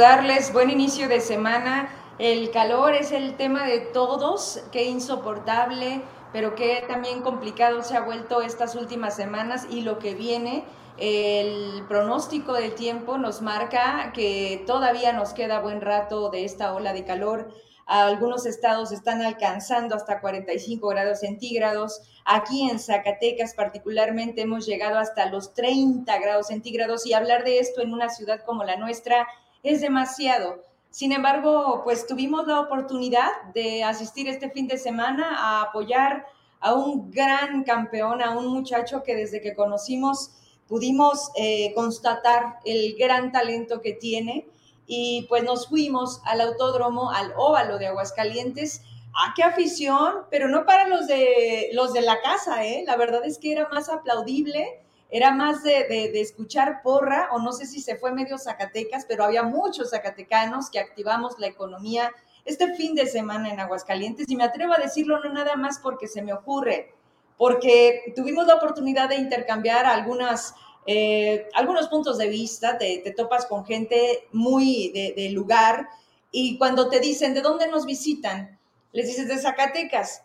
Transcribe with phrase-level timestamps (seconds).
[0.00, 0.50] saludarles.
[0.54, 1.90] Buen inicio de semana.
[2.18, 6.00] El calor es el tema de todos, qué insoportable,
[6.32, 10.64] pero qué también complicado se ha vuelto estas últimas semanas y lo que viene.
[10.96, 16.94] El pronóstico del tiempo nos marca que todavía nos queda buen rato de esta ola
[16.94, 17.52] de calor.
[17.84, 22.00] Algunos estados están alcanzando hasta 45 grados centígrados.
[22.24, 27.82] Aquí en Zacatecas particularmente hemos llegado hasta los 30 grados centígrados y hablar de esto
[27.82, 29.26] en una ciudad como la nuestra
[29.62, 30.64] es demasiado.
[30.90, 36.26] Sin embargo, pues tuvimos la oportunidad de asistir este fin de semana a apoyar
[36.60, 40.32] a un gran campeón, a un muchacho que desde que conocimos
[40.68, 44.46] pudimos eh, constatar el gran talento que tiene
[44.86, 48.82] y pues nos fuimos al autódromo, al óvalo de Aguascalientes.
[49.12, 50.26] ¡Ah, qué afición!
[50.30, 52.84] Pero no para los de, los de la casa, ¿eh?
[52.86, 54.80] La verdad es que era más aplaudible
[55.10, 59.42] era más de, escuchar porra, o no sé si se fue medio Zacatecas, pero había
[59.42, 62.12] muchos zacatecanos que activamos la economía
[62.44, 66.08] este fin de semana en Aguascalientes, y me atrevo a decirlo no nada más porque
[66.08, 66.94] se me ocurre,
[67.36, 70.54] porque tuvimos la oportunidad de intercambiar algunas,
[70.86, 75.88] eh, algunos puntos de vista, te, topas con gente muy de, de lugar,
[76.30, 78.58] y cuando te dicen, ¿de dónde nos visitan?
[78.92, 80.22] Les dices, de Zacatecas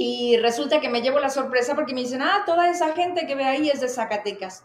[0.00, 3.34] y resulta que me llevo la sorpresa porque me dicen, ah, toda esa gente que
[3.34, 4.62] ve ahí es de Zacatecas.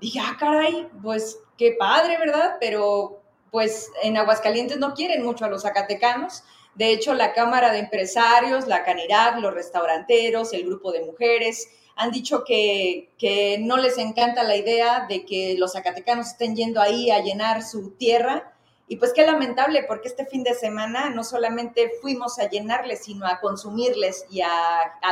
[0.00, 2.58] Dije, ah, caray, pues qué padre, ¿verdad?
[2.60, 6.44] Pero pues en Aguascalientes no quieren mucho a los zacatecanos.
[6.76, 12.12] De hecho, la Cámara de Empresarios, la Canirac, los restauranteros, el grupo de mujeres, han
[12.12, 17.10] dicho que, que no les encanta la idea de que los zacatecanos estén yendo ahí
[17.10, 18.56] a llenar su tierra
[18.88, 23.26] y pues qué lamentable, porque este fin de semana no solamente fuimos a llenarles, sino
[23.26, 24.48] a consumirles y a,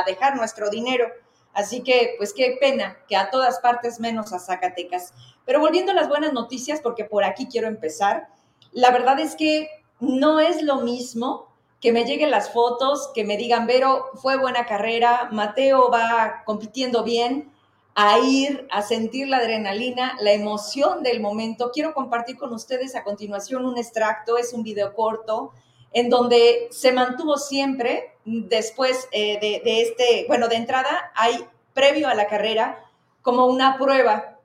[0.07, 1.07] dejar nuestro dinero.
[1.53, 5.13] Así que, pues qué pena que a todas partes menos a Zacatecas.
[5.45, 8.29] Pero volviendo a las buenas noticias, porque por aquí quiero empezar,
[8.71, 13.37] la verdad es que no es lo mismo que me lleguen las fotos, que me
[13.37, 17.51] digan, Vero, fue buena carrera, Mateo va compitiendo bien,
[17.99, 21.71] a ir, a sentir la adrenalina, la emoción del momento.
[21.73, 25.51] Quiero compartir con ustedes a continuación un extracto, es un video corto,
[25.93, 31.43] en donde se mantuvo siempre, después eh, de, este, bueno, de entrada hay
[31.73, 32.85] previo a la carrera
[33.23, 34.37] como una prueba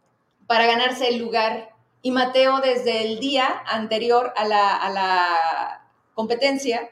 [0.46, 1.74] para ganarse el lugar.
[2.00, 6.88] Y Mateo desde el día anterior a la, a la competencia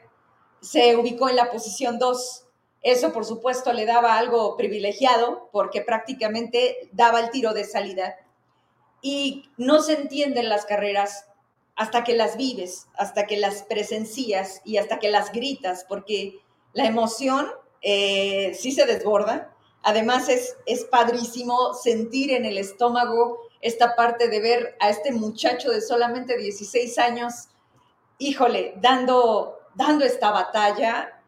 [0.59, 2.45] se ubicó en la posición 2
[2.81, 8.15] eso, por supuesto, le daba algo privilegiado porque prácticamente daba el tiro de salida.
[9.01, 11.27] Y no se entienden las carreras
[11.75, 16.39] hasta que las vives, hasta que las presencias y hasta que las gritas, porque
[16.73, 17.47] la emoción
[17.81, 19.55] eh, sí se desborda.
[19.83, 25.69] Además, es, es padrísimo sentir en el estómago esta parte de ver a este muchacho
[25.69, 27.49] de solamente 16 años,
[28.17, 31.20] híjole, dando, dando esta batalla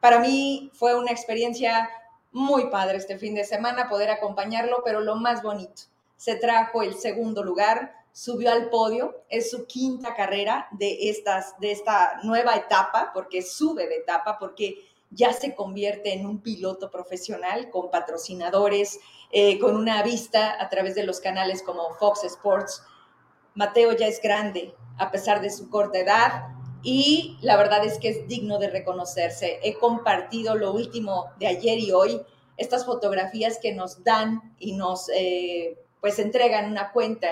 [0.00, 1.88] para mí fue una experiencia
[2.32, 5.82] muy padre este fin de semana poder acompañarlo, pero lo más bonito,
[6.16, 11.72] se trajo el segundo lugar, subió al podio, es su quinta carrera de, estas, de
[11.72, 17.70] esta nueva etapa, porque sube de etapa, porque ya se convierte en un piloto profesional
[17.70, 22.82] con patrocinadores, eh, con una vista a través de los canales como Fox Sports.
[23.54, 26.55] Mateo ya es grande, a pesar de su corta edad,
[26.86, 29.58] y la verdad es que es digno de reconocerse.
[29.64, 32.20] He compartido lo último de ayer y hoy,
[32.56, 37.26] estas fotografías que nos dan y nos eh, pues entregan una cuenta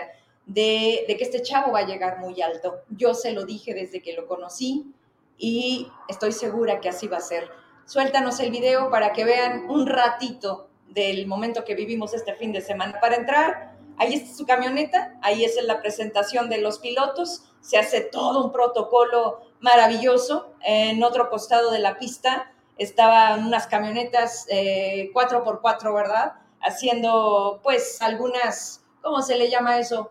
[0.44, 2.80] de, de, que este chavo va a llegar muy alto.
[2.90, 4.92] Yo se lo dije desde que lo conocí
[5.38, 7.48] y estoy segura que así va a ser.
[7.86, 12.60] Suéltanos el video para que vean un ratito del momento que vivimos este fin de
[12.60, 12.98] semana.
[13.00, 18.00] Para entrar, Ahí está su camioneta, ahí es la presentación de los pilotos, se hace
[18.00, 20.50] todo un protocolo maravilloso.
[20.62, 26.32] En otro costado de la pista estaban unas camionetas 4x4, eh, ¿verdad?
[26.60, 30.10] Haciendo pues algunas, ¿cómo se le llama eso?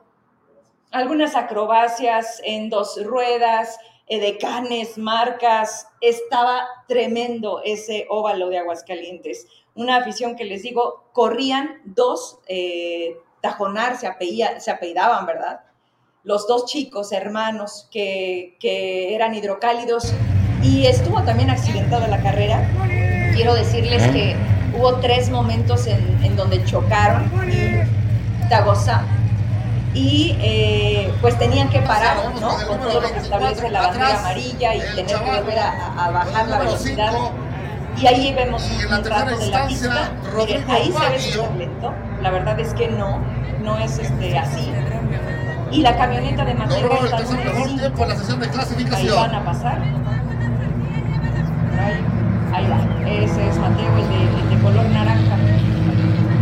[0.91, 3.77] Algunas acrobacias en dos ruedas,
[4.07, 5.87] edecanes, marcas.
[6.01, 9.47] Estaba tremendo ese óvalo de Aguascalientes.
[9.75, 14.09] Una afición que les digo, corrían dos eh, Tajonar se,
[14.59, 15.59] se apellidaban, ¿verdad?
[16.23, 18.55] Los dos chicos hermanos que,
[19.13, 20.13] eran hidrocálidos
[20.61, 22.65] y estuvo también accidentado la carrera.
[23.35, 24.37] Quiero decirles que
[24.77, 29.03] hubo tres momentos en, donde chocaron y Tagosa
[29.93, 32.55] y eh, pues tenían que parar, ¿no?
[32.65, 36.59] Con todo lo que establece la bandera amarilla y tener que volver a, bajar la
[36.59, 37.11] velocidad.
[38.01, 40.11] Y ahí vemos un rato de la pista.
[40.35, 41.93] Miren, ahí se ve su talento.
[42.21, 43.19] La verdad es que no,
[43.63, 44.71] no es este, así.
[45.71, 48.45] y la camioneta de Mateo No, está es el mejor tiempo en la sesión de
[48.45, 49.15] Ahí clasificación.
[49.15, 49.81] van a pasar.
[51.79, 51.97] Ahí,
[52.53, 53.09] ahí va.
[53.09, 55.35] Ese es Mateo, el de, el de color naranja.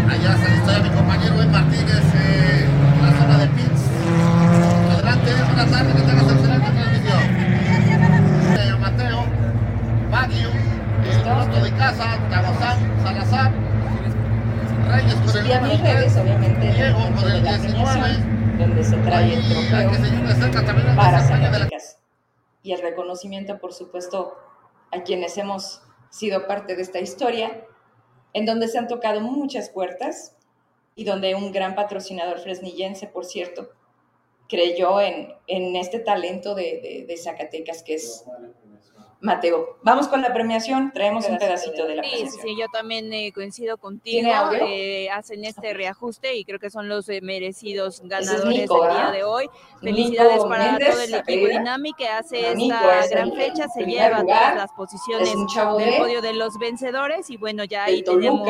[0.10, 2.66] Allá se ya mi compañero Ben Martínez eh,
[3.00, 3.82] en la zona de pits.
[4.94, 7.24] Adelante, buenas tardes, que tengas excelente transmisión.
[8.58, 9.26] Eh, Mateo,
[10.12, 10.50] Baguio,
[11.64, 13.52] el casa, Tabazán, Salazar,
[14.88, 17.92] Reyes con el número redes, 3, obviamente, en el Diego con el la 19.
[17.92, 21.98] premiación, donde se trae el trofeo se para Zacatecas.
[22.62, 24.38] Y el reconocimiento, por supuesto,
[24.92, 25.82] a quienes hemos
[26.12, 27.66] sido parte de esta historia,
[28.34, 30.36] en donde se han tocado muchas puertas
[30.94, 33.70] y donde un gran patrocinador fresnillense, por cierto,
[34.48, 38.24] creyó en, en este talento de, de- de Zacatecas, que es
[39.22, 39.78] Mateo.
[39.84, 42.44] Vamos con la premiación, traemos un pedacito de la Sí, sí, premiación.
[42.44, 44.30] sí, yo también eh, coincido contigo.
[44.62, 48.94] Eh, hacen este reajuste y creo que son los eh, merecidos es ganadores Nico, del
[48.96, 49.48] día de hoy.
[49.80, 51.48] Felicidades Nico para Méndez, todo el equipo.
[51.48, 54.76] Dynamic que hace Nico esta es gran el fecha, se lleva lugar, todas las Es
[54.76, 58.50] posiciones del de, podio de los vencedores y bueno, ya ahí tenemos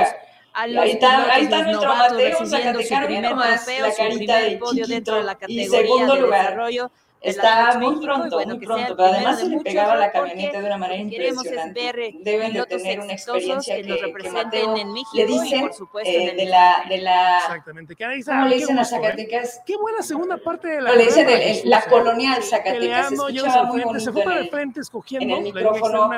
[0.54, 4.88] ahí está, ahí está nuestro Mateo su Zacatecano, mira primer trofeo, su primer de podio
[4.88, 6.42] dentro de la chiquito y categoría segundo de lugar.
[6.44, 6.92] desarrollo
[7.24, 10.66] Está muy pronto, bueno, muy pronto, pero además de se le pegaba la camioneta de
[10.66, 11.80] una manera impresionante.
[11.80, 15.62] ver eh, Deben de tener una experiencia que que, que Mateo en México le dicen
[15.62, 17.96] por supuesto eh, de la de la Exactamente.
[17.96, 18.86] ¿Qué ¿cómo le Qué dicen a ¿eh?
[18.86, 19.62] Zacatecas?
[19.68, 21.84] Qué buena segunda parte de la No, le dicen el- el- la ¿eh?
[21.90, 23.10] colonial Zacatecas.
[23.10, 25.36] Se escuchaba muy frente, se bonito fue en para el frente escogiendo.
[25.36, 26.10] en el micrófono,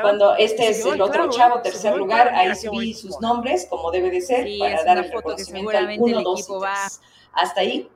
[0.00, 2.98] cuando este es el otro chavo, tercer lugar, ahí bonito.
[2.98, 6.38] sus nombres como debe de ser para dar el reconocimiento al seguramente 1, el 2
[6.38, 7.00] y equipo va 3.
[7.34, 7.90] Hasta ahí.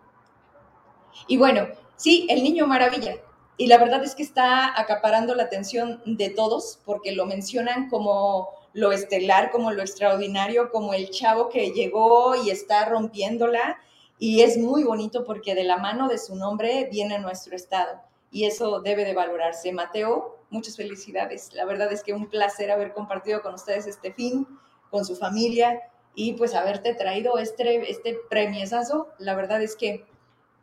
[1.26, 1.66] Y bueno,
[2.00, 3.16] sí, el niño maravilla.
[3.58, 8.48] Y la verdad es que está acaparando la atención de todos porque lo mencionan como
[8.72, 13.78] lo estelar, como lo extraordinario, como el chavo que llegó y está rompiéndola.
[14.18, 18.00] Y es muy bonito porque de la mano de su nombre viene nuestro estado.
[18.30, 19.72] Y eso debe de valorarse.
[19.72, 21.52] Mateo, muchas felicidades.
[21.52, 24.46] La verdad es que un placer haber compartido con ustedes este fin,
[24.90, 25.82] con su familia
[26.14, 29.08] y pues haberte traído este, este premiesazo.
[29.18, 30.06] La verdad es que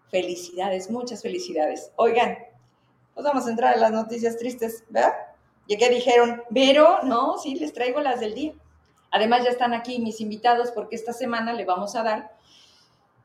[0.09, 1.91] felicidades, muchas felicidades.
[1.95, 2.37] Oigan,
[3.13, 5.13] pues vamos a entrar a las noticias tristes, ¿verdad?
[5.67, 8.53] Ya que dijeron, pero no, sí, les traigo las del día.
[9.11, 12.37] Además ya están aquí mis invitados porque esta semana le vamos a dar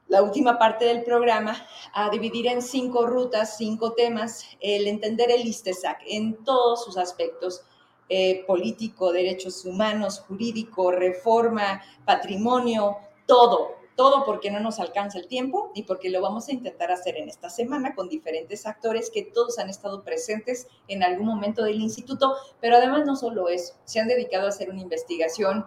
[0.09, 5.47] la última parte del programa a dividir en cinco rutas, cinco temas, el entender el
[5.47, 7.63] ISTESAC en todos sus aspectos,
[8.09, 15.71] eh, político, derechos humanos, jurídico, reforma, patrimonio, todo, todo porque no nos alcanza el tiempo
[15.75, 19.59] y porque lo vamos a intentar hacer en esta semana con diferentes actores que todos
[19.59, 24.09] han estado presentes en algún momento del instituto, pero además no solo eso, se han
[24.09, 25.67] dedicado a hacer una investigación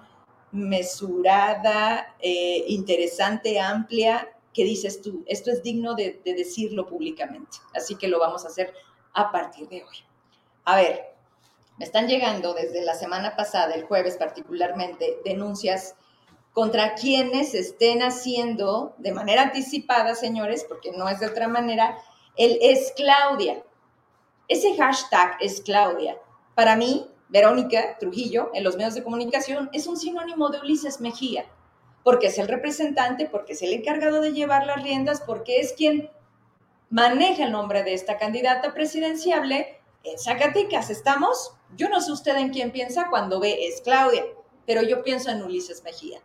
[0.51, 7.57] mesurada, eh, interesante, amplia, que dices tú, esto es digno de, de decirlo públicamente.
[7.73, 8.73] Así que lo vamos a hacer
[9.13, 9.97] a partir de hoy.
[10.63, 11.15] A ver,
[11.77, 15.95] me están llegando desde la semana pasada, el jueves particularmente, denuncias
[16.55, 21.97] contra quienes estén haciendo de manera anticipada, señores, porque no es de otra manera,
[22.37, 23.61] el es Claudia.
[24.47, 26.17] Ese hashtag es Claudia.
[26.55, 31.45] Para mí, Verónica Trujillo, en los medios de comunicación, es un sinónimo de Ulises Mejía,
[32.05, 36.09] porque es el representante, porque es el encargado de llevar las riendas, porque es quien
[36.89, 40.89] maneja el nombre de esta candidata presidenciable en Zacatecas.
[40.89, 41.51] ¿Estamos?
[41.75, 44.23] Yo no sé usted en quién piensa cuando ve es Claudia,
[44.65, 46.21] pero yo pienso en Ulises Mejía.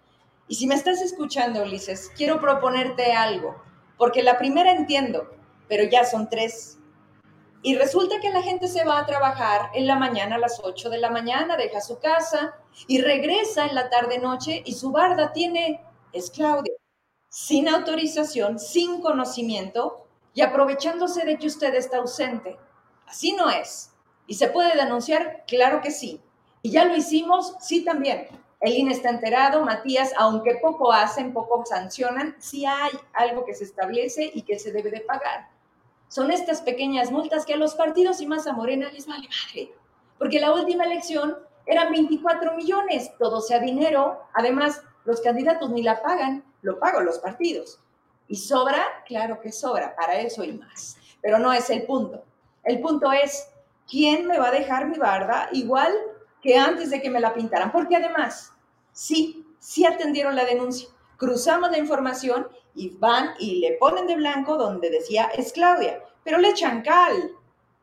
[0.50, 3.62] Y si me estás escuchando, Ulises, quiero proponerte algo,
[3.97, 5.30] porque la primera entiendo,
[5.69, 6.76] pero ya son tres.
[7.62, 10.90] Y resulta que la gente se va a trabajar en la mañana a las 8
[10.90, 12.57] de la mañana, deja su casa
[12.88, 16.75] y regresa en la tarde-noche y su barda tiene, es Claudia,
[17.28, 22.59] sin autorización, sin conocimiento y aprovechándose de que usted está ausente.
[23.07, 23.92] Así no es.
[24.26, 25.45] ¿Y se puede denunciar?
[25.47, 26.21] Claro que sí.
[26.61, 27.54] ¿Y ya lo hicimos?
[27.61, 28.26] Sí también.
[28.60, 33.64] El INE está enterado, Matías, aunque poco hacen, poco sancionan, sí hay algo que se
[33.64, 35.48] establece y que se debe de pagar.
[36.08, 39.72] Son estas pequeñas multas que a los partidos y más a Morena les vale madre.
[40.18, 44.20] Porque la última elección eran 24 millones, todo sea dinero.
[44.34, 47.80] Además, los candidatos ni la pagan, lo pagan los partidos.
[48.28, 48.84] ¿Y sobra?
[49.06, 50.98] Claro que sobra, para eso y más.
[51.22, 52.24] Pero no es el punto.
[52.64, 53.48] El punto es,
[53.88, 55.92] ¿quién me va a dejar mi barda igual
[56.42, 57.73] que antes de que me la pintaran?
[57.73, 58.52] Porque además,
[58.92, 60.88] sí, sí atendieron la denuncia.
[61.16, 66.38] Cruzamos la información y van y le ponen de blanco donde decía es Claudia, pero
[66.38, 67.32] le echan cal.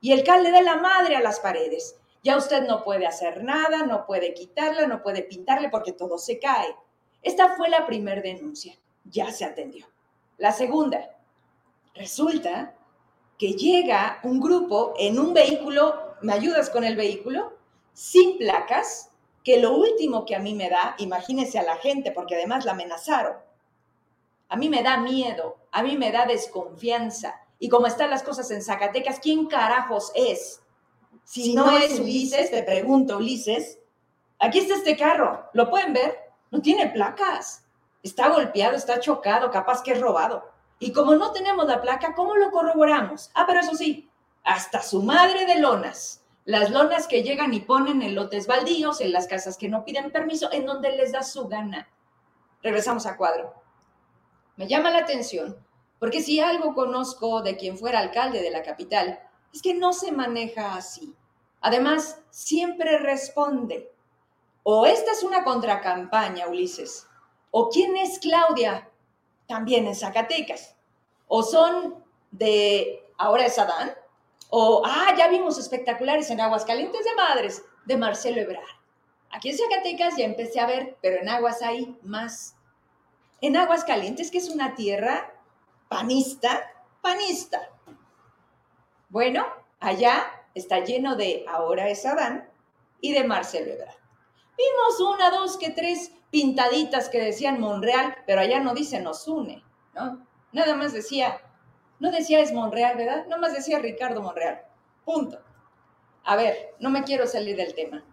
[0.02, 1.96] Y el cal le da la madre a las paredes.
[2.24, 6.40] Ya usted no puede hacer nada, no puede quitarla, no puede pintarle porque todo se
[6.40, 6.76] cae.
[7.22, 8.78] Esta fue la primera denuncia.
[9.06, 9.88] Ya se atendió.
[10.38, 11.16] La segunda,
[11.96, 12.76] resulta
[13.38, 17.57] que llega un grupo en un vehículo, ¿me ayudas con el vehículo?
[17.98, 19.10] Sin placas,
[19.44, 22.74] que lo último que a mí me da, imagínense a la gente, porque además la
[22.74, 23.38] amenazaron,
[24.50, 27.42] a mí me da miedo, a mí me da desconfianza.
[27.58, 30.62] Y como están las cosas en Zacatecas, ¿quién carajos es?
[31.24, 33.80] Si, no, es Ulises, te pregunto, Ulises,
[34.38, 36.20] aquí está este carro, ¿lo pueden ver?
[36.52, 37.66] No tiene placas.
[38.04, 40.48] Está golpeado, está chocado, capaz que es robado.
[40.78, 43.32] Y como no tenemos la placa, ¿cómo lo corroboramos?
[43.34, 44.08] Ah, pero eso sí,
[44.44, 46.22] hasta su madre de lonas.
[46.48, 50.14] Las lonas que llegan y ponen en lotes baldíos, en las casas que no piden
[50.14, 51.90] permiso, en donde les da su gana.
[52.64, 53.54] Regresamos a cuadro.
[54.56, 55.58] Me llama la atención,
[56.00, 59.20] porque si algo conozco de quien fuera alcalde de la capital,
[59.54, 61.14] es que no se maneja así.
[61.60, 63.92] Además, siempre responde.
[64.64, 67.08] O esta es una contracampaña, Ulises.
[67.52, 68.90] O quién es Claudia,
[69.50, 70.78] también en Zacatecas.
[71.28, 73.92] O son de Ahora es Adán.
[74.50, 78.64] O, ah, ya vimos espectaculares en Aguascalientes de Madres, de Marcelo Ebrard.
[79.30, 82.56] Aquí en Zacatecas ya empecé a ver, pero en Aguas hay más.
[83.42, 85.34] En Aguascalientes, que es una tierra
[85.90, 87.70] panista, panista.
[89.10, 89.46] Bueno,
[89.80, 90.26] allá
[90.56, 92.50] está lleno de Ahora es Adán
[93.02, 93.96] y de Marcelo Ebrard.
[94.58, 99.64] Vimos una, dos, que tres pintaditas que decían Monreal, pero allá no dice nos une,
[99.94, 100.26] ¿no?
[100.52, 101.40] Nada más decía,
[102.00, 103.26] no decía es Monreal, ¿verdad?
[103.26, 104.62] Nada más decía Ricardo Monreal.
[105.06, 105.40] Punto.
[106.24, 108.04] A ver, no me quiero salir del tema.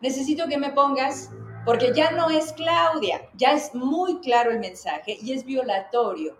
[0.00, 1.30] Necesito que me pongas,
[1.64, 6.36] porque ya no es Claudia, ya es muy claro el mensaje y es violatorio.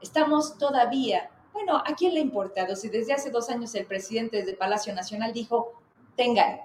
[0.00, 4.44] Estamos todavía, bueno, ¿a quién le ha importado si desde hace dos años el presidente
[4.44, 5.72] de Palacio Nacional dijo,
[6.16, 6.60] tengan,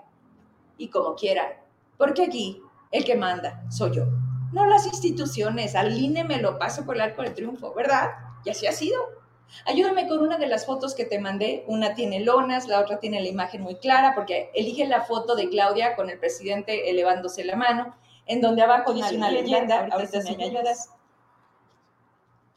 [0.78, 1.54] y como quieran,
[1.98, 2.62] porque aquí
[2.92, 4.06] el que manda soy yo.
[4.52, 8.12] No las instituciones, al INE me lo paso por el arco del triunfo, ¿verdad?
[8.46, 9.25] Y así ha sido.
[9.66, 11.64] Ayúdame con una de las fotos que te mandé.
[11.68, 15.50] Una tiene lonas, la otra tiene la imagen muy clara, porque elige la foto de
[15.50, 19.88] Claudia con el presidente elevándose la mano, en donde abajo dice una leyenda.
[19.92, 20.90] Ahorita, si me ayudas.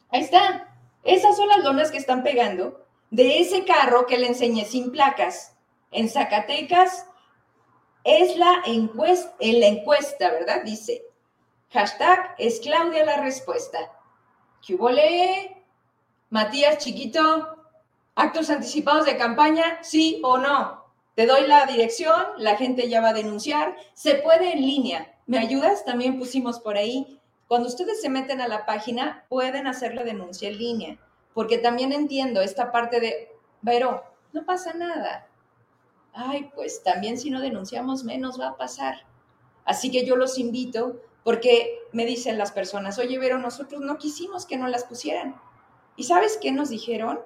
[0.09, 0.75] Ahí está.
[1.03, 5.55] Esas son las lonas que están pegando de ese carro que le enseñé sin placas
[5.91, 7.07] en Zacatecas
[8.03, 10.63] es la encuesta, en la encuesta, ¿verdad?
[10.63, 11.03] Dice,
[11.71, 13.91] hashtag es Claudia la respuesta.
[14.65, 14.89] ¿Qué hubo
[16.29, 17.57] Matías Chiquito,
[18.15, 20.85] actos anticipados de campaña, sí o no.
[21.15, 23.75] Te doy la dirección, la gente ya va a denunciar.
[23.93, 25.17] Se puede en línea.
[25.27, 25.85] ¿Me ayudas?
[25.85, 27.19] También pusimos por ahí.
[27.47, 30.97] Cuando ustedes se meten a la página, pueden hacer la denuncia en línea.
[31.33, 33.29] Porque también entiendo esta parte de,
[33.63, 35.29] pero no pasa nada
[36.13, 39.05] ay, pues también si no denunciamos menos va a pasar.
[39.65, 44.45] Así que yo los invito porque me dicen las personas, oye, pero nosotros no quisimos
[44.45, 45.39] que no las pusieran.
[45.99, 47.19] ¿Y sabes qué nos dijeron?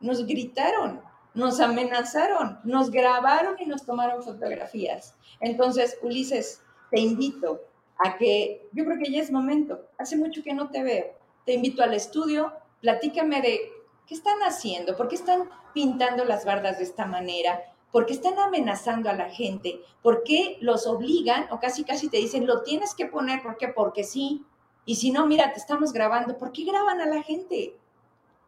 [0.00, 1.00] Nos gritaron,
[1.34, 5.14] nos amenazaron, nos grabaron y nos tomaron fotografías.
[5.38, 6.60] Entonces, Ulises,
[6.90, 7.60] te invito
[8.04, 11.52] a que, yo creo que ya es momento, hace mucho que no te veo, te
[11.52, 13.70] invito al estudio, platícame de
[14.08, 18.38] qué están haciendo, por qué están pintando las bardas de esta manera, ¿Por qué están
[18.38, 19.80] amenazando a la gente?
[20.02, 23.42] ¿Por qué los obligan o casi casi te dicen, lo tienes que poner?
[23.42, 23.68] ¿Por qué?
[23.68, 24.44] Porque sí.
[24.84, 26.36] Y si no, mira, te estamos grabando.
[26.36, 27.78] ¿Por qué graban a la gente?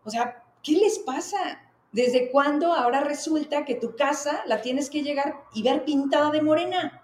[0.05, 1.61] O sea, ¿qué les pasa?
[1.93, 6.43] ¿Desde cuándo ahora resulta que tu casa la tienes que llegar y ver pintada de
[6.43, 7.03] morena?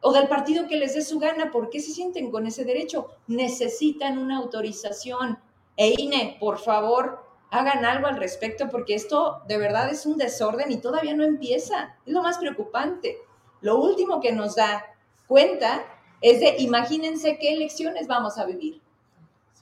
[0.00, 1.50] O del partido que les dé su gana.
[1.50, 3.08] ¿Por qué se sienten con ese derecho?
[3.26, 5.38] Necesitan una autorización.
[5.76, 10.70] E INE, por favor, hagan algo al respecto porque esto de verdad es un desorden
[10.70, 11.96] y todavía no empieza.
[12.06, 13.18] Es lo más preocupante.
[13.60, 14.84] Lo último que nos da
[15.26, 15.84] cuenta
[16.20, 18.80] es de imagínense qué elecciones vamos a vivir.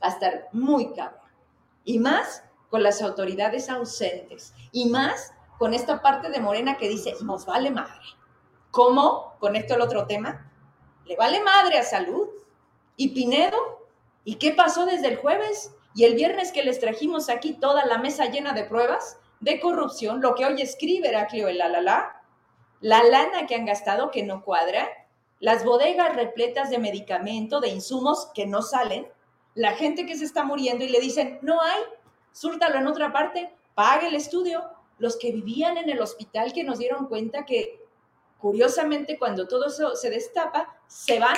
[0.03, 1.24] Va a estar muy cabrón.
[1.85, 4.55] Y más con las autoridades ausentes.
[4.73, 8.01] Y más con esta parte de Morena que dice, nos vale madre.
[8.71, 9.37] ¿Cómo?
[9.39, 10.51] Con esto el otro tema.
[11.05, 12.29] Le vale madre a salud.
[12.97, 13.89] ¿Y Pinedo?
[14.25, 15.73] ¿Y qué pasó desde el jueves?
[15.95, 20.23] Y el viernes que les trajimos aquí toda la mesa llena de pruebas de corrupción,
[20.23, 21.69] lo que hoy escribe Heraclio el la,
[22.81, 24.89] la lana que han gastado que no cuadra,
[25.39, 29.07] las bodegas repletas de medicamento, de insumos que no salen,
[29.55, 31.81] la gente que se está muriendo y le dicen, no hay,
[32.33, 34.65] súrtalo en otra parte, pague el estudio.
[34.99, 37.81] Los que vivían en el hospital que nos dieron cuenta que,
[38.39, 41.37] curiosamente, cuando todo eso se destapa, se van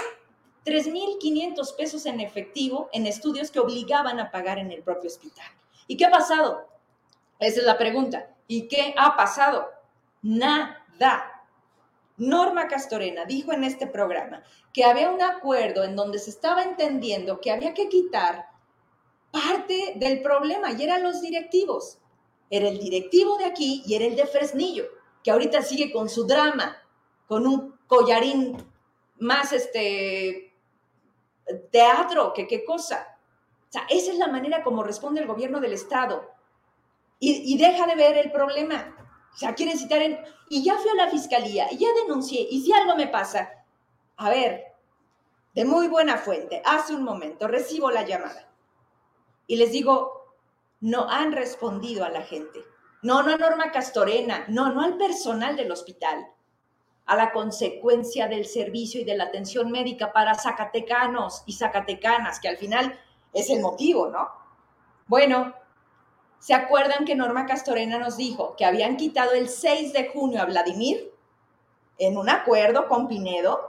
[0.64, 5.46] 3.500 pesos en efectivo en estudios que obligaban a pagar en el propio hospital.
[5.86, 6.66] ¿Y qué ha pasado?
[7.38, 8.28] Esa es la pregunta.
[8.46, 9.70] ¿Y qué ha pasado?
[10.22, 11.35] Nada.
[12.16, 14.42] Norma Castorena dijo en este programa
[14.72, 18.46] que había un acuerdo en donde se estaba entendiendo que había que quitar
[19.30, 21.98] parte del problema y eran los directivos.
[22.48, 24.86] Era el directivo de aquí y era el de Fresnillo,
[25.22, 26.76] que ahorita sigue con su drama,
[27.26, 28.56] con un collarín
[29.18, 30.54] más este
[31.70, 33.18] teatro que qué cosa.
[33.68, 36.30] O sea, esa es la manera como responde el gobierno del Estado.
[37.18, 38.95] Y, y deja de ver el problema.
[39.36, 40.18] O sea, quieren citar en...
[40.48, 43.64] Y ya fui a la fiscalía, y ya denuncié, y si algo me pasa,
[44.16, 44.64] a ver,
[45.54, 48.46] de muy buena fuente, hace un momento recibo la llamada
[49.46, 50.34] y les digo,
[50.80, 52.60] no han respondido a la gente.
[53.02, 56.26] No, no a Norma Castorena, no, no al personal del hospital,
[57.06, 62.48] a la consecuencia del servicio y de la atención médica para zacatecanos y zacatecanas, que
[62.48, 62.98] al final
[63.32, 64.28] es el motivo, ¿no?
[65.06, 65.54] Bueno,
[66.46, 70.44] ¿se acuerdan que Norma Castorena nos dijo que habían quitado el 6 de junio a
[70.44, 71.12] Vladimir
[71.98, 73.68] en un acuerdo con Pinedo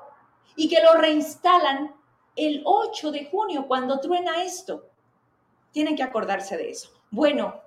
[0.56, 1.96] y que lo reinstalan
[2.36, 4.92] el 8 de junio cuando truena esto?
[5.72, 6.92] Tienen que acordarse de eso.
[7.10, 7.60] Bueno,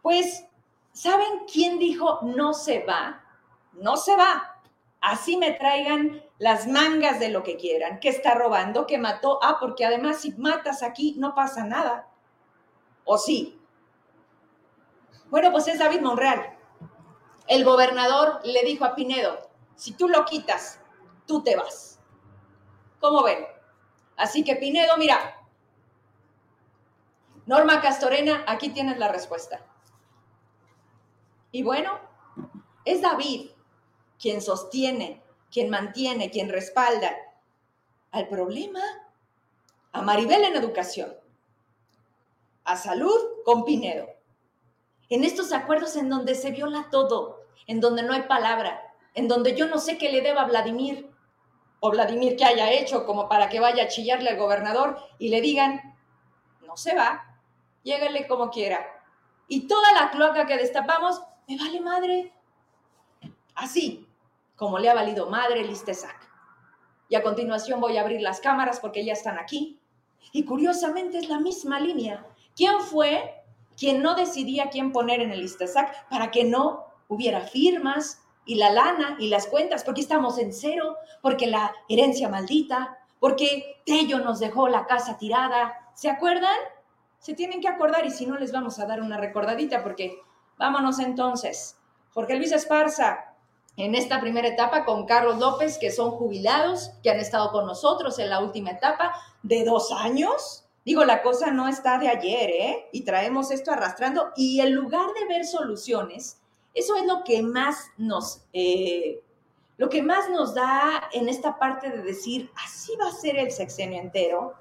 [0.00, 0.46] pues,
[0.92, 3.22] ¿saben quién dijo no se va?
[3.74, 4.62] No se va.
[5.02, 9.38] Así me traigan las mangas de lo que quieran, que está robando, que mató.
[9.42, 12.08] Ah, porque además si matas aquí no pasa nada.
[13.04, 13.60] ¿O sí?
[15.30, 16.56] Bueno, pues es David Monreal.
[17.46, 20.80] El gobernador le dijo a Pinedo, si tú lo quitas,
[21.26, 22.00] tú te vas.
[23.00, 23.44] ¿Cómo ven?
[24.16, 25.44] Así que Pinedo, mira,
[27.46, 29.60] Norma Castorena, aquí tienes la respuesta.
[31.52, 31.98] Y bueno,
[32.84, 33.50] es David
[34.18, 37.14] quien sostiene, quien mantiene, quien respalda
[38.10, 38.80] al problema,
[39.92, 41.14] a Maribel en educación,
[42.64, 44.13] a salud con Pinedo.
[45.08, 48.80] En estos acuerdos en donde se viola todo, en donde no hay palabra,
[49.14, 51.10] en donde yo no sé qué le deba a Vladimir,
[51.80, 55.42] o Vladimir que haya hecho como para que vaya a chillarle al gobernador y le
[55.42, 55.94] digan,
[56.66, 57.38] no se va,
[57.82, 58.86] llégale como quiera.
[59.48, 62.32] Y toda la cloaca que destapamos, me vale madre.
[63.54, 64.08] Así,
[64.56, 66.30] como le ha valido madre el Istesac.
[67.10, 69.78] Y a continuación voy a abrir las cámaras porque ya están aquí.
[70.32, 72.26] Y curiosamente es la misma línea.
[72.56, 73.43] ¿Quién fue
[73.76, 78.70] quien no decidía quién poner en el Istesac para que no hubiera firmas y la
[78.70, 79.84] lana y las cuentas?
[79.84, 85.90] Porque estamos en cero, porque la herencia maldita, porque Tello nos dejó la casa tirada.
[85.94, 86.56] ¿Se acuerdan?
[87.24, 90.20] se tienen que acordar y si no les vamos a dar una recordadita porque
[90.58, 91.78] vámonos entonces.
[92.12, 93.32] Jorge Luis Esparza,
[93.78, 98.18] en esta primera etapa con Carlos López, que son jubilados, que han estado con nosotros
[98.18, 100.63] en la última etapa de dos años.
[100.84, 102.88] Digo, la cosa no está de ayer, ¿eh?
[102.92, 104.32] Y traemos esto arrastrando.
[104.36, 106.38] Y en lugar de ver soluciones,
[106.74, 109.20] eso es lo que más nos, eh,
[109.78, 113.50] lo que más nos da en esta parte de decir, así va a ser el
[113.50, 114.54] sexenio entero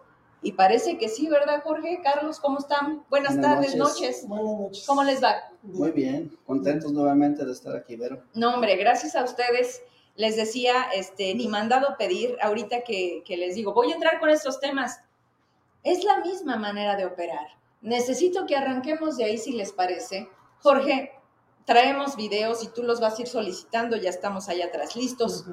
[0.44, 2.02] y parece que sí, ¿verdad, Jorge?
[2.04, 3.04] Carlos, ¿cómo están?
[3.10, 4.28] Buenas, tardes, noches.
[4.28, 4.84] Buenas noches.
[4.86, 5.36] ¿Cómo les va?
[5.62, 8.22] Muy bien, contentos nuevamente de estar aquí, Vero.
[8.34, 9.82] No, hombre, gracias a ustedes.
[10.18, 14.30] Les decía, este, ni mandado pedir, ahorita que, que les digo, voy a entrar con
[14.30, 15.00] estos temas.
[15.84, 17.48] Es la misma manera de operar.
[17.82, 20.30] Necesito que arranquemos de ahí, si les parece.
[20.60, 21.12] Jorge,
[21.66, 25.46] traemos videos y tú los vas a ir solicitando, ya estamos allá atrás listos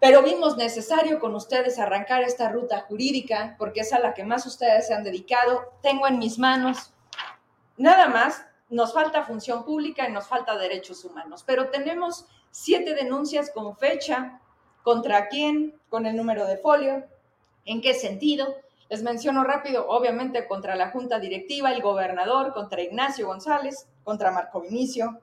[0.00, 4.46] pero vimos necesario con ustedes arrancar esta ruta jurídica porque es a la que más
[4.46, 5.74] ustedes se han dedicado.
[5.82, 6.94] Tengo en mis manos
[7.76, 13.50] nada más, nos falta función pública y nos falta derechos humanos, pero tenemos siete denuncias
[13.50, 14.40] con fecha,
[14.82, 17.04] contra quién, con el número de folio,
[17.66, 18.56] en qué sentido.
[18.90, 24.60] Les menciono rápido, obviamente contra la Junta Directiva, el gobernador, contra Ignacio González, contra Marco
[24.60, 25.20] Vinicio.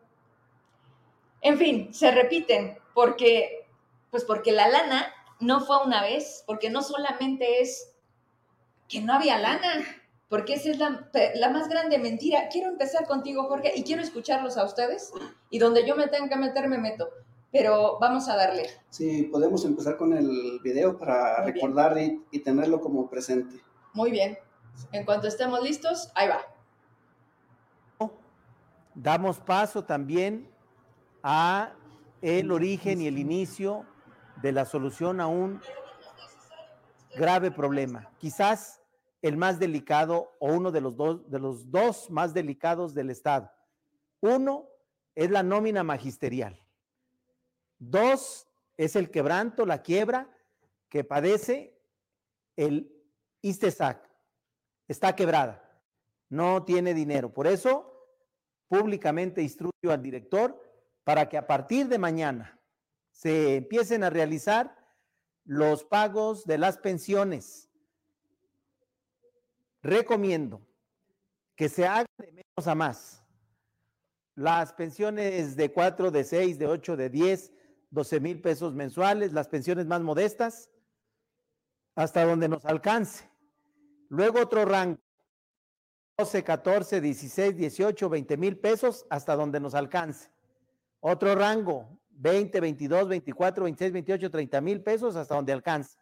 [1.41, 3.67] En fin, se repiten porque
[4.09, 7.93] pues porque la lana no fue una vez, porque no solamente es
[8.87, 9.85] que no había lana,
[10.29, 12.47] porque esa es la, más grande mentira.
[12.49, 15.11] Quiero empezar contigo, Jorge, y quiero escucharlos a ustedes,
[15.49, 17.09] y donde yo me tenga que meter, me meto.
[17.51, 18.69] Pero vamos a darle.
[18.89, 23.59] Sí, podemos empezar con el video para recordar y, y tenerlo como presente.
[23.93, 24.37] Muy bien.
[24.91, 26.41] En cuanto estemos listos, ahí va.
[28.93, 30.49] Damos paso también
[31.21, 31.73] a
[32.21, 33.85] el origen y el inicio
[34.41, 35.61] de la solución a un
[37.15, 38.81] grave problema, quizás
[39.21, 43.51] el más delicado o uno de los dos, de los dos más delicados del Estado.
[44.21, 44.65] Uno
[45.15, 46.59] es la nómina magisterial.
[47.79, 50.29] Dos es el quebranto, la quiebra
[50.89, 51.77] que padece
[52.55, 52.91] el
[53.41, 54.09] ISTESAC.
[54.87, 55.81] Está quebrada,
[56.29, 57.33] no tiene dinero.
[57.33, 57.97] Por eso,
[58.67, 60.61] públicamente instruyo al director
[61.03, 62.59] para que a partir de mañana
[63.11, 64.75] se empiecen a realizar
[65.45, 67.69] los pagos de las pensiones.
[69.81, 70.61] Recomiendo
[71.55, 73.23] que se haga de menos a más.
[74.35, 77.51] Las pensiones de 4, de 6, de 8, de 10,
[77.97, 80.69] 12 mil pesos mensuales, las pensiones más modestas,
[81.95, 83.27] hasta donde nos alcance.
[84.09, 84.99] Luego otro rango,
[86.15, 90.29] 12, 14, 16, 18, 20 mil pesos, hasta donde nos alcance.
[90.99, 95.97] Otro rango, 20, 22, 24, 26, 28, 30 mil pesos, hasta donde alcance.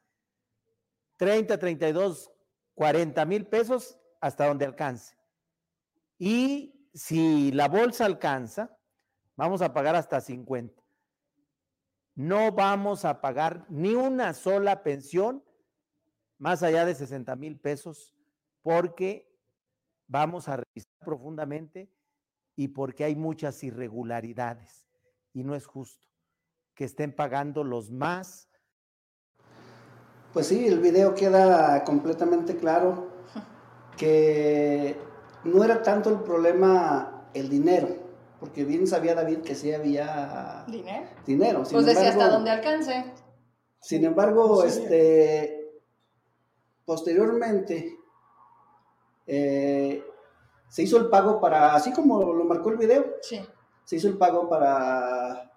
[1.15, 2.29] 30, 32,
[2.73, 5.15] 40 mil pesos, hasta donde alcance.
[6.17, 8.77] Y si la bolsa alcanza,
[9.38, 10.85] vamos a pagar hasta 50.
[12.15, 15.43] No vamos a pagar ni una sola pensión
[16.38, 18.15] más allá de 60 mil pesos
[18.62, 19.30] porque
[20.08, 21.91] vamos a revisar profundamente
[22.56, 24.88] y porque hay muchas irregularidades
[25.34, 26.08] y no es justo
[26.73, 28.49] que estén pagando los más.
[30.34, 33.10] Pues sí, el video queda completamente claro
[33.97, 34.97] que
[35.43, 37.88] no era tanto el problema el dinero,
[38.45, 41.08] porque bien sabía David que sí había ¿Dinero?
[41.25, 41.65] dinero.
[41.65, 43.12] Sin Pues decía hasta donde alcance.
[43.81, 45.71] Sin embargo, este,
[46.86, 47.97] posteriormente
[49.25, 50.03] eh,
[50.69, 53.39] se hizo el pago para, así como lo marcó el video, Sí.
[53.84, 55.51] se hizo el pago para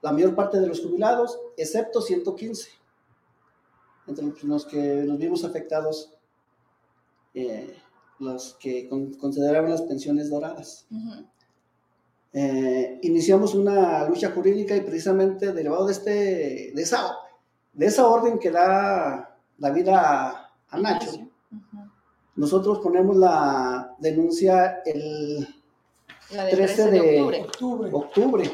[0.00, 2.70] la mayor parte de los jubilados, excepto 115,
[4.06, 6.14] entre los que nos vimos afectados,
[7.34, 7.76] eh,
[8.20, 10.86] los que con- consideraban las pensiones doradas.
[10.90, 11.26] Ujú.
[12.32, 16.10] Eh, iniciamos una lucha jurídica y precisamente derivado de, este,
[16.74, 17.16] de, esa,
[17.72, 21.10] de esa orden que da David a, a Nacho,
[22.36, 25.48] nosotros ponemos la denuncia el
[26.30, 27.90] La del 13 13 de de octubre.
[27.92, 28.50] octubre.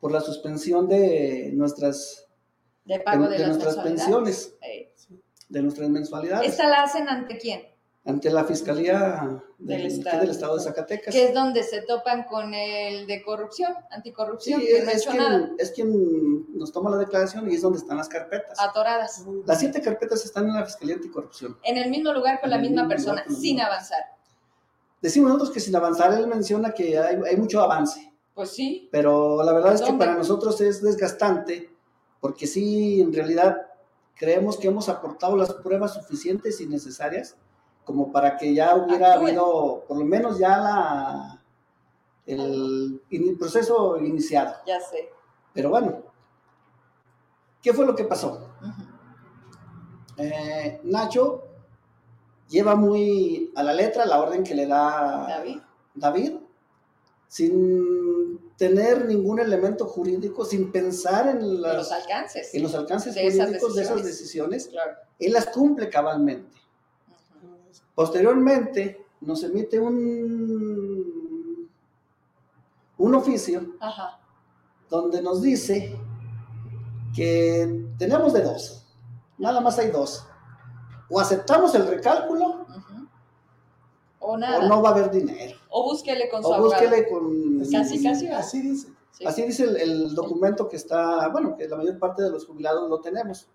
[0.00, 2.26] por la suspensión de nuestras,
[2.84, 4.92] De pago de de, las nuestras pensiones, Eh,
[5.48, 7.62] de nuestras mensualidades, ¿Esta la hacen ante quién?
[8.06, 10.20] Ante la Fiscalía del, Estado.
[10.20, 11.14] del Estado de Zacatecas.
[11.14, 15.06] Que es donde se topan con el de corrupción, Sí, anticorrupción, que no ha es,
[15.14, 15.38] nada.
[15.46, 18.58] quien, es quien nos toma la declaración y es donde están las carpetas.
[18.60, 19.24] Atoradas.
[19.46, 21.56] Las siete carpetas están en la Fiscalía Anticorrupción.
[21.62, 24.04] En el mismo lugar con la En misma persona, lugar sin avanzar.
[25.00, 28.88] Decimos nosotros que sin avanzar, él menciona que hay, hay mucho avance, Pues sí.
[28.92, 31.70] pero la verdad es que para nosotros es desgastante,
[32.20, 33.66] porque sí, en realidad
[34.14, 37.36] creemos que hemos aportado las pruebas suficientes y necesarias
[37.84, 41.42] como para que ya hubiera habido, por lo menos ya la,
[42.26, 43.02] el,
[43.38, 44.54] proceso iniciado.
[44.66, 45.10] Ya sé.
[45.52, 46.02] Pero bueno,
[47.62, 48.48] ¿qué fue lo que pasó?
[50.16, 51.42] Eh, Nacho
[52.48, 55.58] lleva muy a la letra la orden que le da David.
[55.94, 56.32] David,
[57.28, 62.54] sin tener ningún elemento jurídico, sin pensar en, las- los alcances.
[62.54, 64.64] en los alcances de esas jurídicos de esas decisiones.
[64.64, 64.92] decisiones, Claro.
[65.18, 66.56] él las cumple cabalmente.
[67.94, 71.68] Posteriormente nos emite un,
[72.98, 74.18] un oficio Ajá.
[74.90, 75.96] donde nos dice
[77.14, 78.84] que tenemos de dos,
[79.38, 80.26] nada más hay dos.
[81.08, 82.66] O aceptamos el recálculo.
[84.18, 84.64] O nada.
[84.64, 85.56] o no va a haber dinero.
[85.68, 87.58] O búsquele con su O búsquele con...
[87.70, 88.24] Casi, casi.
[88.24, 88.40] ¿verdad?
[88.40, 88.88] Así dice.
[89.12, 89.24] Sí.
[89.26, 92.88] Así dice el, el documento que está, bueno, que la mayor parte de los jubilados
[92.88, 93.46] lo tenemos.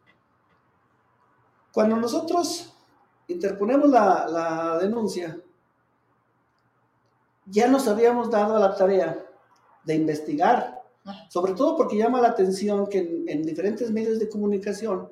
[1.74, 2.72] Cuando nosotros
[3.30, 5.40] interponemos la, la denuncia,
[7.46, 9.26] ya nos habíamos dado a la tarea
[9.84, 11.30] de investigar, Ajá.
[11.30, 15.10] sobre todo porque llama la atención que en, en diferentes medios de comunicación,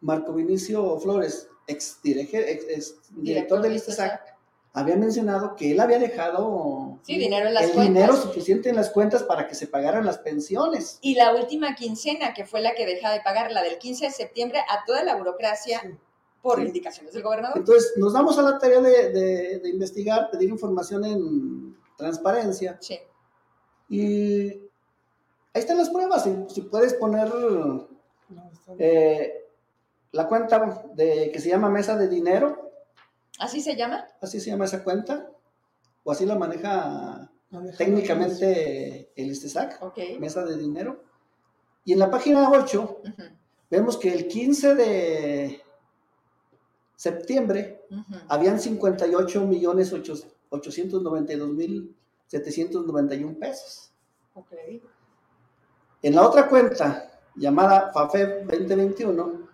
[0.00, 4.20] Marco Vinicio Flores, ex, dirige- ex- ex director del ISTESAC,
[4.72, 7.92] había mencionado que él había dejado Sí, dinero en las el cuentas.
[7.94, 10.98] dinero suficiente en las cuentas para que se pagaran las pensiones.
[11.00, 14.10] Y la última quincena, que fue la que deja de pagar, la del 15 de
[14.12, 15.88] septiembre, a toda la burocracia Sí.
[16.42, 16.66] Por Sí.
[16.66, 17.58] indicaciones del gobernador.
[17.58, 22.98] Entonces, nos damos a la tarea de, de- de investigar, pedir información en transparencia Sí.
[23.88, 24.60] y ahí
[25.54, 26.24] están las pruebas.
[26.24, 27.30] Si, si puedes poner
[28.78, 29.46] eh,
[30.12, 32.70] la cuenta de, que se llama Mesa de Dinero,
[33.38, 34.06] ¿Así se llama?
[34.20, 35.30] así se llama esa cuenta,
[36.04, 37.30] o así la maneja
[37.78, 39.98] técnicamente el ISTESAC, Ok.
[40.18, 41.02] Mesa de Dinero.
[41.84, 43.22] Y en la página 8 Ujú,
[43.70, 45.62] vemos que el 15 de
[47.00, 48.20] septiembre ujú.
[48.28, 53.90] habían 58 millones 892 mil 791 pesos.
[56.02, 59.48] En la otra cuenta, llamada FAFEB 2021,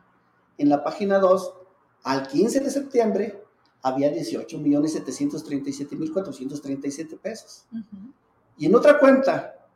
[0.59, 1.55] en la página 2,
[2.03, 3.45] al 15 de septiembre,
[3.81, 7.67] había 18 millones 737 mil 437 pesos.
[7.71, 8.13] Ujú.
[8.59, 9.69] Y en otra cuenta,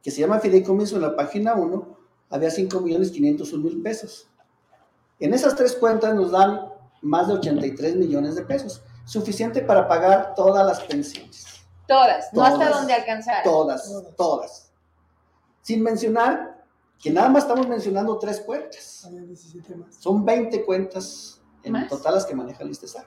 [0.00, 1.98] que se llama Fideicomiso, en la página 1,
[2.30, 4.28] había 5 millones 501 mil pesos.
[5.18, 6.75] En esas tres cuentas nos dan
[7.06, 8.82] más de 83 millones de pesos.
[9.04, 11.46] suficiente para pagar todas las pensiones.
[11.86, 12.72] Todas, no hasta Todas.
[12.78, 13.44] donde alcanzar.
[13.44, 14.72] Todas, Todas.
[15.62, 16.64] Sin mencionar
[17.00, 19.04] que nada más estamos mencionando tres cuentas.
[19.06, 19.94] Había 17 más.
[19.96, 21.88] Son 20 cuentas en ¿Más?
[21.88, 23.06] total las que maneja el ISTESAC.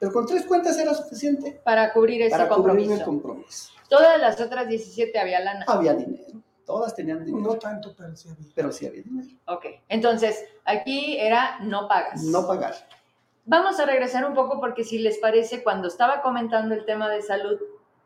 [0.00, 2.94] Pero con tres cuentas era suficiente Para cubrir ese para cubrir compromiso.
[2.94, 3.70] el compromiso.
[3.88, 5.64] Todas las otras 17 había lana.
[5.68, 8.48] Había dinero, todas tenían dinero, No tanto, pero sí había.
[8.54, 9.28] pero sí había dinero.
[9.46, 12.20] Ok, entonces aquí era no pagas.
[12.24, 12.74] No pagar.
[13.46, 17.20] Vamos a regresar un poco porque si les parece, cuando estaba comentando el tema de
[17.22, 17.58] salud,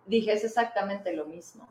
[0.06, 1.68] dije es exactamente lo mismo.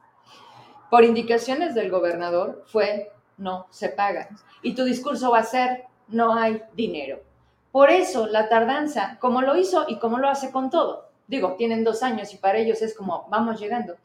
[0.90, 4.30] Por indicaciones del gobernador fue no se paga.
[4.62, 7.20] Y tu discurso va a ser no hay dinero.
[7.74, 11.10] Por eso la tardanza, como lo hizo y como lo hace con todo.
[11.28, 13.96] Digo, tienen dos años y para ellos es como vamos llegando.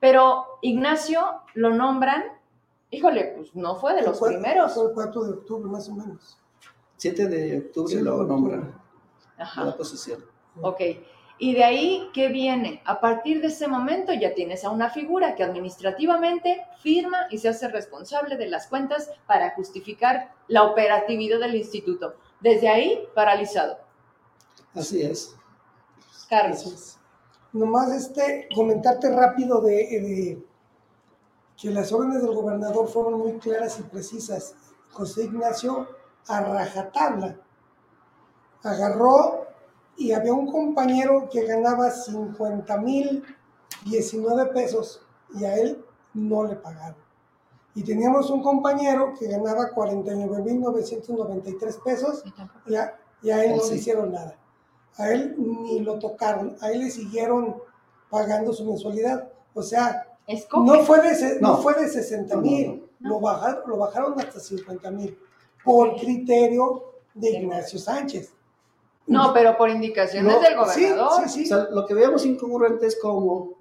[0.00, 1.22] Pero Ignacio
[1.54, 2.24] lo nombran,
[2.90, 4.74] híjole, pues no fue de los Fue- primeros.
[4.74, 6.36] Fue el 4 de octubre, más o menos.
[6.96, 8.81] 7 de octubre Sí, lo nombran
[9.42, 9.64] Ajá.
[9.64, 10.24] la posición.
[10.60, 10.80] Ok.
[11.38, 12.82] Y de ahí, ¿qué viene?
[12.84, 17.48] A partir de ese momento ya tienes a una figura que administrativamente firma y se
[17.48, 22.14] hace responsable de las cuentas para justificar la operatividad del instituto.
[22.40, 23.78] Desde ahí, paralizado.
[24.74, 25.34] Así es.
[25.98, 26.66] Así Carlos.
[26.66, 26.98] es.
[27.52, 30.46] Nomás este, comentarte rápido de, de
[31.60, 34.54] que las órdenes del gobernador fueron muy claras y precisas.
[34.92, 35.88] José Ignacio
[36.28, 37.36] a rajatabla
[38.62, 39.46] agarró
[39.96, 43.24] y había un compañero que ganaba 50 mil
[43.86, 45.02] 19 pesos
[45.34, 46.96] y a él no le pagaron.
[47.74, 52.22] Y teníamos un compañero que ganaba 49 mil 993 pesos
[52.66, 53.70] y a, y a él no Sí.
[53.72, 54.36] le hicieron nada.
[54.98, 57.56] A él ni lo tocaron, a él le siguieron
[58.10, 59.30] pagando su mensualidad.
[59.54, 60.06] O sea,
[60.54, 61.48] no fue de, no.
[61.52, 61.56] No.
[61.58, 65.18] fue de 60 No, mil, no, lo, bajaron, lo bajaron hasta 50 mil
[65.64, 68.32] por criterio de Ignacio Sánchez.
[69.06, 71.28] No, pero por indicaciones No, del sí, gobernador.
[71.28, 73.54] sí, O sea, lo que veamos incongruente es como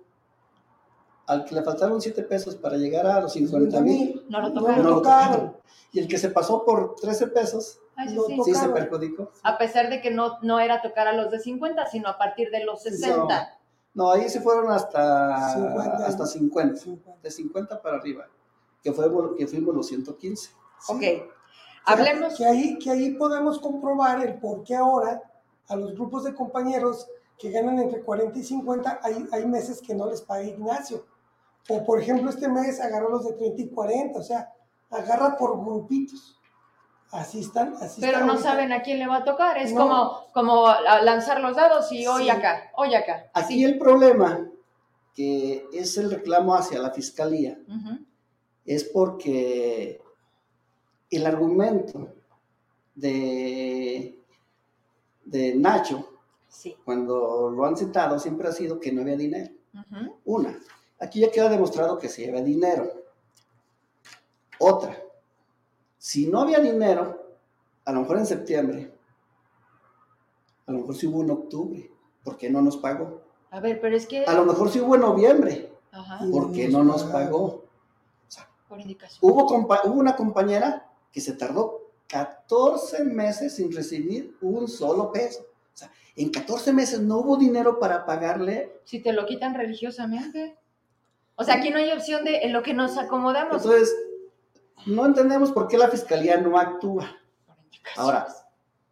[1.27, 4.53] al que le faltaron 7 pesos para llegar a los 50 mil, No lo no
[4.61, 4.83] tocaron.
[4.83, 5.57] no lo tocaron.
[5.93, 8.39] Y el que se pasó por 13 pesos, Ay, sí, Lo sí.
[8.45, 9.31] sí se perjudicó.
[9.43, 12.49] A pesar de que no, no era tocar a los de 50, sino a partir
[12.49, 13.57] de los 60.
[13.93, 16.05] No, ahí se fueron hasta 50.
[16.05, 16.75] hasta 50.
[16.77, 17.21] 50.
[17.21, 18.27] De 50 para arriba.
[18.83, 19.05] Que, fue,
[19.37, 20.51] que fuimos los 115.
[20.87, 20.95] Ok.
[20.95, 21.23] O sea,
[21.85, 22.35] Hablemos.
[22.37, 25.21] Que ahí, que ahí podemos comprobar el por qué ahora
[25.71, 27.07] a los grupos de compañeros
[27.39, 31.05] que ganan entre 40 y 50, hay, hay meses que no les paga Ignacio.
[31.69, 34.51] O por ejemplo, este mes agarró los de 30 y 40, o sea,
[34.89, 36.37] agarra por grupitos.
[37.11, 38.49] Así están, así Pero están no ahorita.
[38.51, 39.57] saben a quién le va a tocar.
[39.57, 39.81] Es No.
[39.81, 40.67] como, como
[41.03, 42.29] lanzar los dados y hoy Sí.
[42.29, 43.29] acá, hoy acá.
[43.33, 43.63] Aquí Sí.
[43.65, 44.47] el problema,
[45.13, 47.57] que es el reclamo hacia la fiscalía,
[48.65, 50.01] es porque
[51.09, 52.13] el argumento
[52.95, 54.17] de,
[55.31, 56.07] de Nacho,
[56.49, 56.75] Sí.
[56.83, 59.53] cuando lo han citado, siempre ha sido que no había dinero.
[60.25, 60.59] Una,
[60.99, 62.91] aquí ya queda demostrado que sí había dinero.
[64.59, 64.97] Otra,
[65.97, 67.37] si no había dinero,
[67.85, 68.93] a lo mejor en septiembre,
[70.67, 71.89] a lo mejor sí hubo en octubre,
[72.23, 73.21] ¿por qué no nos pagó?
[73.49, 74.25] A ver, pero es que.
[74.25, 77.11] A lo mejor sí hubo en noviembre, Ajá, Y ¿por qué no no nos nos
[77.11, 77.31] pagaron.
[77.31, 77.61] pagó?
[78.67, 79.19] por indicación.
[79.21, 81.80] Hubo, hubo una compañera que se tardó
[82.11, 85.47] 14 meses sin recibir un solo peso.
[85.73, 88.81] O sea, en 14 meses no hubo dinero para pagarle.
[88.83, 90.57] Si te lo quitan religiosamente.
[91.35, 93.63] O sea, aquí no hay opción de en lo que nos acomodamos.
[93.63, 93.95] Entonces,
[94.85, 97.15] no entendemos por qué la fiscalía no actúa.
[97.95, 98.27] Ahora,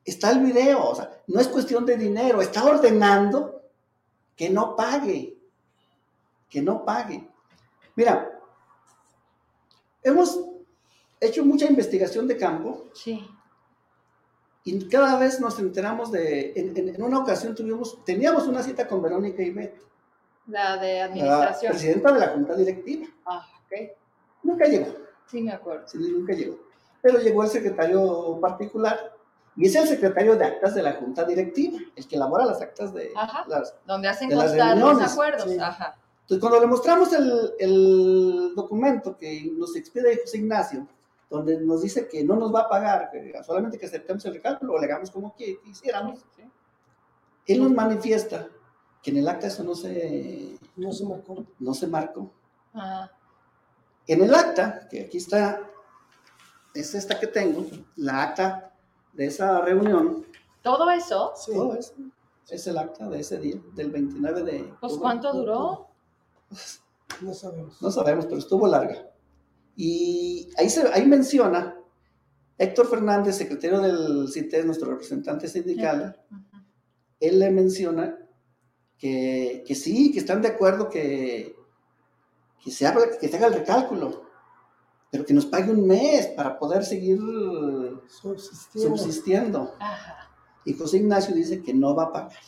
[0.06, 3.64] está el video, o sea, no es cuestión de dinero, está ordenando
[4.36, 5.38] que no pague,
[6.50, 7.28] que no pague.
[7.96, 8.40] Mira,
[10.04, 10.40] hemos
[11.22, 13.26] hecho mucha investigación de campo Sí.
[14.64, 18.88] y cada vez nos enteramos de, en, en- en una ocasión tuvimos, teníamos una cita
[18.88, 19.76] con Verónica Ibet,
[20.48, 21.72] La de la administración.
[21.72, 23.08] presidenta de la Junta Directiva.
[23.26, 23.90] Ah, ok.
[24.44, 24.88] Nunca llegó.
[25.28, 25.88] Sí, me acuerdo.
[25.88, 26.58] Sí, nunca llegó.
[27.02, 29.14] Pero llegó el secretario particular
[29.56, 32.94] y es el secretario de actas de la Junta Directiva, el que elabora las actas
[32.94, 33.46] de Ajá.
[33.48, 33.74] las.
[33.86, 35.50] Donde hacen De las constar los acuerdos.
[35.52, 35.58] Sí.
[35.60, 35.96] Ajá.
[36.22, 40.88] Entonces, cuando le mostramos el, el documento que nos expide José Ignacio,
[41.30, 43.12] donde nos dice que no nos va a pagar,
[43.46, 46.44] solamente que aceptemos el recálculo o le hagamos como que quisiéramos, Sí.
[47.48, 48.48] él nos manifiesta
[49.02, 51.46] que en el acta eso no se, No se marcó.
[51.60, 52.32] no se marcó.
[52.74, 53.10] Ah,
[54.08, 55.62] En el acta, que aquí está,
[56.74, 57.66] es esta que tengo,
[57.96, 58.74] la acta
[59.14, 60.26] de esa reunión,
[60.64, 61.54] todo eso, Sí.
[61.54, 61.94] todo eso,
[62.50, 64.94] es el acta de ese día, del 29 de pues.
[64.98, 65.88] ¿cuánto duró?
[67.22, 67.80] No sabemos.
[67.82, 69.06] No sabemos, pero estuvo larga.
[69.82, 71.74] Y ahí, se, ahí menciona
[72.58, 76.22] Héctor Fernández, secretario del CITES, nuestro representante sindical,
[77.18, 78.18] él le menciona
[78.98, 81.56] que, que sí, que están de acuerdo que,
[82.62, 84.26] que, se haga, que se haga el recálculo,
[85.10, 87.18] pero que nos pague un mes para poder seguir
[88.10, 88.98] Subsistiendo.
[88.98, 89.76] subsistiendo.
[89.80, 90.30] Ajá.
[90.66, 92.42] Y José Ignacio dice que no va a pagar.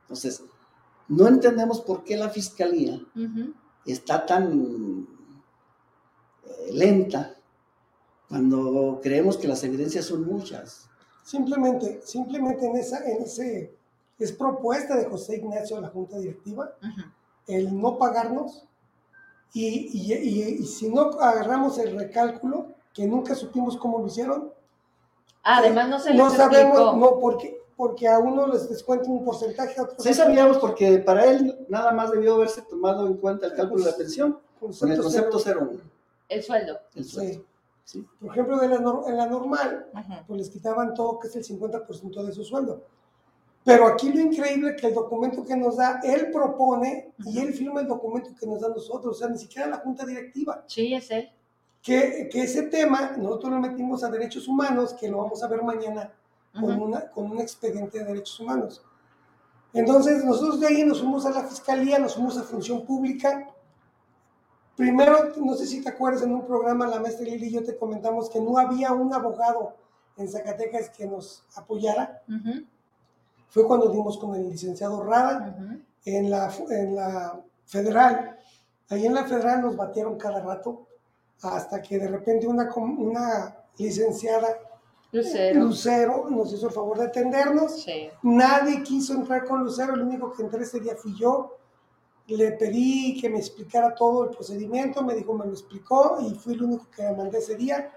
[0.00, 0.42] Entonces,
[1.06, 3.00] no entendemos por qué la fiscalía
[3.86, 5.16] está tan
[6.72, 7.34] lenta
[8.28, 10.88] cuando creemos que las evidencias son muchas.
[11.24, 13.74] Simplemente, simplemente en esa, en ese,
[14.18, 17.08] es propuesta de José Ignacio a la Junta Directiva Ujú.
[17.46, 18.64] el no pagarnos
[19.54, 24.52] y, y- y- y si no agarramos el recálculo, que nunca supimos cómo lo hicieron,
[25.42, 26.96] Además, no se les no sabemos, explicó.
[26.96, 31.24] no, porque, porque a uno les descuenta un porcentaje, a otros Sí sabíamos porque para
[31.24, 35.00] él nada más debió haberse tomado en cuenta el cálculo de la pensión con el
[35.00, 35.80] concepto 01.
[36.28, 36.78] El sueldo.
[36.94, 37.32] El sueldo.
[37.32, 37.44] Sí.
[37.84, 38.06] Sí.
[38.20, 40.12] Por ejemplo, la en la normal, Ujú.
[40.26, 42.84] pues les quitaban todo, que es el 50% de su sueldo.
[43.64, 47.80] Pero aquí lo increíble que el documento que nos da, él propone y él firma
[47.80, 50.64] el documento que nos da nosotros, o sea, ni siquiera la junta directiva.
[50.66, 51.30] Sí, es él.
[51.82, 55.62] Que, que ese tema nosotros lo metimos a derechos humanos, que lo vamos a ver
[55.62, 56.12] mañana
[56.58, 58.82] con, una, con un expediente de derechos humanos.
[59.72, 63.48] Entonces, nosotros de ahí nos fuimos a la fiscalía, nos fuimos a función pública.
[64.78, 67.76] Primero, no sé si te acuerdas, en un programa, la maestra Lili y yo te
[67.76, 69.74] comentamos que no había un abogado
[70.16, 72.22] en Zacatecas que nos apoyara.
[73.48, 75.52] Fue cuando dimos con el licenciado Rada
[76.04, 78.38] en la, en la federal.
[78.88, 80.86] Ahí en la federal nos batieron cada rato
[81.42, 84.46] hasta que de repente una, una licenciada
[85.10, 85.60] Lucero.
[85.60, 87.82] Lucero nos hizo el favor de atendernos.
[87.82, 88.10] Sí.
[88.22, 91.57] Nadie quiso entrar con Lucero, el único que entré ese día fui yo.
[92.28, 96.54] Le pedí que me explicara todo el procedimiento, me dijo, me lo explicó y fui
[96.54, 97.90] el único que le mandé ese día.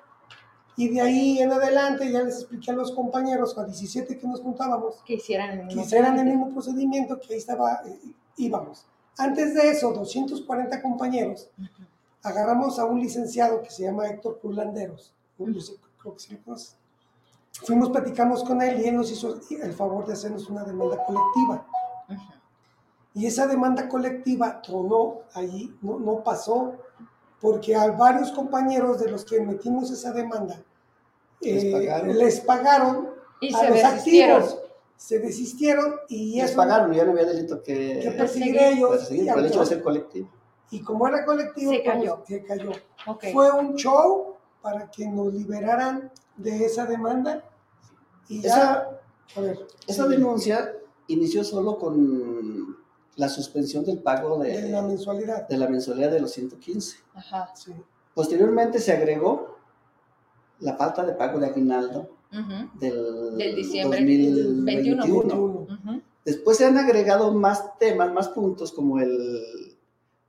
[0.77, 4.39] Y de ahí en adelante ya les expliqué a los compañeros, a 17 que nos
[4.39, 7.99] juntábamos, Que hicieran el que mismo hicieran el mismo procedimiento que ahí estaba, eh,
[8.37, 8.85] íbamos.
[9.17, 11.83] Antes de eso, 240 compañeros, Ujú.
[12.23, 15.13] agarramos a un licenciado que se llama Héctor Curlanderos.
[15.37, 16.77] Yo sé, creo que sí lo conoces.
[17.65, 21.67] Fuimos, platicamos con él y él nos hizo el favor de hacernos una demanda colectiva.
[22.07, 22.40] Ujú.
[23.13, 26.73] Y esa demanda colectiva tronó allí, no, no pasó,
[27.41, 30.61] porque a varios compañeros de los que metimos esa demanda
[31.41, 32.17] Les eh, pagaron.
[32.17, 33.09] les pagaron
[33.41, 34.41] Y a se los desistieron.
[34.43, 34.59] activos.
[34.95, 38.89] Se desistieron y Les eso pagaron, ya no había delito que, que perseguir ellos.
[38.91, 40.29] perseguir y por el hecho de ser colectivo.
[40.69, 42.23] y como era colectivo, Se pues, cayó.
[42.27, 42.71] se cayó.
[43.07, 43.25] Ok.
[43.33, 47.43] Fue un show para que nos liberaran de esa demanda.
[48.29, 48.99] Y ya, Esa,
[49.35, 50.75] a ver, esa denuncia
[51.07, 52.77] inició solo con
[53.15, 55.47] la suspensión del pago de, de la mensualidad.
[55.47, 56.97] de la mensualidad de los 115.
[57.13, 57.51] Ajá.
[57.55, 57.73] Sí.
[58.13, 59.57] Posteriormente se agregó
[60.59, 62.79] la falta de pago de aguinaldo Ujú.
[62.79, 64.63] del, Del diciembre 2021.
[64.65, 65.03] 21.
[65.03, 65.45] 21.
[65.45, 66.01] Ujú.
[66.23, 69.41] Después se han agregado más temas, más puntos, como el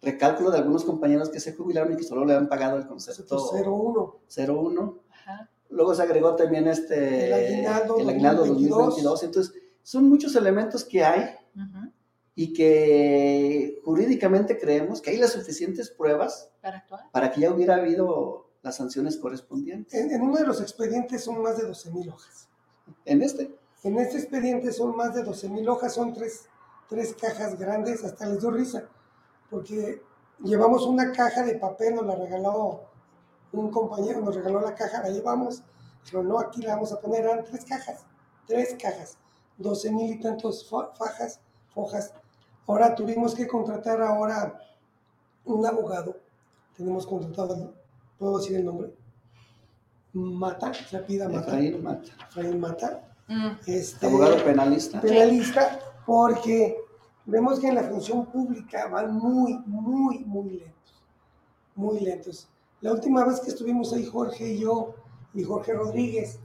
[0.01, 3.37] recálculo de algunos compañeros que se jubilaron y que solo le han pagado el concepto
[3.53, 4.17] 01.
[4.37, 4.99] 01.
[5.11, 5.51] Ajá.
[5.71, 8.79] Luego se agregó también este El aguinaldo el aguinaldo 2022.
[8.79, 9.23] 2022.
[9.23, 11.93] Entonces, son muchos elementos que hay Ujú.
[12.35, 17.11] Y que jurídicamente creemos que hay las suficientes pruebas Para actuar.
[17.13, 19.93] para que ya hubiera habido las sanciones correspondientes.
[20.01, 22.49] En, en uno de los expedientes son más de 12.000 hojas.
[23.05, 26.47] En este, En este expediente son más de 12.000 hojas, son tres,
[26.89, 28.89] tres cajas grandes, hasta les dio risa,
[29.51, 30.01] porque
[30.43, 32.83] llevamos una caja de papel, nos la regaló
[33.53, 35.63] un compañero, nos regaló la caja, la llevamos,
[36.11, 38.07] pero no, aquí la vamos a poner, eran tres cajas,
[38.47, 39.19] tres cajas,
[39.59, 41.41] 12.000 y tantos fa- fajas,
[41.75, 42.15] hojas.
[42.67, 44.59] Ahora tuvimos que contratar ahora
[45.45, 46.17] un abogado,
[46.77, 47.75] tenemos contratado,
[48.19, 48.95] ¿puedo decir el nombre?
[50.13, 53.51] Mata, se pida Mata, Efraín Mata, Efraín Mata Mm.
[53.67, 55.01] este, abogado penalista.
[55.01, 56.77] penalista, porque
[57.25, 61.03] vemos que en la función pública van muy, muy, muy lentos,
[61.75, 62.49] muy lentos.
[62.81, 64.95] La última vez que estuvimos ahí, Jorge y yo,
[65.35, 66.41] y Jorge Rodríguez,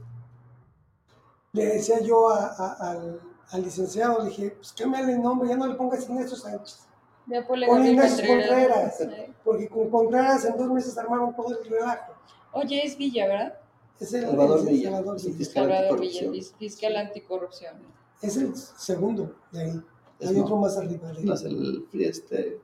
[1.52, 3.20] le decía yo a- a- al,
[3.50, 6.80] al licenciado, le dije, pues cámbiale el nombre, ya no le pongas Ignacio Sánchez,
[7.26, 8.96] Ya ponle Ignacio Contreras.
[8.98, 9.26] Contreras.
[9.26, 9.32] Sí.
[9.44, 12.12] porque con Contreras en dos meses armaron todo el relajo.
[12.52, 13.54] Oye, es Villa, ¿verdad?
[14.00, 15.36] Es el, Salvador el Villa, Salvador Villa.
[15.36, 16.32] fiscal Salvador anticorrupción.
[16.34, 17.74] fis- fiscal anticorrupción.
[18.22, 19.82] Es el segundo de ahí.
[20.18, 20.44] Es Hay no.
[20.44, 21.24] otro más arriba de ahí.
[21.24, 22.60] No es el este,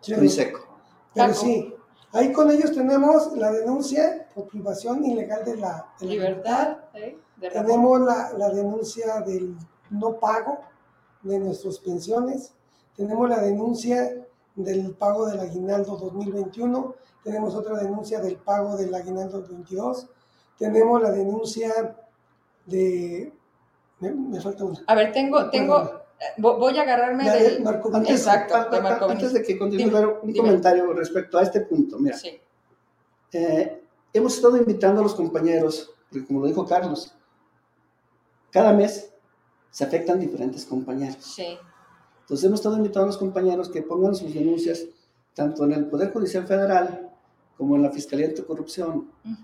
[0.00, 0.60] Sí, muy seco.
[1.14, 1.40] Pero Paco.
[1.40, 1.74] sí,
[2.12, 6.78] ahí con ellos tenemos la denuncia por privación ilegal de la, de la Libertad.
[6.94, 7.18] ¿eh?
[7.36, 7.50] De.
[7.50, 9.56] Tenemos la, la denuncia del
[9.90, 10.60] no pago
[11.22, 12.52] de nuestras pensiones.
[12.96, 16.94] Tenemos la denuncia del pago del aguinaldo 2021.
[17.22, 20.08] Tenemos otra denuncia del pago del aguinaldo 22.
[20.58, 21.96] Tenemos la denuncia
[22.64, 23.32] de...
[24.00, 24.82] Me, me falta una.
[24.86, 26.02] A ver, tengo, tengo,
[26.38, 27.62] Vo- Voy a agarrarme de del...
[27.62, 28.10] Marco Antes.
[28.18, 30.38] Exacto, de Marco antes de que continúe, un dime.
[30.48, 31.98] comentario respecto a este punto.
[31.98, 32.38] Mira, Sí,
[33.32, 33.82] eh,
[34.14, 37.14] hemos estado invitando a los compañeros, porque como lo dijo Carlos,
[38.50, 39.12] cada mes
[39.76, 41.18] se afectan diferentes compañeros.
[41.20, 41.58] sí.
[42.22, 44.84] Entonces hemos estado invitando a los compañeros que pongan sus denuncias
[45.34, 47.10] tanto en el Poder Judicial Federal
[47.58, 49.10] como en la Fiscalía Anticorrupción.
[49.24, 49.36] Ujú.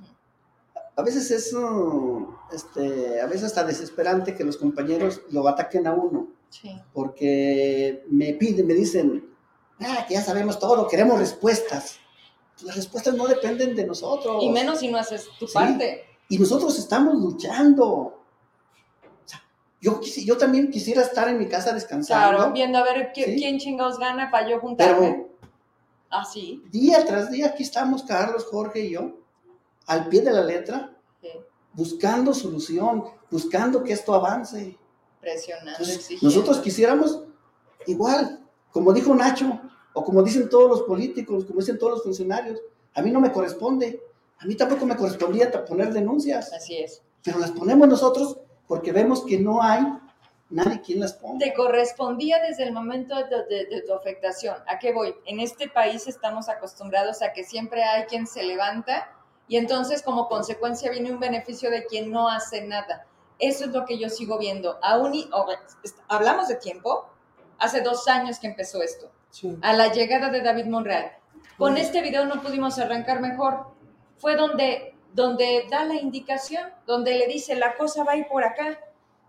[0.97, 5.93] A veces es, uh, este, a veces hasta desesperante que los compañeros lo ataquen a
[5.95, 6.71] uno, Sí.
[6.93, 9.31] porque me piden, me dicen,
[9.81, 11.97] ah, que ya sabemos todo, queremos respuestas.
[12.65, 14.43] Las respuestas no dependen de nosotros.
[14.43, 15.55] Y menos si no haces tu Sí.
[15.55, 16.03] parte.
[16.31, 18.22] Y nosotros estamos luchando.
[19.83, 22.37] Yo, quisi- yo también quisiera estar en mi casa descansando.
[22.39, 23.35] Claro, viendo a ver qui- Sí.
[23.37, 25.11] quién chingados gana para yo juntarme.
[25.11, 25.33] pero
[26.15, 26.25] Ah,
[26.71, 29.17] día tras día aquí estamos Carlos, Jorge y yo,
[29.87, 31.29] al pie de la letra, sí.
[31.73, 34.79] buscando solución, buscando que esto avance.
[35.21, 36.27] Presionando, Entonces, exigiendo.
[36.27, 37.23] nosotros quisiéramos
[37.87, 39.59] igual, como dijo Nacho,
[39.95, 42.61] o como dicen todos los políticos, como dicen todos los funcionarios,
[42.95, 44.01] a mí no me corresponde,
[44.39, 47.03] a mí tampoco me correspondía poner denuncias, Así es.
[47.25, 48.39] pero las ponemos nosotros
[48.73, 49.83] porque vemos que no hay
[50.49, 51.45] nadie quien las ponga.
[51.45, 54.57] Te correspondía desde el momento de, de- de tu afectación.
[54.67, 55.15] ¿A qué voy?
[55.27, 59.11] En este país estamos acostumbrados a que siempre hay quien se levanta
[59.47, 63.05] y entonces como consecuencia viene un beneficio de quien no hace nada.
[63.39, 64.79] Eso es lo que yo sigo viendo.
[64.83, 65.47] Aún y, o-
[65.85, 67.11] est- hablamos de tiempo.
[67.59, 69.11] Hace dos años que empezó esto.
[69.29, 69.55] Sí.
[69.63, 71.13] a la llegada de David Monreal.
[71.59, 73.67] Con este video no pudimos arrancar mejor.
[74.19, 78.45] Fue donde, donde da la indicación, donde le dice la cosa va a ir por
[78.45, 78.79] acá.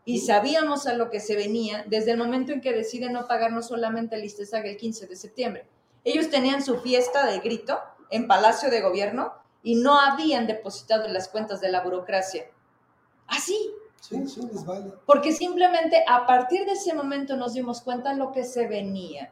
[0.05, 3.67] Y sabíamos a lo que se venía desde el momento en que deciden no pagarnos
[3.67, 5.67] solamente el ISTESAG el 15 de septiembre.
[6.03, 7.79] Ellos tenían su fiesta de grito
[8.09, 12.45] en Palacio de Gobierno y no habían depositado en las cuentas de la burocracia.
[13.27, 13.55] Así,
[14.01, 14.91] Sí, sí, les vale.
[15.05, 19.31] porque simplemente a partir de ese momento nos dimos cuenta de lo que se venía.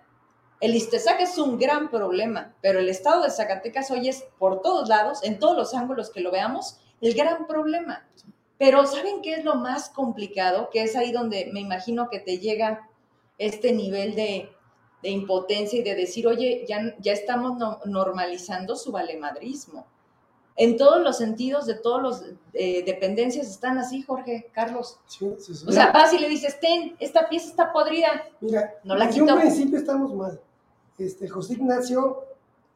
[0.61, 4.87] El ISTESAC es un gran problema, pero el estado de Zacatecas hoy es por todos
[4.87, 8.07] lados, en todos los ángulos que lo veamos, el gran problema.
[8.59, 10.69] Pero ¿saben qué es lo más complicado?
[10.71, 12.87] Que es ahí donde me imagino que te llega
[13.39, 14.51] este nivel de,
[15.01, 19.87] de impotencia y de decir, oye, ya, ya estamos no- normalizando su valemadrismo.
[20.57, 22.23] En todos los sentidos de todas las
[22.85, 24.99] dependencias están así, Jorge, Carlos.
[25.07, 25.65] Sí, sí, sí.
[25.67, 28.25] O sea, vas y le dices, ten, esta pieza está podrida.
[28.41, 29.39] Mira, No la desde un quito.
[29.39, 30.39] principio estamos mal.
[31.05, 32.25] Este, José Ignacio,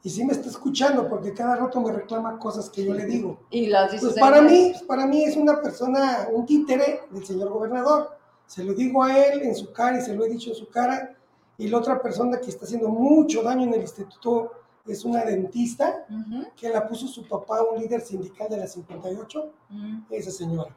[0.04, 3.40] y sí me está escuchando porque cada rato me reclama cosas que yo le digo.
[3.50, 7.26] Y las dices Pues para mí, pues para mí es una persona, un títere del
[7.26, 8.16] señor gobernador.
[8.46, 10.70] Se lo digo a él en su cara y se lo he dicho en su
[10.70, 11.16] cara.
[11.58, 14.52] Y la otra persona que está haciendo mucho daño en el instituto
[14.86, 19.40] es una dentista Ujú, que la puso su papá, un líder sindical de la 58,
[19.72, 19.80] ujú.
[20.12, 20.76] esa señora.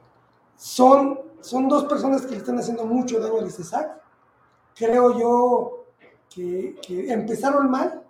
[0.57, 4.01] Son, son dos personas que le están haciendo mucho daño al ICESAC.
[4.74, 5.77] Creo yo
[6.34, 8.02] que, que empezaron mal,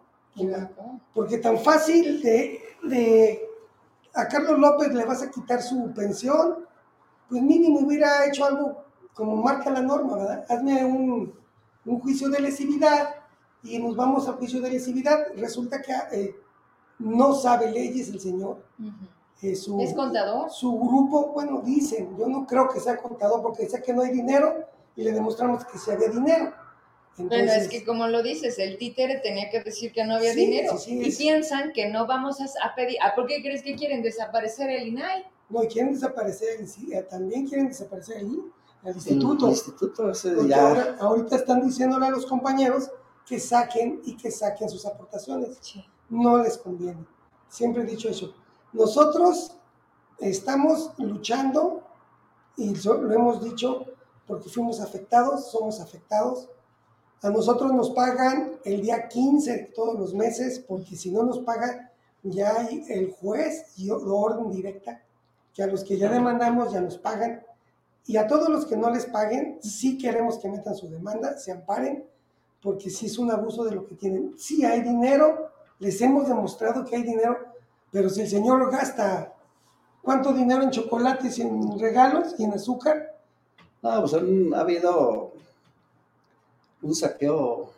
[1.14, 3.40] porque tan fácil de, de
[4.14, 6.66] a Carlos López le vas a quitar su pensión,
[7.28, 10.44] pues mínimo hubiera hecho algo como marca la norma, ¿verdad?
[10.48, 11.34] Hazme un,
[11.84, 13.16] un juicio de lesividad
[13.62, 15.26] y nos vamos al juicio de lesividad.
[15.36, 16.36] Resulta que eh,
[17.00, 18.62] no sabe leyes el señor.
[19.42, 20.50] Eh, su, ¿Es contador?
[20.50, 24.10] su grupo, bueno, dicen, yo no creo que sea contador porque dice que no hay
[24.10, 24.54] dinero
[24.96, 26.52] y le demostramos que sí había dinero.
[27.18, 30.32] Bueno, Entonces, es que como lo dices, el títere tenía que decir que no había
[30.32, 30.78] Sí, dinero.
[30.78, 32.96] sí, sí, y es- piensan que no vamos a, a pedir.
[33.02, 35.24] ¿Ah, ¿Por qué crees que quieren desaparecer el INAI?
[35.50, 38.42] no, y quieren desaparecer, el eh, también quieren desaparecer el, el
[38.84, 39.48] El instituto.
[39.48, 42.90] instituto ese Porque ya- ahora- ahorita están diciéndole a los compañeros
[43.26, 45.56] que saquen y que saquen sus aportaciones.
[45.60, 45.84] Sí.
[46.10, 47.04] No les conviene.
[47.48, 48.34] Siempre he dicho eso.
[48.74, 49.52] Nosotros
[50.18, 51.82] estamos luchando
[52.56, 53.86] y lo hemos dicho
[54.26, 56.48] porque fuimos afectados, somos afectados.
[57.22, 61.40] A nosotros nos pagan el día 15 de todos los meses porque si no nos
[61.40, 61.90] pagan
[62.22, 65.02] ya hay el juez y orden directa.
[65.54, 67.42] Que a los que ya demandamos ya nos pagan.
[68.06, 71.52] Y a todos los que no les paguen sí queremos que metan su demanda, se
[71.52, 72.04] amparen
[72.62, 74.34] porque sí es un abuso de lo que tienen.
[74.38, 77.36] Sí hay dinero, les hemos demostrado que hay dinero,
[77.92, 79.32] pero si el señor gasta
[80.02, 83.14] cuánto dinero en chocolates y en regalos y en azúcar,
[83.82, 85.32] No, pues han- ha habido
[86.83, 87.70] un saqueo.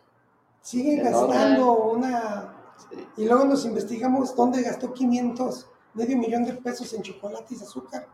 [0.61, 1.11] sigue Enorme.
[1.35, 2.53] gastando una...
[2.89, 3.07] sí.
[3.17, 8.07] Y luego nos investigamos dónde gastó 500, medio millón de pesos en chocolates y azúcar,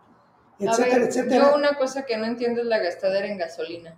[0.59, 1.49] A etcétera, ver, etcétera.
[1.51, 3.97] yo una cosa que no entiendo es la gastadera en gasolina.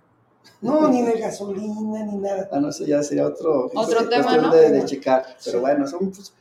[0.62, 2.48] No, ni de gasolina, ni nada.
[2.50, 4.50] Ah, no, eso ya sería otro, Otro es tema, ¿no?
[4.54, 5.22] de, de checar.
[5.44, 5.58] Pero Sí.
[5.58, 6.32] bueno, son, pues,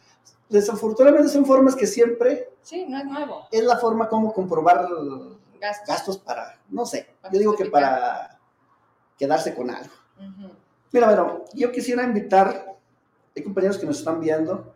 [0.49, 3.47] desafortunadamente son formas que siempre Sí, no es nuevo.
[3.51, 4.87] es la forma como comprobar
[5.59, 5.87] Gastos.
[5.87, 8.39] gastos para, no sé, Para yo digo que para
[9.17, 9.91] quedarse con algo.
[10.19, 10.51] Ujú.
[10.91, 12.75] Mira, bueno, yo quisiera invitar,
[13.35, 14.73] hay compañeros que nos están viendo,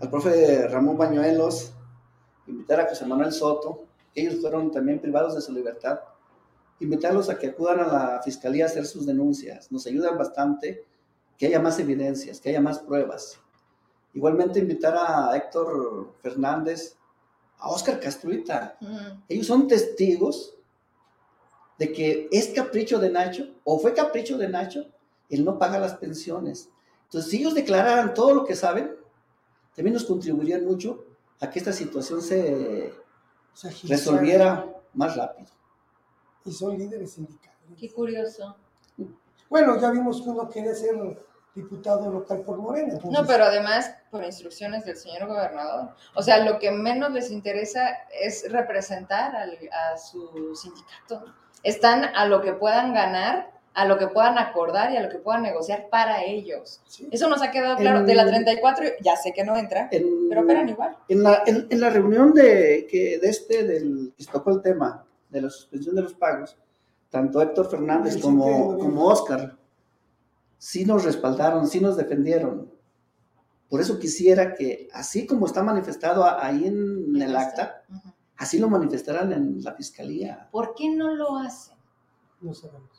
[0.00, 1.72] al profe Ramón Bañuelos,
[2.46, 6.00] invitar a José Manuel Soto, ellos fueron también privados de su libertad,
[6.80, 9.70] invitarlos a que acudan a la fiscalía a hacer sus denuncias.
[9.70, 10.84] Nos ayudan bastante
[11.36, 13.38] que haya más evidencias, que haya más pruebas.
[14.14, 16.96] Igualmente invitar a Héctor Fernández,
[17.58, 18.78] a Óscar Castruita.
[19.28, 20.54] Ellos son testigos
[21.78, 24.86] de que es capricho de Nacho o fue capricho de Nacho,
[25.28, 26.70] él no paga las pensiones.
[27.04, 28.96] Entonces, si ellos declararan todo lo que saben,
[29.74, 31.04] también nos contribuirían mucho
[31.40, 32.92] a que esta situación se
[33.88, 35.50] resolviera más rápido.
[36.44, 37.58] Y son líderes sindicales.
[37.78, 38.56] Qué curioso.
[39.50, 40.96] Bueno, ya vimos que uno quiere ser
[41.54, 42.94] diputado local por Morena.
[42.94, 45.90] entonces- No, pero además por instrucciones del señor gobernador.
[46.14, 47.88] O sea, lo que menos les interesa
[48.20, 51.24] es representar al- a su sindicato.
[51.66, 55.18] Están a lo que puedan ganar, a lo que puedan acordar y a lo que
[55.18, 56.80] puedan negociar para ellos.
[56.86, 57.08] Sí.
[57.10, 57.98] Eso nos ha quedado claro.
[58.00, 60.96] En- De la 34, ya sé que no entra, En, pero operan igual.
[61.08, 65.04] en, la, en, en la reunión de, que, de este, del, que tocó el tema
[65.28, 66.56] de la suspensión de los pagos,
[67.10, 69.56] tanto Héctor Fernández El 7 de como, como Óscar,
[70.58, 72.70] sí nos respaldaron, sí nos defendieron.
[73.68, 77.82] Por eso quisiera que, así como está manifestado ahí en el acta.
[78.38, 80.48] Así lo manifestaran en la fiscalía.
[80.50, 81.76] ¿Por qué no lo hacen?
[82.40, 82.90] No sabemos.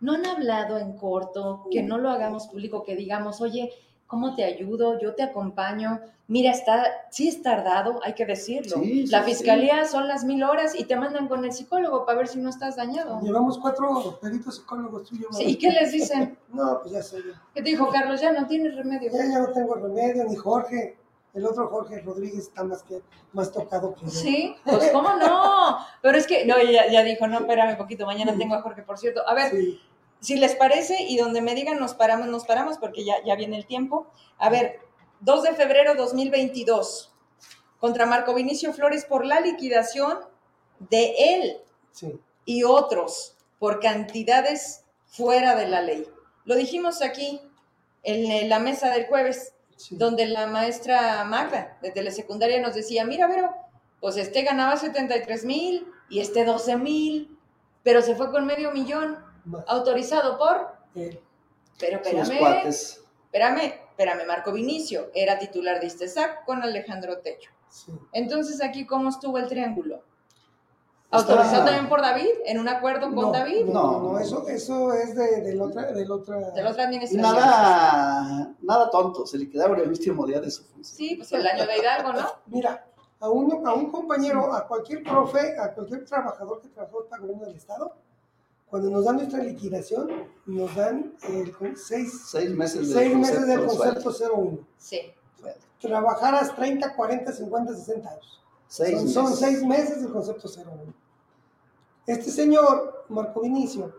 [0.00, 3.72] ¿No han hablado en corto que no lo hagamos público, que digamos, oye,
[4.06, 4.98] ¿cómo te ayudo?
[5.00, 6.00] Yo te acompaño.
[6.28, 8.76] Mira, está, sí es tardado, hay que decirlo.
[8.76, 9.30] Sí, sí, la sí.
[9.32, 12.50] fiscalía son las mil horas y te mandan con el psicólogo para ver si no
[12.50, 13.20] estás dañado.
[13.22, 15.36] Llevamos cuatro peritos psicólogos tuyos.
[15.36, 16.38] Sí, ¿Y qué les dicen?
[16.52, 17.18] No, pues ya sé.
[17.18, 17.42] Ya.
[17.54, 18.20] ¿Qué te dijo Carlos?
[18.20, 19.10] Ya no tienes remedio.
[19.12, 20.96] Ya, ya no tengo remedio, ni Jorge.
[21.34, 23.02] El otro Jorge Rodríguez está más que
[23.32, 24.10] más tocado que yo.
[24.10, 25.78] Sí, pues cómo no.
[26.02, 28.82] Pero es que, no, ya, ya dijo, no, espérame un poquito, mañana tengo a Jorge,
[28.82, 29.26] por cierto.
[29.28, 29.80] A ver, Sí.
[30.20, 33.56] si les parece y donde me digan nos paramos, nos paramos porque ya, ya viene
[33.56, 34.06] el tiempo.
[34.38, 34.80] A ver,
[35.20, 37.12] 2 de febrero 2022,
[37.78, 40.18] contra Marco Vinicio Flores por la liquidación
[40.80, 41.60] de él
[41.92, 42.18] sí.
[42.44, 46.08] y otros por cantidades fuera de la ley.
[46.44, 47.40] Lo dijimos aquí
[48.02, 49.96] en la mesa del jueves, sí.
[49.96, 53.54] donde la maestra Magda de telesecundaria nos decía, mira, Vero,
[54.00, 57.38] pues este ganaba 73 mil y este 12 mil,
[57.82, 59.18] pero se fue con medio millón
[59.66, 61.20] autorizado por, Él.
[61.78, 67.50] pero espérame, espérame, espérame, Marco Vinicio era titular de Istesac con Alejandro Techo.
[67.70, 67.92] Sí.
[68.12, 70.02] Entonces aquí, ¿cómo estuvo el triángulo?
[71.10, 72.28] Estaba- ¿Autorizado también por David?
[72.44, 73.64] ¿En un acuerdo con No, David?
[73.64, 74.18] No, No.
[74.18, 76.50] eso, eso es de, del otra, del otra.
[76.50, 77.22] De la otra administración.
[77.22, 80.96] nada, nada tonto, se liquidaron el último día de su función.
[80.96, 82.26] Sí, pues el año de Hidalgo, ¿no?
[82.46, 82.84] Mira,
[83.20, 87.28] a un, a un compañero, a cualquier profe, a cualquier trabajador que trabajó para el
[87.28, 87.92] gobierno del Estado,
[88.68, 90.10] cuando nos dan nuestra liquidación,
[90.44, 94.58] nos dan el seis, Seis meses de seis meses del concepto, concepto 01.
[94.76, 95.00] Sí.
[95.80, 98.42] Trabajaras 30, 40, 50, 60 años.
[98.68, 100.92] Seis son, son seis meses del concepto 01.
[102.06, 103.92] Este señor, Marco Vinicio,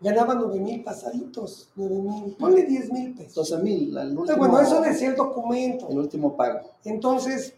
[0.00, 3.34] ganaba 9 mil pasaditos, 9 mil, ponle 10 mil pesos.
[3.34, 5.88] 12 mil, el último, Ah, Bueno, eso decía el documento.
[5.88, 6.60] el último pago.
[6.84, 7.54] Entonces,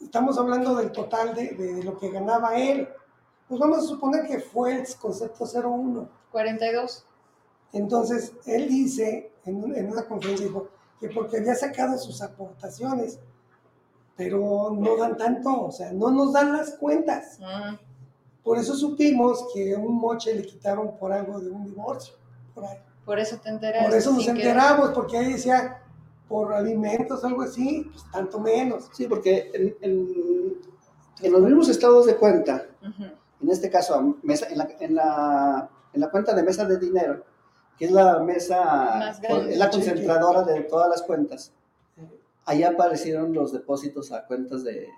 [0.00, 2.88] estamos hablando del total de, de lo que ganaba él.
[3.48, 6.08] Pues vamos a suponer que fue el concepto 01.
[6.32, 7.04] 42.
[7.74, 10.68] Entonces, él dice, en, un- en una conferencia, dijo
[11.00, 13.18] que porque había sacado sus aportaciones,
[14.16, 17.38] pero no dan tanto, o sea, no nos dan las cuentas.
[17.40, 17.74] Mm.
[18.42, 22.14] Por eso supimos que un moche le quitaron por algo de un divorcio.
[22.54, 22.76] Por, ahí.
[23.04, 23.88] Por eso te enteraste.
[23.88, 25.80] por eso nos enteramos, porque ahí decía,
[26.28, 28.88] por alimentos, algo así, pues tanto menos.
[28.92, 30.54] Sí, porque en, en-
[31.22, 33.04] en los mismos estados de cuenta, Ujú.
[33.42, 37.24] en este caso, mesa- en, la, en, la, en la cuenta de mesa de dinero,
[37.78, 38.62] que es la mesa,
[38.98, 39.52] Más grande.
[39.52, 41.52] es la concentradora de todas las cuentas,
[42.46, 44.88] ahí aparecieron los depósitos a cuentas de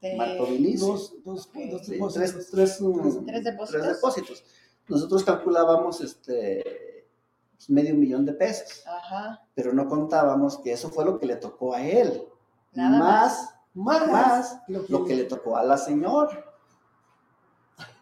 [0.00, 0.86] De- Marco Vinicio.
[0.88, 2.12] Dos, dos, dos Sí, depósitos.
[2.14, 3.82] tres, tres, mm, ¿Tres depósitos?
[3.82, 4.44] tres depósitos.
[4.88, 7.06] Nosotros calculábamos este,
[7.68, 9.42] medio millón de pesos, Ajá.
[9.54, 12.24] pero no contábamos que eso fue lo que le tocó a él,
[12.72, 16.44] Nada más, Más, más lo que, lo que le tocó a la señora.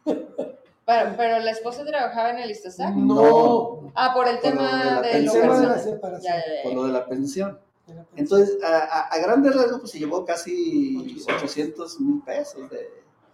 [0.05, 2.95] Pero, pero la esposa trabajaba en el Istazac.
[2.95, 5.43] No, Ah, por el Por lo de tema la de, pensión.
[5.43, 5.77] tema de la.
[5.77, 6.63] Ya, ya, ya.
[6.63, 7.59] por lo de la pensión.
[8.17, 12.89] Entonces, a, a- a grandes rasgos, pues se llevó casi 800 mil pesos de...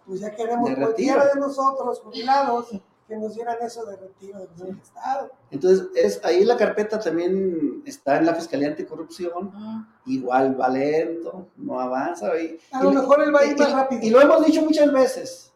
[0.07, 2.69] pues ya queremos de cualquiera de nosotros, jubilados,
[3.07, 5.31] que nos dieran eso de retiro del del Estado.
[5.51, 9.87] Entonces, es, ahí la carpeta también está en la Fiscalía Anticorrupción, Mm.
[10.07, 12.29] igual va lento, no avanza.
[12.41, 14.03] Y, A y- lo mejor él va a ir y- más y- rápido.
[14.03, 15.53] Y lo hemos dicho muchas veces.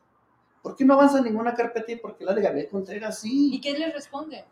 [0.61, 3.61] ¿Por qué no avanza ninguna carpeta y por qué la de Gabriel Contreras ¿Y sí?
[3.63, 4.45] qué les responde?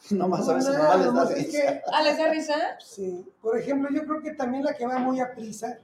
[0.10, 1.58] Nomás a veces No, nomás les da nomás es risa.
[1.62, 2.54] que- Ah, ¿les da risa?
[2.84, 5.78] Sí, por ejemplo, yo creo que también la que va muy a prisa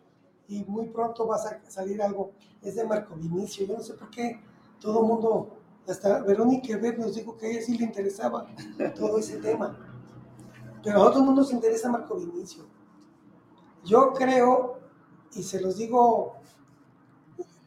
[0.48, 2.32] y muy pronto va a sa- salir algo
[2.62, 3.66] es de Marco Vinicio.
[3.66, 4.40] Yo no sé por qué
[4.80, 5.56] todo el mundo,
[5.88, 8.46] hasta Verónica Ver nos dijo que a ella sí le interesaba
[8.96, 9.78] todo ese tema.
[10.82, 12.64] Pero a todo el mundo nos interesa Marco Vinicio.
[13.84, 14.80] Yo creo,
[15.34, 16.34] y se los digo,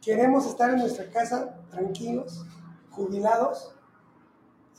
[0.00, 2.44] queremos estar en nuestra casa tranquilos,
[2.90, 3.73] jubilados,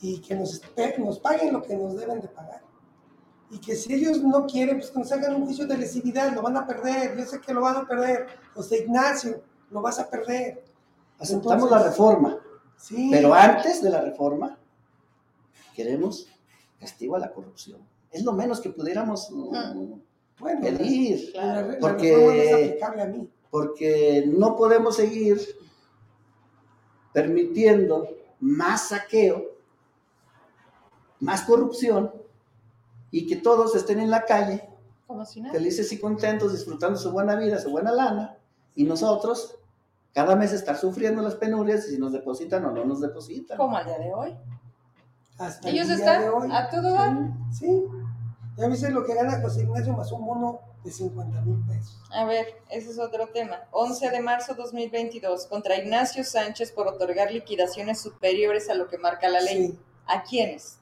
[0.00, 0.60] y que nos,
[0.98, 2.62] nos paguen lo que nos deben de pagar.
[3.50, 6.42] Y que si ellos no quieren, pues que nos hagan un juicio de lesividad, lo
[6.42, 8.26] van a perder, yo sé que lo van a perder.
[8.54, 10.64] José Ignacio, lo vas a perder.
[11.18, 12.38] Aceptamos Entonces- la reforma,
[12.76, 13.08] Sí.
[13.10, 14.58] pero antes de la reforma
[15.74, 16.26] queremos
[16.78, 17.80] castigo a la corrupción.
[18.10, 19.92] Es lo menos que pudiéramos mm,
[20.38, 23.30] bueno, pedir, la, la- la porque- reforma no es aplicable a mí.
[23.50, 25.40] porque no podemos seguir
[27.12, 28.08] permitiendo
[28.40, 29.55] más saqueo,
[31.20, 32.12] más corrupción
[33.10, 34.68] y que todos estén en la calle
[35.06, 35.52] Como si nada.
[35.54, 38.36] felices y contentos, disfrutando su buena vida, su buena lana,
[38.74, 39.56] y nosotros
[40.12, 43.56] cada mes estar sufriendo las penurias y si nos depositan o no nos depositan.
[43.58, 44.36] Como al día de hoy.
[45.38, 46.48] Hasta Ellos el día están de hoy.
[46.50, 47.14] a todo dar.
[47.52, 47.84] Sí.
[48.56, 52.00] Ya viste lo que gana José Ignacio más un bono de 50 mil pesos.
[52.10, 53.58] A ver, ese es otro tema.
[53.72, 59.28] 11 de marzo 2022, contra Ignacio Sánchez por otorgar liquidaciones superiores a lo que marca
[59.28, 59.66] la ley.
[59.68, 59.78] Sí.
[60.06, 60.78] ¿A quiénes?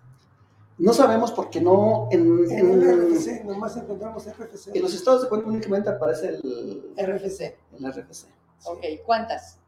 [0.76, 4.74] No sabemos porque no en, En RFC, nomás encontramos RFC.
[4.74, 7.56] en los estados de cuenta únicamente aparece el, RFC.
[7.78, 8.26] el RFC.
[8.64, 9.58] Ok, ¿cuántas?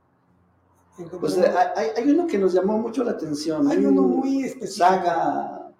[1.20, 3.70] Pues eh, hay, hay uno que nos llamó mucho la atención.
[3.70, 4.74] hay uno muy específico.
[4.86, 5.70] Saga.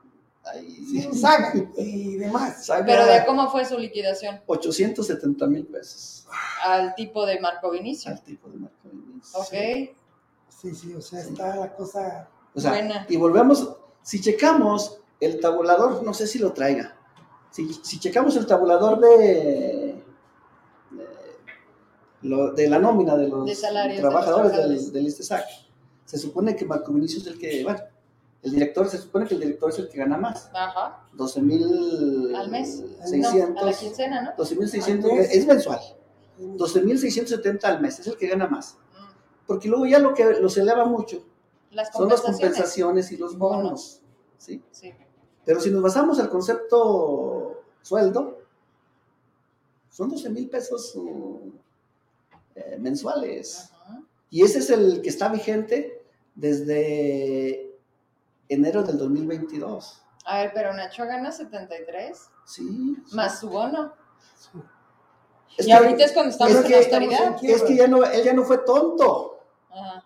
[0.44, 2.64] ahí- Sí, saga y demás.
[2.66, 6.28] Saga Pero de cómo fue su liquidación 870 mil pesos
[6.64, 8.12] al tipo de Marco Vinicio.
[8.12, 8.76] al tipo de marca.
[9.34, 9.94] Ok,
[10.60, 12.28] Sí, sí, o sea, está la cosa.
[12.54, 13.06] O sea, Buena.
[13.08, 16.96] y volvemos, si checamos el tabulador, no sé si lo traiga,
[17.50, 19.08] si, si checamos el tabulador de,
[20.92, 21.04] de,
[22.22, 24.84] lo- de la nómina de los De salarios de trabajadores los trabajadores.
[24.86, 25.44] del, del ISTESAC,
[26.04, 27.80] se supone que Marco Vinicius es el que, bueno,
[28.42, 31.04] el director, se supone que el director es el que gana más, ajá.
[31.12, 32.84] 12 mil Al mes.
[33.04, 34.36] 600, No, a la quincena, ¿no?
[34.44, 35.30] 12.600, Al mes.
[35.34, 35.80] es mensual,
[36.38, 40.56] 12.670 al mes, es el que gana más, Mm, porque luego ya lo que los
[40.58, 41.24] eleva mucho
[41.70, 42.56] Las son las compensaciones.
[42.56, 44.00] compensaciones y los bonos.
[44.38, 44.62] ¿sí?
[44.70, 44.92] Sí.
[45.46, 48.40] Pero si nos basamos al concepto sueldo,
[49.88, 51.52] son 12 mil pesos uh,
[52.56, 53.70] eh, mensuales.
[53.72, 54.02] Ajá.
[54.28, 56.02] Y ese es el que está vigente
[56.34, 57.74] desde
[58.48, 60.02] enero del 2022.
[60.26, 62.96] A ver, pero Nacho gana 73 Sí.
[63.12, 63.92] más su bono.
[65.56, 67.36] Es y que- ahorita es cuando estamos es en que- austeridad.
[67.44, 69.40] Es que ya no, él ya no fue tonto.
[69.70, 70.04] Ajá.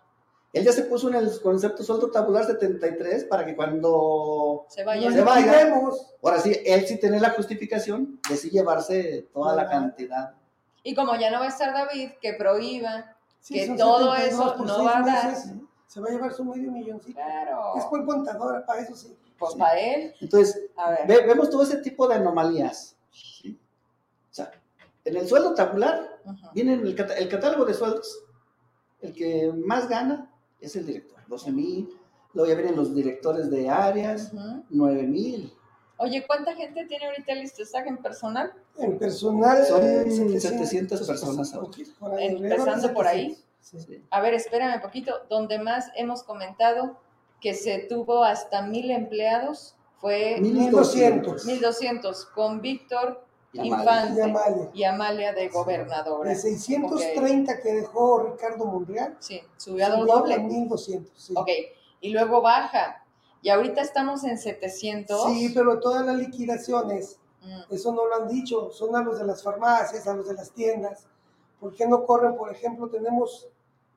[0.53, 5.11] Él ya se puso en el concepto sueldo tabular 73 para que cuando Se vaya.
[5.11, 5.73] Se vaya.
[6.21, 10.33] Ahora sí, él sí tiene la justificación de sí llevarse toda la cantidad.
[10.83, 14.55] Y como ya no va a estar David, que prohíba, Sí, que todo 72 eso
[14.65, 15.27] no va a dar.
[15.31, 15.51] meses,
[15.87, 17.13] Se va a llevar su medio milloncito.
[17.19, 17.73] Claro.
[17.77, 19.17] Es buen contador, para eso sí.
[19.39, 20.13] Pues para él.
[20.21, 21.07] Entonces, A ver.
[21.07, 22.95] ve- vemos todo ese tipo de anomalías.
[23.11, 23.57] ¿sí?
[24.29, 24.51] O sea,
[25.05, 26.35] en el sueldo tabular, Ujú.
[26.53, 28.23] viene el catálogo de sueldos,
[29.01, 30.30] el que más gana
[30.61, 31.89] es el director, 12 mil.
[32.33, 34.63] Luego ya vienen los directores de áreas, Ujú.
[34.69, 35.53] 9 mil.
[35.97, 38.53] Oye, ¿cuánta gente tiene ahorita el Listasac en personal?
[38.77, 39.65] En personal.
[39.65, 41.69] Son eh, 700 personas ahora.
[41.99, 43.37] por ahí, Empezando por ahí.
[43.59, 43.79] 700, sí.
[43.99, 44.03] Sí.
[44.09, 45.13] A ver, espérame poquito.
[45.29, 46.97] Donde más hemos comentado
[47.39, 51.45] que se tuvo hasta mil empleados fue 1200.
[51.45, 53.23] 1200 con Víctor
[53.53, 53.81] Y Amalia.
[54.07, 54.69] Infante Y Amalia.
[54.73, 56.29] y Amalia de gobernadora.
[56.29, 60.39] De 630 que dejó Ricardo Monreal, Sí, subió a doble.
[60.39, 61.11] 1200.
[61.21, 61.33] Sí.
[61.35, 61.49] Ok,
[61.99, 63.03] y luego baja.
[63.41, 65.25] Y ahorita estamos en 700.
[65.33, 69.25] Sí, pero todas las liquidaciones, Mm, eso no lo han dicho, son a los de
[69.25, 71.07] las farmacias, a los de las tiendas.
[71.59, 72.35] ¿Por qué no corren?
[72.37, 73.47] Por ejemplo, tenemos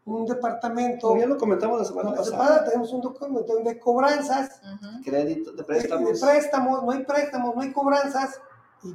[0.07, 2.25] un departamento, Como ya lo comentamos la semana pasada.
[2.49, 4.63] semana tenemos un documento de cobranzas.
[5.05, 6.21] Crédito, de de, préstamos.
[6.21, 8.41] de préstamos, no hay préstamos, no hay cobranzas.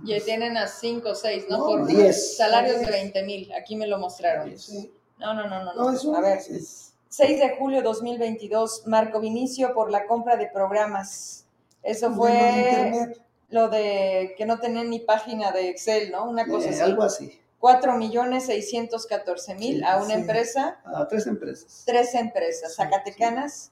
[0.05, 1.57] Y, ahí tienen a 5 o 6, ¿no?
[1.57, 2.37] No, Por diez.
[2.37, 2.91] salarios de Diez.
[2.91, 3.51] 20 mil.
[3.53, 4.57] Aquí me lo mostraron.
[4.57, 5.73] Sí, No, no, no, no.
[5.73, 5.91] no, no.
[5.91, 10.47] es un, A ver, es- 6 de julio 2022, Marco Vinicio por la compra de
[10.47, 11.45] programas.
[11.81, 13.21] Eso fue internet.
[13.49, 16.29] lo de que no tenían ni página de Excel, ¿no?
[16.29, 16.81] Una cosa Eh, así.
[16.81, 17.39] algo así.
[17.57, 20.21] 4 millones 614 mil Sí, a una sí.
[20.21, 21.83] empresa, A tres empresas.
[21.85, 23.71] tres empresas, Sí, Zacatecanas.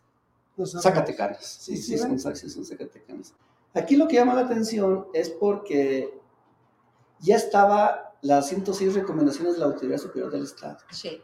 [0.82, 1.46] Zacatecanas.
[1.46, 3.34] Sí, Sí, sí, sí, son, son zacatecanas.
[3.78, 6.20] Aquí lo que llama la atención es porque
[7.20, 10.78] ya estaba las 106 recomendaciones de la Autoridad Superior del Estado.
[10.92, 11.22] Sí.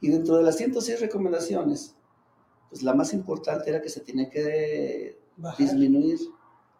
[0.00, 1.94] Y dentro de las 106 recomendaciones,
[2.70, 5.58] pues la más importante era que se tenía que Bajar.
[5.66, 6.18] disminuir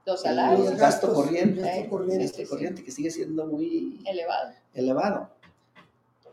[0.04, 0.70] Los el salarios.
[0.70, 2.24] Los gasto gastos, corriente, gasto Eh, corriente.
[2.24, 2.50] gasto sí, sí.
[2.50, 4.50] corriente, que sigue siendo muy Elevado.
[4.74, 5.30] elevado.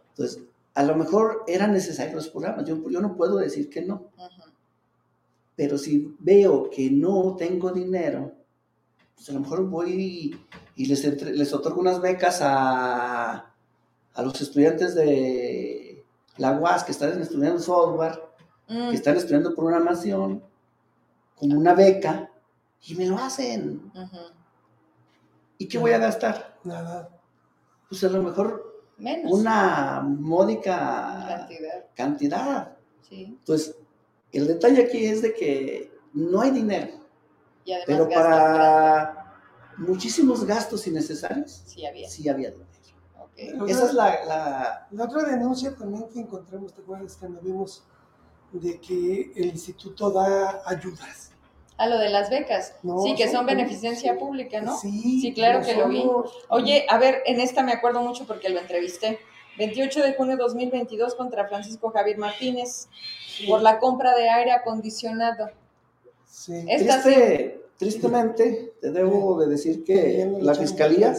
[0.09, 2.65] Entonces, a lo mejor eran necesarios los programas.
[2.65, 4.11] Yo, yo no puedo decir que no.
[4.17, 4.51] Ujú.
[5.55, 8.31] Pero si veo que no tengo dinero,
[9.19, 10.39] pues a lo mejor voy
[10.77, 13.53] y les, entre- les otorgo unas becas a,
[14.13, 16.05] a los estudiantes de
[16.37, 18.17] la UAS que están estudiando software,
[18.71, 20.43] Mm, que están estudiando programación,
[21.35, 22.29] como una beca,
[22.85, 23.91] y me lo hacen.
[25.57, 26.55] ¿Y qué voy a gastar?
[26.63, 27.09] Nada.
[27.89, 29.33] Pues a lo mejor Menos.
[29.33, 31.85] una módica cantidad.
[31.95, 32.77] cantidad.
[33.01, 33.23] Sí.
[33.39, 33.75] Entonces,
[34.31, 36.93] el detalle aquí es de que no hay dinero.
[37.69, 39.35] Y además Pero para
[39.77, 42.09] muchísimos gastos innecesarios, Sí había.
[42.09, 42.67] sí había dinero.
[43.67, 47.83] Esa es la, la- La otra denuncia también que encontramos, ¿te acuerdas que nos vimos
[48.51, 51.31] de que el instituto da ayudas?
[51.77, 52.73] A lo de las becas.
[52.81, 54.75] No, sí, que son beneficencia pública, ¿no?
[54.77, 56.03] Sí, Sí, claro que lo vi.
[56.49, 59.19] Oye, a ver, en esta me acuerdo mucho porque lo entrevisté.
[59.59, 62.87] 28 de junio de 2022 contra Francisco Javier Martínez
[63.47, 65.49] por la compra de aire acondicionado.
[66.25, 66.65] Sí.
[66.67, 67.53] Esta sí.
[67.79, 71.15] Triste- tristemente, te debo de decir que la fiscalía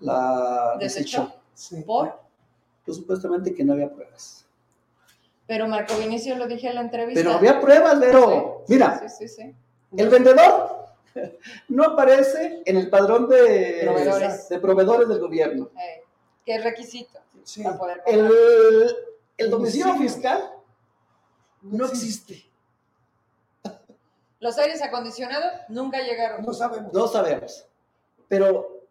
[0.00, 1.32] la ¿Desechó?
[1.86, 2.20] ¿Por?
[2.84, 4.44] Pues supuestamente que no había pruebas.
[5.46, 7.20] Pero Marco Vinicio lo dije en la entrevista.
[7.22, 8.62] Pero había pruebas, Vero.
[8.66, 9.54] Sí, Mira, Sí, sí, sí.
[9.96, 10.86] el vendedor
[11.68, 14.48] no aparece en el padrón de Proveedores.
[14.48, 15.70] de proveedores del gobierno.
[15.78, 16.02] Eh,
[16.44, 17.62] ¿Qué requisito Sí.
[17.62, 18.30] para poder El,
[19.36, 19.94] el domicilio Domicilio.
[19.96, 20.50] fiscal
[21.62, 22.44] no existe.
[24.44, 26.44] Los aires acondicionados nunca llegaron.
[26.44, 26.92] No sabemos.
[26.92, 27.66] No sabemos.
[28.28, 28.82] Pero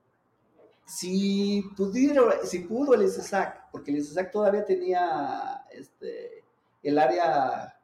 [0.87, 6.43] si pudieron, si pudo el ICESAC, porque el ICESAC todavía tenía este,
[6.81, 7.77] el área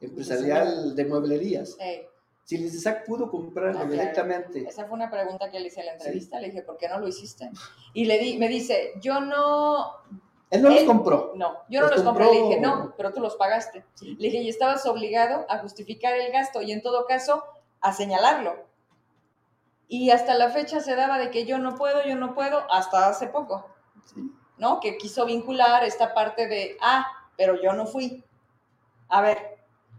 [0.00, 1.76] empresarial de mueblerías.
[2.44, 3.90] Si el ICESAC pudo comprarlo Ah, claro.
[3.90, 6.38] directamente, esa fue una pregunta que le hice en la entrevista.
[6.38, 7.50] Le dije, ¿por qué no lo hiciste?
[7.92, 9.84] Y le di, me dice, yo no,
[10.50, 11.32] él no los compró.
[11.34, 12.26] no, yo no Los compré.
[12.26, 13.84] Le dije, no, pero tú los pagaste.
[14.00, 17.42] Le dije, y estabas obligado a justificar el gasto y en todo caso
[17.80, 18.64] a señalarlo.
[19.88, 23.08] Y hasta la fecha se daba de que yo no puedo, yo no puedo, hasta
[23.08, 23.66] hace poco,
[24.04, 24.32] Sí.
[24.56, 24.80] ¿no?
[24.80, 28.24] Que quiso vincular esta parte de, ah, pero yo no fui.
[29.08, 29.58] A ver,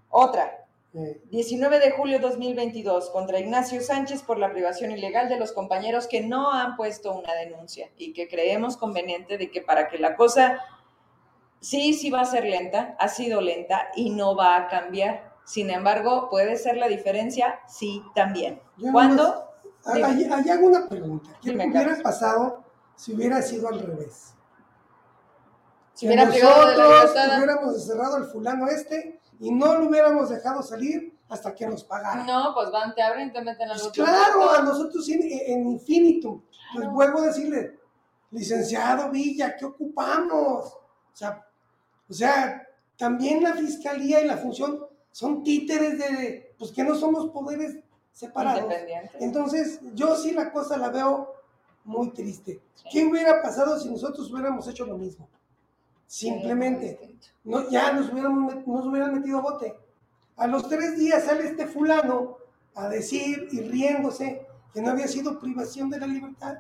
[0.10, 0.66] otra.
[1.00, 6.08] Eh, 19 de julio 2022 contra Ignacio Sánchez por la privación ilegal de los compañeros
[6.08, 10.16] que no han puesto una denuncia y que creemos conveniente de que para que la
[10.16, 10.60] cosa
[11.60, 15.36] sí, sí va a ser lenta, ha sido lenta y no va a cambiar.
[15.46, 18.60] Sin embargo, puede ser la diferencia, sí, también.
[18.92, 19.52] ¿Cuándo?
[19.86, 20.08] Ah, Dime.
[20.08, 21.30] Ahí ahí hago una pregunta.
[21.44, 22.02] ¿Qué Dime, hubiera Carlos.
[22.02, 22.64] pasado
[22.96, 24.34] si hubiera sido al revés?
[25.94, 30.62] Si Que hubiera de la hubiéramos encerrado al fulano este y no lo hubiéramos dejado
[30.64, 32.24] salir hasta que nos pagara.
[32.24, 35.68] No, pues van, te abren, te meten al Pues otro claro, a nosotros en, en
[35.68, 36.42] infinitum.
[36.42, 36.92] Pues Claro.
[36.92, 37.80] vuelvo a decirle,
[38.32, 40.66] licenciado Villa, ¿qué ocupamos?
[40.74, 40.80] O
[41.14, 41.46] sea,
[42.10, 42.66] o sea,
[42.98, 47.78] también la fiscalía y la función son títeres de, pues que no somos poderes
[48.12, 48.72] separados.
[49.20, 51.34] Entonces, yo sí la cosa la veo
[51.84, 52.62] muy triste.
[52.76, 52.86] Sí.
[52.92, 55.30] ¿Qué hubiera pasado si nosotros hubiéramos hecho lo mismo?
[56.08, 59.78] Simplemente, no, ya nos, hubiéramos, nos hubieran metido bote.
[60.38, 62.38] A los tres días sale este fulano
[62.76, 66.60] a decir y riéndose que no había sido privación de la libertad.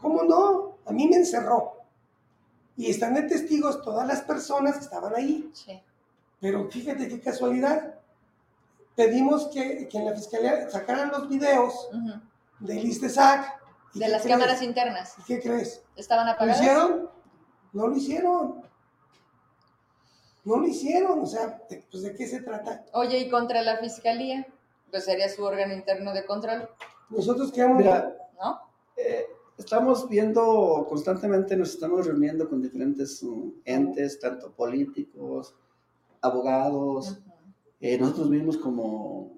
[0.00, 0.78] ¿Cómo no?
[0.86, 1.74] A mí me encerró.
[2.76, 5.50] Y están de testigos todas las personas que estaban ahí.
[5.52, 5.80] Sí.
[6.40, 7.94] Pero fíjate qué casualidad.
[8.94, 12.20] Pedimos que, que en la fiscalía sacaran los videos Ujú.
[12.60, 13.58] del ISTESAC.
[13.94, 14.36] ¿Y De las crees?
[14.36, 15.14] cámaras internas.
[15.18, 15.82] ¿Y qué crees?
[15.96, 16.60] ¿Estaban ¿Lo apagadas?
[16.60, 17.10] hicieron?
[17.72, 18.67] No lo hicieron.
[20.44, 21.20] No lo hicieron.
[21.20, 22.84] O sea, de- pues ¿de qué se trata?
[22.92, 24.46] Oye, ¿y contra la fiscalía?
[24.90, 26.68] Pues sería su órgano interno de control,
[27.10, 27.78] Nosotros queremos...
[27.78, 28.58] Mira, ¿no?
[28.96, 29.26] eh,
[29.58, 35.54] estamos viendo constantemente, nos estamos reuniendo con diferentes um, entes, tanto políticos,
[36.22, 37.18] abogados,
[37.80, 39.36] eh, nosotros mismos como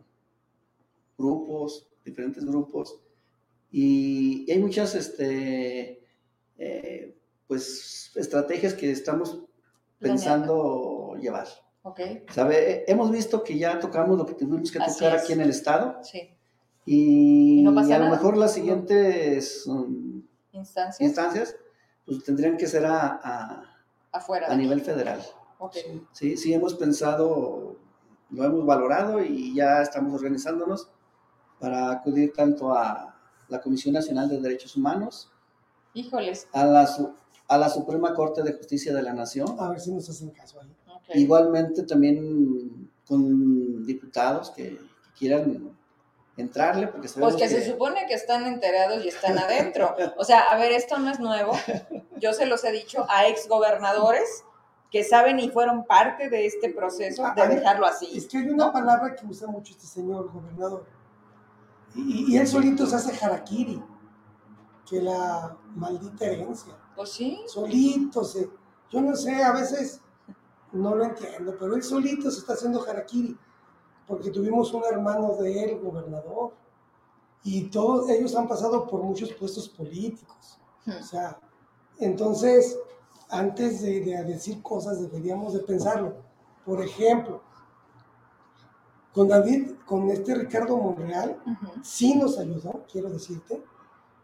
[1.18, 3.01] grupos, diferentes grupos,
[3.72, 6.03] y, y hay muchas este,
[6.59, 9.42] eh, pues, estrategias que estamos
[10.01, 11.46] pensando llevar.
[11.82, 12.01] Ok,
[12.32, 12.84] ¿Sabe?
[12.90, 15.22] Hemos visto que ya tocamos lo que tuvimos que Así tocar es.
[15.22, 16.30] aquí en el estado sí.
[16.84, 18.16] y, Y no pasa a lo nada.
[18.16, 20.22] mejor las siguientes um,
[20.53, 21.57] Instancias instancias
[22.05, 23.62] pues tendrían que ser a, a-
[24.12, 24.48] afuera.
[24.51, 25.20] a nivel federal.
[25.59, 25.76] Ok.
[26.12, 26.36] Sí.
[26.36, 27.76] Sí, hemos pensado,
[28.30, 30.90] lo hemos valorado y ya estamos organizándonos
[31.61, 33.14] para acudir tanto a
[33.48, 35.30] la Comisión Nacional de Derechos Humanos,
[35.94, 36.48] Híjoles.
[36.53, 36.86] a la,
[37.51, 40.61] a la Suprema Corte de Justicia de la Nación, A ver si nos hacen caso
[40.61, 40.74] ahí.
[40.86, 41.16] Ok.
[41.16, 45.76] igualmente también con diputados que, que quieran
[46.36, 49.94] entrarle porque sabemos Pues que se supone que están enterados y están adentro.
[50.16, 51.53] O sea, a ver, esto no es nuevo.
[52.18, 54.44] Yo se los he dicho a exgobernadores
[54.90, 58.28] que saben y fueron parte de este proceso de A- dejarlo Es así.
[58.28, 60.84] que hay una palabra que usa mucho este señor gobernador.
[61.96, 63.82] Y, y él solito se hace harakiri,
[64.88, 66.74] que la maldita herencia.
[67.01, 67.40] Pues sí.
[67.46, 68.51] Solito se.
[68.90, 70.03] Yo no sé, a veces
[70.72, 73.38] no lo entiendo, pero él solito se está haciendo harakiri,
[74.07, 76.53] porque tuvimos un hermano de él, gobernador,
[77.42, 80.61] y todos ellos han pasado por muchos puestos políticos.
[80.86, 81.40] O sea,
[82.01, 82.78] entonces,
[83.30, 86.16] antes de, de decir cosas deberíamos de pensarlo.
[86.66, 87.40] Por ejemplo,
[89.14, 91.82] con David, con este Ricardo Monreal, Ujú.
[91.82, 93.64] sí nos ayudó, quiero decirte,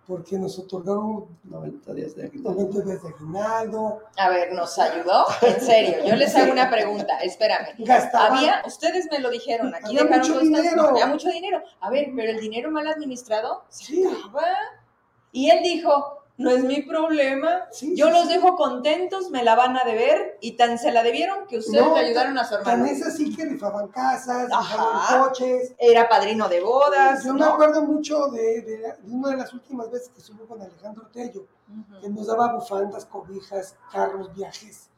[0.07, 2.61] porque nos otorgaron 90 días de aguinaldo.
[2.63, 5.27] 90 días de aguinaldo, A ver, ¿nos ayudó?
[5.43, 7.75] En serio, yo les hago una pregunta, espérame.
[7.79, 10.89] gastaban, Había, ustedes me lo dijeron, aquí Había dejaron mucho dinero.
[10.89, 11.63] había mucho dinero.
[11.81, 14.05] A ver, pero el dinero mal administrado se Sí.
[14.07, 14.45] acaba.
[15.33, 18.29] Y él dijo, no es mi problema, Sí, yo sí, los sí.
[18.35, 21.95] dejo contentos, me la van a deber, y tan se la debieron que ustedes No,
[21.95, 22.87] le ayudaron a su tan hermano.
[22.87, 25.75] es así que rifaban casas, rifaban coches.
[25.79, 27.47] Era padrino de bodas, Yo me ¿no?
[27.55, 31.07] acuerdo mucho de, de la- de una de las últimas veces que estuve con Alejandro
[31.13, 31.47] Tello,
[32.01, 32.15] que Ujú.
[32.15, 34.91] nos daba bufandas, cobijas, carros, viajes.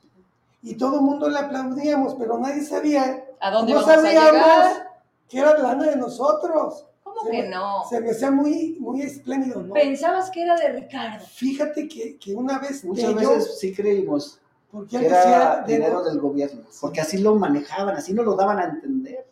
[0.60, 4.32] Y todo el mundo le aplaudíamos, pero nadie sabía, ¿A dónde no vamos a sabíamos
[4.32, 4.88] llegar?
[5.28, 6.84] que era lana de nosotros.
[7.18, 7.84] ¿Cómo Se que me- no?
[7.88, 9.74] Se me hacía muy, muy espléndido, ¿no?
[9.74, 11.24] Pensabas que era de Ricardo.
[11.26, 14.40] Fíjate que, que una vez Muchas veces sí creímos
[14.70, 18.24] porque que él decía, era de- dinero del gobierno, porque así lo manejaban, así nos
[18.26, 19.26] lo daban a entender.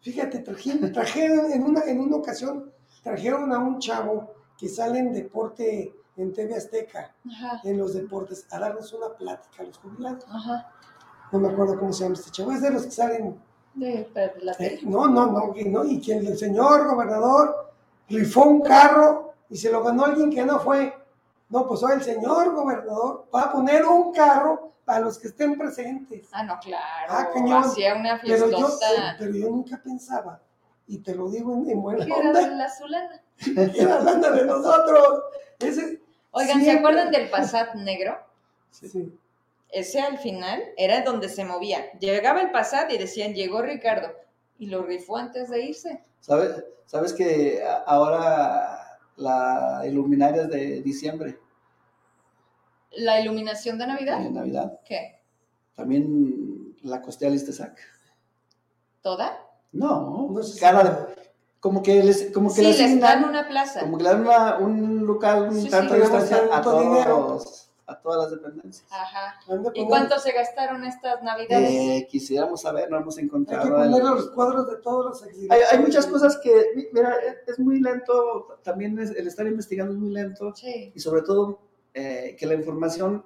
[0.00, 2.72] Fíjate, trajeron, trajeron en, una, en una ocasión,
[3.02, 8.46] trajeron a un chavo que sale en deporte en TV Azteca, Ajá, en los deportes,
[8.50, 10.24] a darnos una plática a los jubilados.
[10.28, 10.70] ajá.
[11.32, 13.40] No me acuerdo cómo se llama este chavo, es de los que salen.
[13.74, 17.72] De, de la eh, no, no, no, y que el señor gobernador
[18.08, 20.94] rifó un carro y se lo ganó alguien que no fue.
[21.48, 25.56] No, pues hoy el señor gobernador va a poner un carro para los que estén
[25.56, 26.28] presentes.
[26.32, 27.06] Ah, no, claro.
[27.08, 27.64] Ah, cañón.
[27.64, 29.16] Hacía una Pero yo, fiestota.
[29.18, 30.40] pero yo nunca pensaba,
[30.86, 33.22] y te lo digo en, en buena ¿Qué era onda, de la Zulana?
[33.74, 35.22] era lana de nosotros.
[35.58, 36.00] Ese,
[36.30, 38.18] Oigan, ¿se acuerdan del Passat negro?
[38.70, 39.18] sí.
[39.72, 41.90] Ese al final era donde se movía.
[41.98, 44.08] Llegaba el Passat y decían, llegó Ricardo.
[44.58, 46.04] Y lo rifó antes de irse.
[46.20, 51.38] ¿Sabes, ¿Sabes que a- ahora la iluminaria es de diciembre,
[52.92, 54.18] La iluminación de Navidad.
[54.18, 54.78] de Navidad?
[54.84, 55.20] ¿Qué?
[55.74, 57.78] También la costea Listesac.
[59.00, 59.38] ¿Toda?
[59.72, 61.14] No, No sé cada de-
[61.60, 63.80] como que les, como que Sí, le les dan una plaza.
[63.80, 65.70] como que le dan una- un local un Sí, sí.
[65.70, 67.40] tanto de Pero distancia a tanto dinero.
[67.86, 68.86] A todas las dependencias.
[68.90, 69.34] Ajá.
[69.74, 71.68] ¿Y cuánto se gastaron estas Navidades?
[71.70, 73.82] Eh, quisiéramos saber, no hemos Hay que encontrado.
[73.82, 77.14] el- poner los cuadros de todos los Hay, hay muchas cosas que, mi- mira,
[77.46, 80.92] es muy lento, también es- el estar investigando es muy lento Sí.
[80.94, 81.60] y sobre todo
[81.94, 83.22] eh, que la información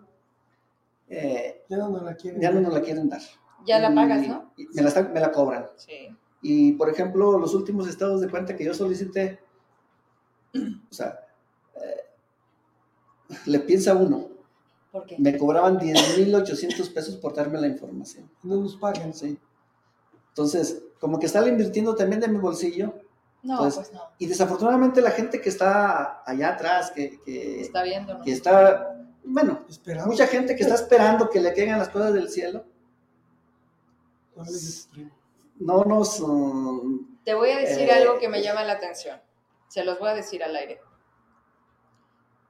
[1.08, 2.40] eh, Ya no nos la quieren.
[2.40, 3.20] ya no nos la quieren dar.
[3.64, 4.52] Ya la Y- pagas, ¿no?
[4.56, 5.66] y me, la están- me la cobran.
[5.76, 6.08] Sí.
[6.42, 9.38] Y, por ejemplo, los últimos estados de cuenta que yo solicité,
[10.54, 11.20] o sea,
[11.76, 12.00] eh,
[13.46, 14.28] le piensa uno,
[14.96, 15.16] ¿Por qué?
[15.18, 18.30] me cobraban 10.800 pesos por darme la información.
[18.42, 19.12] No nos pagan.
[19.14, 19.38] ¿sí?
[20.28, 22.94] Entonces, como que están invirtiendo también de mi bolsillo.
[23.42, 24.00] No, Pues, pues no.
[24.18, 28.24] Y desafortunadamente la gente que está allá atrás, que, que, Está viendo, ¿no?
[28.24, 30.08] que está, bueno, Esperamos.
[30.08, 32.64] mucha gente que está esperando que le caigan las cosas del cielo,
[35.58, 36.20] No nos...
[36.20, 39.20] um, Te voy a decir Eh, algo que me llama la atención.
[39.68, 40.80] Se los voy a decir al aire.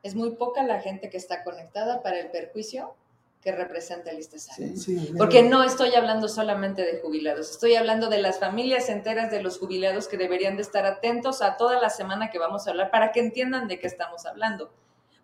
[0.07, 2.95] Es muy poca la gente que está conectada para el perjuicio
[3.43, 4.77] que representa el ISTESAC.
[4.77, 5.13] sí.
[5.19, 9.59] Porque no estoy hablando solamente de jubilados, estoy hablando de las familias enteras de los
[9.59, 13.11] jubilados que deberían de estar atentos a toda la semana que vamos a hablar para
[13.11, 14.71] que entiendan de qué estamos hablando.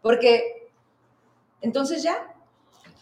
[0.01, 0.69] Porque
[1.61, 2.35] entonces ya,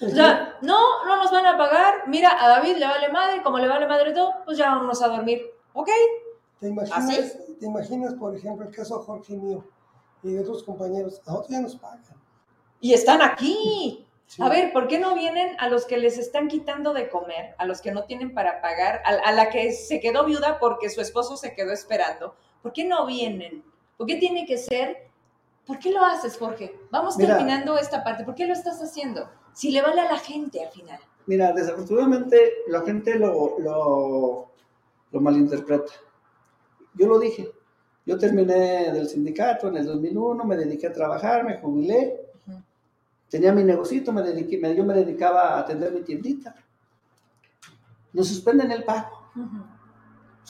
[0.01, 3.69] ya, no, no nos van a pagar, mira, a David le vale madre, como le
[3.69, 5.89] vale madre todo, pues ya vámonos a dormir, ¿ok?
[6.61, 7.57] ¿Te imaginas, ¿Así?
[7.59, 9.65] ¿Te imaginas, por ejemplo, el caso Jorge mío
[10.23, 11.21] y de otros compañeros?
[11.27, 12.03] A otros ya nos pagan.
[12.81, 14.07] Y están aquí.
[14.27, 14.43] Sí.
[14.43, 17.67] A ver, ¿por qué no vienen a los que les están quitando de comer, a
[17.67, 21.01] los que no tienen para pagar, a, a la que se quedó viuda porque su
[21.01, 22.37] esposo se quedó esperando?
[22.63, 23.65] ¿Por qué no vienen?
[23.97, 25.09] ¿Por qué tiene que ser?
[25.67, 26.79] ¿Por qué lo haces, Jorge?
[26.91, 27.37] Vamos Mira.
[27.37, 28.25] terminando esta parte.
[28.25, 29.29] ¿Por qué lo estás haciendo?
[29.53, 31.01] Si le vale a la gente al final.
[31.27, 34.51] Mira, desafortunadamente la gente lo, lo,
[35.11, 35.93] lo malinterpreta.
[36.95, 37.51] Yo lo dije,
[38.07, 42.21] yo terminé del sindicato en el 2001, me dediqué a trabajar, me jubilé,
[43.29, 46.55] tenía mi negocito, me dediqué, me- yo me dedicaba a atender mi tiendita.
[48.13, 49.09] Nos suspenden el pago.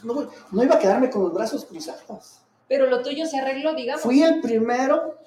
[0.04, 2.40] no, no iba a quedarme con los brazos cruzados.
[2.68, 4.00] Pero lo tuyo se arregló, digamos.
[4.02, 5.18] Fui el primero,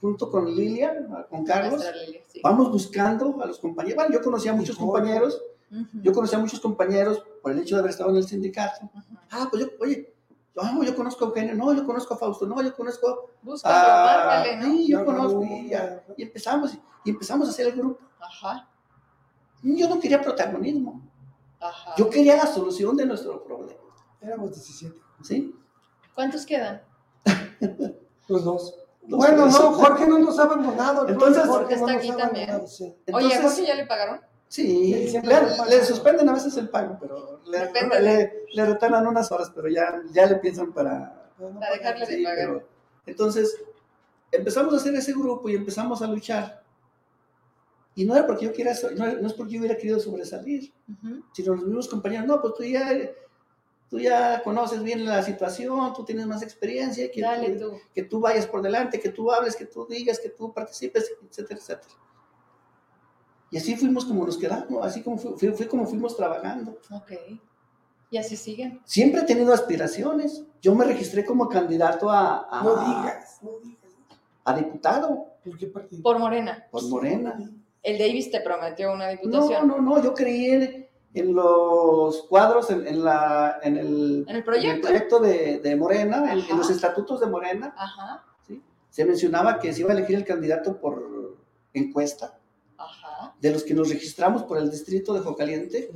[0.00, 0.94] junto con Lilia,
[1.30, 2.40] con Carlos, Nuestra Lili, sí.
[2.42, 3.96] vamos buscando a los compañeros.
[3.96, 4.90] Bueno, yo conocía a muchos Jorge.
[4.92, 5.40] compañeros,
[5.70, 6.02] Ujú.
[6.02, 8.90] yo conocía a muchos compañeros por el hecho de haber estado en el sindicato.
[9.30, 10.11] Ah, pues yo, oye,
[10.54, 14.04] no, yo conozco a Eugenio, no, yo conozco a Fausto, no, yo conozco Busca a...
[14.26, 14.64] márcale, ¿no?
[14.64, 16.02] Sí, yo conozco, y, ya.
[16.16, 16.74] y empezamos,
[17.04, 18.00] y empezamos a hacer el grupo.
[18.20, 18.68] Ajá,
[19.62, 21.00] Yo no quería protagonismo,
[21.60, 21.94] ajá.
[21.96, 23.80] yo quería la solución de nuestro problema,
[24.20, 24.94] Éramos 17.
[25.22, 25.54] ¿sí?
[26.14, 26.82] ¿Cuántos quedan?
[28.28, 28.78] Los dos.
[29.08, 29.58] Los bueno, tres.
[29.58, 31.08] no, Jorge no nos ha abandonado.
[31.08, 32.50] Entonces- Jorge está aquí también.
[33.12, 34.20] Oye, ¿a Jorge ya le pagaron?
[34.52, 40.26] Sí, le, suspenden a veces el pago, pero le, le, unas horas, pero ya, ya
[40.26, 41.30] le piensan para...
[41.38, 42.36] Dejarle de sí, pagar.
[42.48, 42.68] pero-
[43.06, 43.56] entonces,
[44.30, 46.62] empezamos a hacer ese grupo y empezamos a luchar.
[47.94, 51.22] Y no era porque yo quiera, no, no es porque yo hubiera querido sobresalir, Ujú.
[51.32, 53.10] sino los mismos compañeros, no, pues tú ya,
[53.88, 57.80] tú ya conoces bien la situación, tú tienes más experiencia, que, Dale tú, tú.
[57.94, 61.58] que tú vayas por delante, que tú hables, que tú digas, que tú participes, etcétera,
[61.58, 61.94] etcétera.
[63.52, 66.76] Y así fuimos como nos quedamos, así como fue, fue- fue como fuimos trabajando.
[66.90, 67.12] Ok.
[68.10, 68.80] Y así siguen.
[68.84, 70.44] Siempre he tenido aspiraciones.
[70.60, 73.92] Yo me registré como candidato a, a, No digas, no digas.
[74.44, 76.02] a diputado ¿Por qué partido?
[76.02, 76.66] Por Morena.
[76.70, 77.38] por Morena.
[77.82, 79.68] El Davis te prometió una No, diputación.
[79.68, 84.44] no, no, yo creí en, en los cuadros, en, en la, en, el, En el
[84.44, 84.86] proyecto.
[84.88, 88.24] proyecto de, de Morena, en, los estatutos de Morena, Ajá,
[88.88, 91.36] se mencionaba que se iba a elegir el candidato por
[91.74, 92.38] encuesta.
[93.40, 95.90] De los que nos registramos por el distrito de Jocaliente,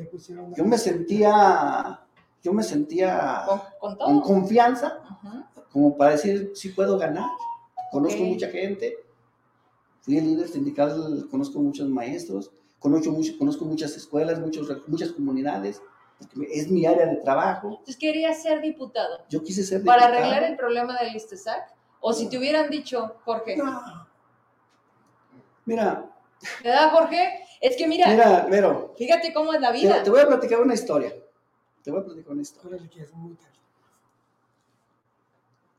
[0.56, 2.00] yo me sentía,
[2.42, 4.06] yo me sentía Con, con todo.
[4.06, 4.98] con confianza
[5.72, 7.28] como para decir si puedo ganar.
[7.92, 8.96] Conozco mucha gente,
[10.00, 15.80] fui el líder sindical, conozco muchos maestros, conozco, mucho- conozco muchas escuelas, muchos, muchas comunidades,
[16.18, 17.68] porque es mi área de trabajo.
[17.70, 19.18] Entonces quería ser diputado.
[19.28, 20.24] Yo quise ser Para diputado.
[20.30, 21.74] arreglar el problema del ISTESAC.
[22.00, 23.56] O si te hubieran dicho, Jorge.
[23.56, 24.06] No,
[25.64, 26.08] Mira,
[26.62, 27.40] ¿Verdad, Jorge?
[27.60, 30.02] Es que mira, mira, Vero, fíjate cómo es la vida.
[30.02, 31.12] te voy a platicar una historia.
[31.82, 32.76] Te voy a platicar una historia.
[32.76, 33.52] órale, que es muy tarde.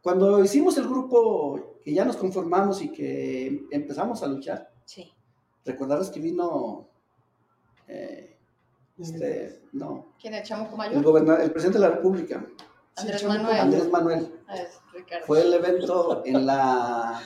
[0.01, 5.11] Cuando hicimos el grupo, que ya nos conformamos y que empezamos a luchar, Sí.
[5.65, 6.87] recordarás que vino,
[7.87, 8.37] eh,
[8.97, 11.41] este, no, ¿Quién es el chamuco el, mayor?
[11.41, 12.45] el presidente de la República,
[12.95, 13.59] Andrés Sí, Manuel.
[13.59, 14.41] Andrés Manuel.
[14.47, 15.25] Ah, es Ricardo.
[15.27, 17.21] Fue el evento en la,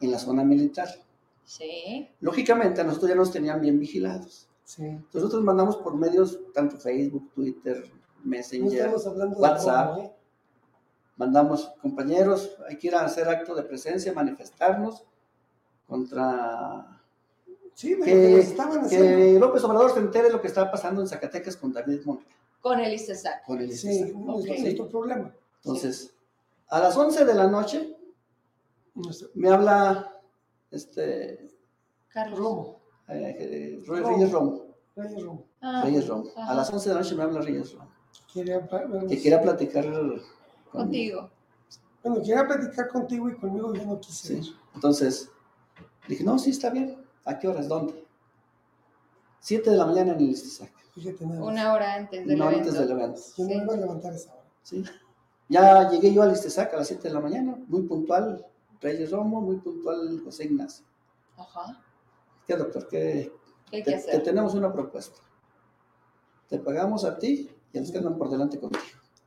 [0.00, 0.88] en la zona militar.
[1.44, 2.08] Sí.
[2.20, 4.48] Lógicamente, a nosotros ya nos tenían bien vigilados.
[4.64, 4.98] Sí.
[5.12, 7.84] Nosotros mandamos por medios, tanto Facebook, Twitter,
[8.24, 8.94] Messenger,
[9.36, 9.98] WhatsApp.
[9.98, 10.10] ¿eh?
[11.16, 15.04] mandamos compañeros, hay que ir a hacer acto de presencia, manifestarnos
[15.86, 17.00] contra
[17.74, 19.06] Sí, de lo que, estaban haciendo.
[19.16, 22.28] que López Obrador se entere de lo que está pasando en Zacatecas con David Monreal,
[22.60, 23.44] Con el ISTESAC.
[23.44, 24.18] con el Sí, ICESA.
[24.18, 24.58] nuestro, Ok.
[24.60, 25.34] nuestro problema.
[25.62, 26.14] Entonces,
[26.68, 27.96] a las 11 de la noche
[29.34, 30.13] me habla
[30.74, 31.48] este,
[32.08, 32.38] Carlos.
[32.38, 33.78] Romo, eh.
[33.86, 34.62] Reyes Romo.
[34.96, 35.44] Reyes Romo.
[35.60, 36.24] Ah, Reyes Romo.
[36.36, 37.90] A las 11 de la noche me habla Reyes Romo.
[38.32, 38.66] Quería
[39.08, 40.20] Que quiera platicar con-
[40.70, 41.30] Contigo.
[42.02, 44.42] Bueno, quería platicar contigo y conmigo yo no quise.
[44.42, 44.54] Sí.
[44.74, 45.30] Entonces,
[46.08, 46.96] dije, no, sí, está bien.
[47.24, 47.68] ¿A qué horas?
[47.68, 48.04] ¿Dónde?
[49.40, 50.72] 7 de la mañana en el Istizac.
[50.94, 51.48] Fíjate nada más.
[51.48, 52.68] Una hora antes del No evento.
[52.70, 53.20] antes del evento.
[53.36, 53.56] Yo no Sí.
[53.56, 54.44] me iba a levantar esa hora.
[54.62, 54.84] ¿sí?
[55.48, 58.44] Ya llegué yo al Istizac a las 7 de la mañana, muy puntual
[58.84, 60.84] Reyes Romo, muy puntual José Ignacio.
[61.38, 61.82] Ajá.
[62.46, 62.86] ¿Qué, doctor?
[62.86, 63.32] ¿Qué,
[63.70, 64.22] ¿Qué hay te, que te hacer?
[64.22, 65.18] tenemos una propuesta.
[66.48, 68.84] Te pagamos a ti y a los que andan por delante contigo.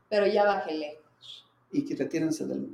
[0.09, 0.99] Pero ya bájele.
[1.71, 2.69] Y que retírense del...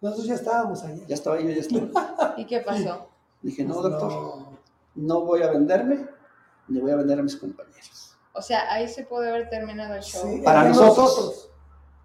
[0.00, 1.04] Nosotros ya estábamos allá.
[1.06, 2.34] Ya estaba yo, ya estaba.
[2.36, 3.08] ¿Y qué pasó?
[3.42, 4.58] Dije, no, Pues doctor, no.
[4.96, 6.06] no voy a venderme,
[6.66, 8.16] ni voy a vender a mis compañeros.
[8.32, 10.28] O sea, ahí se puede haber terminado el show.
[10.28, 11.50] Sí, Para nosotros.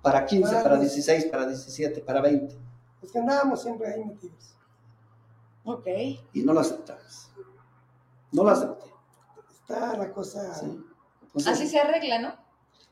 [0.04, 2.56] Para 15, Para para los- 16, para 17, para 20.
[3.04, 4.56] Es que andábamos siempre ahí metidos.
[5.66, 5.88] Ok.
[6.34, 7.30] Y no lo aceptamos.
[8.32, 8.86] No lo acepté.
[9.52, 10.54] Está la cosa.
[10.56, 10.84] ¿sí?
[11.22, 12.34] Entonces, Así se arregla, ¿no?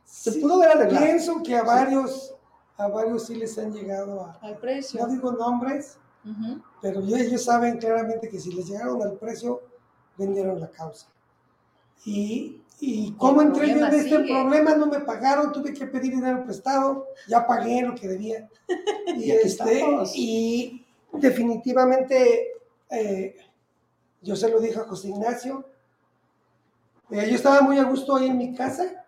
[0.06, 1.06] se Sí, pudo haber arreglado.
[1.06, 2.36] Pienso que a varios,
[2.78, 4.34] a varios sí les han llegado a.
[4.42, 5.00] Al precio.
[5.02, 5.98] No digo nombres,
[6.82, 9.62] pero ellos saben claramente que si les llegaron al precio,
[10.18, 11.08] vendieron la causa.
[12.06, 14.34] Y, y como El entré yo en este sigue.
[14.34, 18.50] problema, no me pagaron, tuve que pedir dinero prestado, ya pagué lo que debía.
[19.16, 19.84] Y, este,
[20.16, 22.54] y definitivamente,
[22.90, 23.36] eh,
[24.22, 25.66] yo se lo dije a José Ignacio,
[27.12, 29.06] eh, yo estaba muy a gusto ahí en mi casa,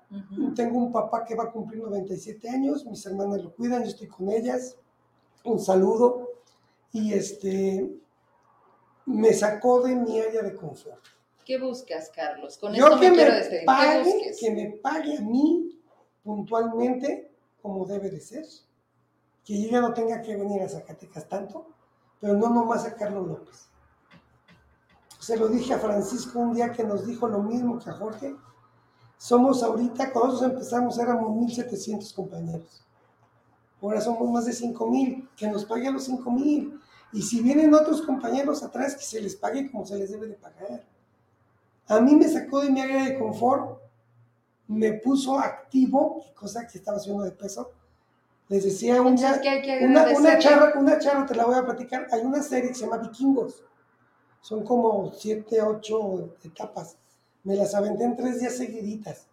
[0.56, 4.08] tengo un papá que va a cumplir 97 años, mis hermanas lo cuidan, yo estoy
[4.08, 4.76] con ellas.
[5.44, 6.30] Un saludo.
[6.92, 7.90] Y este
[9.06, 11.04] me sacó de mi área de confort.
[11.46, 12.58] ¿Qué buscas, Carlos?
[12.58, 13.60] Con Yo esto que me quiero me despedir.
[13.62, 14.40] ¿Qué pague, busques?
[14.40, 15.80] que me pague a mí
[16.24, 17.32] puntualmente
[17.62, 18.46] como debe de ser.
[19.44, 21.68] Que yo ya no tenga que venir a Zacatecas tanto,
[22.20, 23.68] pero no nomás a Carlos López.
[25.20, 28.36] Se lo dije a Francisco un día que nos dijo lo mismo que a Jorge.
[29.18, 32.86] Somos ahorita, cuando nosotros empezamos éramos 1.700 compañeros.
[33.82, 36.80] Ahora somos más de 5.000, que nos paguen los 5.000.
[37.14, 40.36] Y si vienen otros compañeros atrás, que se les pague como se les debe de
[40.36, 40.84] pagar.
[41.88, 43.80] A mí me sacó de mi área de confort,
[44.68, 47.72] me puso activo, cosa que estaba haciendo de peso.
[48.50, 51.56] Les decía un día, ¿qué hay que una, una, charla, una charla, te la voy
[51.56, 52.08] a platicar.
[52.12, 53.64] Hay una serie que se llama Vikingos.
[54.42, 56.98] Son como siete, ocho etapas.
[57.44, 59.28] Me las aventé en tres días seguiditas.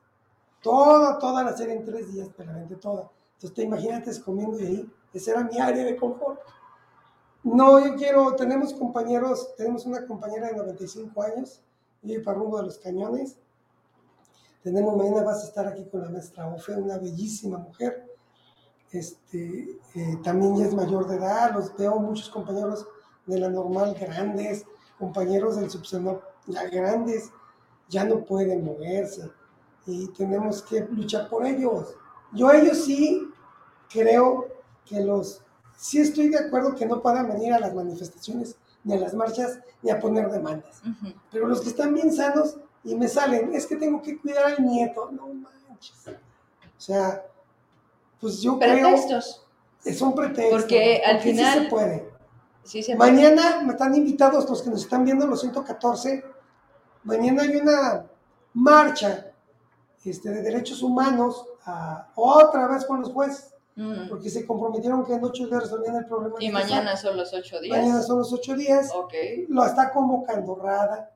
[0.63, 3.11] Toda, toda la serie en tres días, me la aventé toda.
[3.35, 4.91] Entonces te imagínate comiendo y ahí.
[5.13, 6.41] Esa era mi área de confort.
[7.43, 11.63] No, yo quiero, tenemos compañeros, tenemos una compañera de 95 años,
[12.03, 13.37] vive para rumbo de los cañones.
[14.63, 18.07] Tenemos, mañana vas a estar aquí con la maestra Ofe, una bellísima mujer.
[18.93, 22.87] Este, eh, también ya es mayor de edad, los veo muchos compañeros
[23.27, 24.65] de la normal grandes,
[24.99, 27.31] compañeros del subsenor ya grandes,
[27.89, 29.31] ya no pueden moverse
[29.87, 31.95] y tenemos que luchar por ellos.
[32.33, 33.29] Yo ellos sí
[33.89, 34.49] creo
[34.85, 35.43] que los,
[35.77, 39.59] sí estoy de acuerdo que no puedan venir a las manifestaciones, ni a las marchas,
[39.83, 40.83] ni a poner demandas.
[41.31, 44.65] Pero los que están bien sanos y me salen, es que tengo que cuidar al
[44.65, 46.09] nieto, no manches.
[46.09, 47.25] O sea,
[48.21, 49.47] pues yo Pretextos.
[49.83, 50.63] creo que son pretextos.
[50.63, 52.11] Porque al sí final- se puede.
[52.63, 56.23] Sí, se Mañana me están invitados los que nos están viendo, los 114.
[57.05, 58.07] Mañana hay una
[58.55, 59.27] marcha
[60.05, 64.09] este, de derechos humanos a- otra vez con los jueces, Mm.
[64.09, 66.35] porque se comprometieron que en ocho días resolvían el problema.
[66.41, 67.79] Y mañana son los ocho días.
[67.79, 68.91] Mañana son los ocho días.
[68.95, 69.15] Ok.
[69.49, 71.13] Lo está convocando Rada,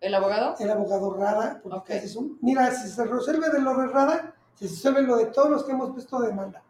[0.00, 0.54] ¿El abogado?
[0.58, 1.60] el abogado Rada.
[1.62, 5.26] porque es un- mira, si se resuelve de lo de Rada, se resuelve lo de
[5.26, 6.62] todos los que hemos puesto demanda.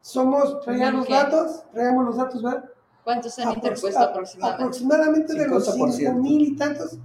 [0.00, 1.14] Somos, traíamos los ¿Qué?
[1.14, 2.64] datos, traíamos los datos, ¿verdad?
[3.04, 4.62] ¿Cuántos han Aprox- interpuesto aproximadamente?
[4.64, 5.92] Aproximadamente de los 50%.
[5.92, 6.98] 5 mil y tantos,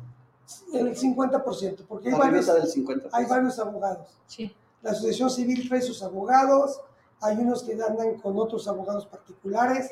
[0.73, 3.09] el 50%, porque hay varios, Arribita del 50.
[3.11, 4.07] hay varios abogados.
[4.27, 4.53] Sí.
[4.81, 6.79] La asociación civil trae sus abogados,
[7.21, 9.91] hay unos que andan con otros abogados particulares,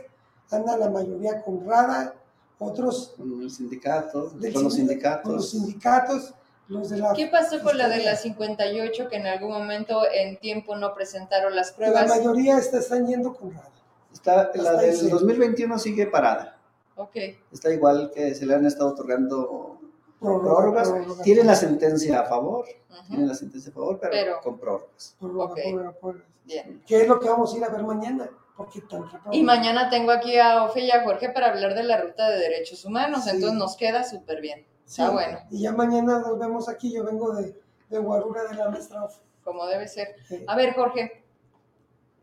[0.51, 2.13] andan la mayoría con RADA,
[2.59, 6.13] otros Con el sindicato, del con los sindicato- con los sindicatos.
[6.23, 6.33] sindicatos,
[6.69, 7.13] los de la...
[7.13, 11.55] ¿Qué pasó con la de las 58 que en algún momento en tiempo no presentaron
[11.55, 12.07] las La pruebas?
[12.09, 13.69] mayoría está, están yendo con RADA.
[14.11, 15.09] Está, la del sí.
[15.09, 16.57] 2021 sigue parada.
[16.95, 17.15] Ok.
[17.51, 19.76] Está igual que se le han estado otorgando
[20.19, 20.89] Prórroga, prórrogas.
[20.89, 22.65] prórroga, Tienen la sentencia a favor,
[23.07, 25.15] tienen la sentencia a favor, pero, Pero- con prórrogas.
[25.19, 25.59] prórroga, Ok.
[25.69, 26.25] prórroga, prórroga.
[26.45, 26.81] Bien.
[26.87, 28.29] ¿Qué es lo que vamos a ir a ver mañana?
[28.55, 31.83] Porque tan rápido- Y mañana tengo aquí a Ofe y a Jorge para hablar de
[31.83, 33.29] la ruta de derechos humanos, Sí.
[33.31, 34.65] entonces nos queda súper bien.
[34.85, 36.93] Sí, Está bueno, Y ya mañana nos vemos aquí.
[36.93, 37.59] Yo vengo de,
[37.89, 39.03] de Guarura de la maestra.
[39.03, 39.19] Ofe.
[39.43, 40.15] como debe ser.
[40.27, 40.43] Sí.
[40.47, 41.23] A ver, Jorge,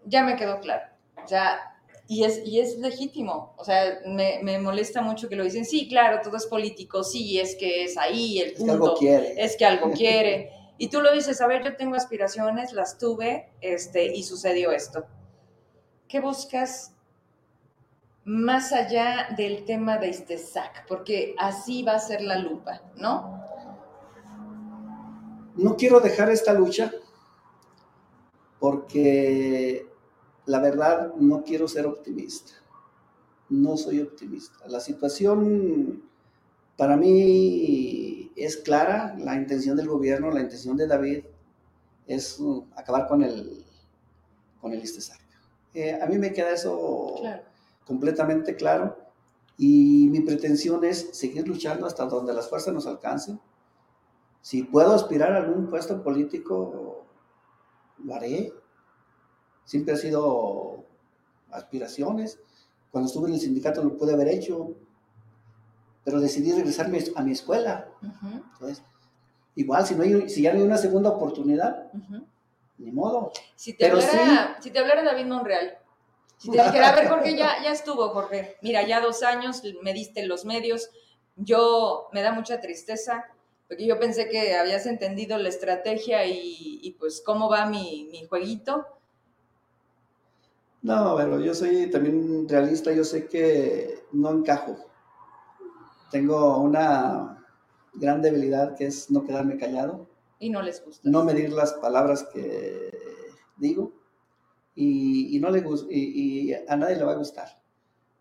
[0.04, 0.84] ya me quedó claro.
[1.26, 1.73] Ya,
[2.06, 3.54] y es, y es legítimo.
[3.56, 5.64] O sea, me, me molesta mucho que lo dicen.
[5.64, 7.02] Sí, claro, todo es político.
[7.04, 8.72] Sí, es que es ahí el Es punto.
[8.72, 9.44] que algo quiere.
[9.44, 10.50] es que algo quiere.
[10.76, 15.06] Y tú lo dices, a ver, yo tengo aspiraciones, las tuve, este, y sucedió esto.
[16.08, 16.92] ¿Qué buscas
[18.24, 20.86] más allá del tema de este SAC?
[20.88, 23.40] Porque así va a ser la lupa, ¿no?
[25.56, 26.92] No quiero dejar esta lucha
[28.58, 29.86] porque
[30.46, 32.52] la verdad no quiero ser optimista.
[33.50, 34.66] No soy optimista.
[34.68, 36.02] La situación
[36.76, 39.16] para mí es clara.
[39.18, 41.24] La intención del gobierno, la intención de David
[42.06, 43.64] es uh, acabar con el,
[44.60, 44.82] con el.
[45.74, 47.42] Eh, a mí me queda eso Claro.
[47.84, 48.96] completamente claro
[49.56, 53.40] y mi pretensión es seguir luchando hasta donde las fuerzas nos alcancen.
[54.42, 57.06] Si puedo aspirar a algún puesto político,
[58.04, 58.52] lo haré.
[59.64, 60.84] Siempre ha sido
[61.50, 62.38] aspiraciones.
[62.90, 64.74] Cuando estuve en el sindicato lo pude haber hecho,
[66.04, 67.88] pero decidí regresarme a mi escuela.
[68.02, 68.84] Ujú, Entonces,
[69.54, 72.26] igual, si, no hay, si ya no hay una segunda oportunidad, ujú.
[72.78, 73.32] ni modo.
[73.56, 75.78] Si te, Pero hablara, si te hablara David Monreal,
[76.36, 78.56] si te dijera, a ver, Jorge, ya, ya estuvo, Jorge.
[78.62, 80.90] Mira, ya dos años me diste los medios.
[81.36, 83.24] Yo, me da mucha tristeza,
[83.66, 88.24] porque yo pensé que habías entendido la estrategia y, y, pues cómo va mi, mi
[88.26, 88.86] jueguito.
[90.84, 94.76] No, pero yo soy también realista, yo sé que no encajo.
[96.10, 97.44] Tengo una
[97.94, 100.06] gran debilidad que es no quedarme callado,
[100.38, 101.08] Y no les gusta.
[101.10, 102.90] no medir las palabras que
[103.56, 103.92] digo
[104.74, 107.48] y, y no le y, y a nadie le va a gustar.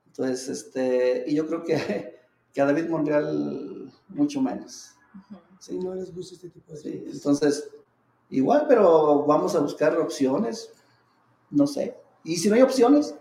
[0.07, 2.19] Entonces, este, y yo creo que,
[2.53, 4.91] que a David Monreal mucho menos.
[5.59, 7.13] Si no les gusta este tipo de Sí, cosas.
[7.15, 7.69] entonces,
[8.29, 10.71] Igual, pero vamos a buscar opciones,
[11.51, 11.95] no sé.
[12.23, 13.15] Y si no hay opciones,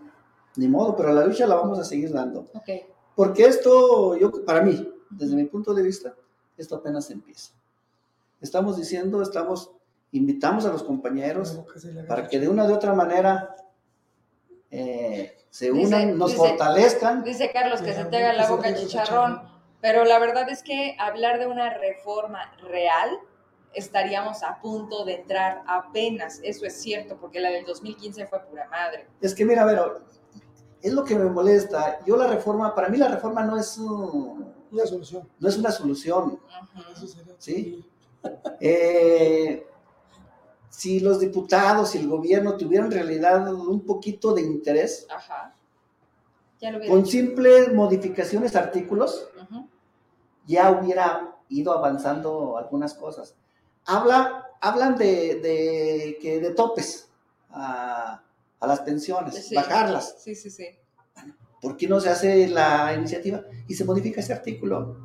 [0.57, 2.41] ni modo, pero la lucha la vamos a seguir dando.
[2.55, 2.69] Ok.
[3.15, 6.15] Porque esto, yo, para mí, desde mi punto de vista,
[6.57, 7.53] esto apenas empieza.
[8.41, 9.71] Estamos diciendo, estamos,
[10.13, 11.59] invitamos a los compañeros
[12.09, 13.55] para que de una de otra manera
[14.71, 17.23] eh, se Dice- unan, nos dice- fortalezcan.
[17.25, 19.43] Dice Carlos que se te haga la que boca chicharrón,
[19.81, 23.11] pero la verdad es que hablar de una reforma real
[23.75, 28.69] estaríamos a punto de entrar apenas, eso es cierto, porque la del 2015 fue pura
[28.69, 29.07] madre.
[29.21, 29.81] Es que mira, a ver,
[30.83, 31.99] es lo que me molesta.
[32.05, 35.29] Yo la reforma, para mí la reforma no es, un- Una solución.
[35.39, 36.39] no es una solución.
[36.93, 37.85] Eso sería- Sí.
[38.61, 39.67] Eh,
[40.69, 45.55] si los diputados y el gobierno tuvieran en realidad un poquito de interés, Ajá.
[46.61, 47.13] Ya lo hubiera con dicho.
[47.13, 49.29] simples modificaciones artículos,
[50.47, 53.35] ya hubiera ido avanzando algunas cosas.
[53.87, 57.09] Habla, hablan de, de, que de topes
[57.51, 58.23] a,
[58.61, 59.55] a las pensiones, Sí.
[59.55, 60.17] bajarlas.
[60.23, 60.67] Sí, sí, sí.
[61.61, 64.97] ¿Por qué no se hace la iniciativa y se modifica ese artículo?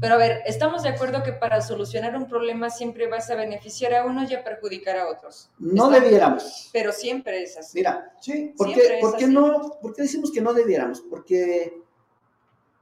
[0.00, 3.92] Pero a ver, estamos de acuerdo que para solucionar un problema siempre vas a beneficiar
[3.94, 5.50] a unos y a perjudicar a otros.
[5.58, 6.70] No Está- debiéramos.
[6.72, 7.78] Pero siempre es así.
[7.78, 11.02] Mira, Sí, ¿por qué, por no, ¿por qué decimos que no debiéramos?
[11.02, 11.74] Porque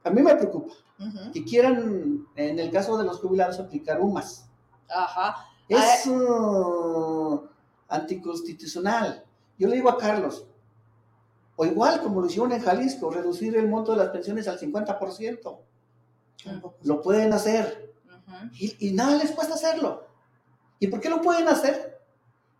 [0.03, 0.73] a mí me preocupa
[1.33, 4.48] que quieran, en el caso de los jubilados, aplicar UMAS.
[4.89, 5.45] Ajá.
[5.67, 7.47] Es uh,
[7.87, 9.23] anticonstitucional.
[9.57, 10.45] Yo le digo a Carlos,
[11.55, 15.59] o igual como lo hicieron en Jalisco, reducir el monto de las pensiones al 50%.
[16.43, 16.77] tampoco.
[16.83, 17.93] Lo pueden hacer.
[18.59, 20.07] Y, y nada les cuesta hacerlo.
[20.79, 21.99] ¿Y por qué lo pueden hacer?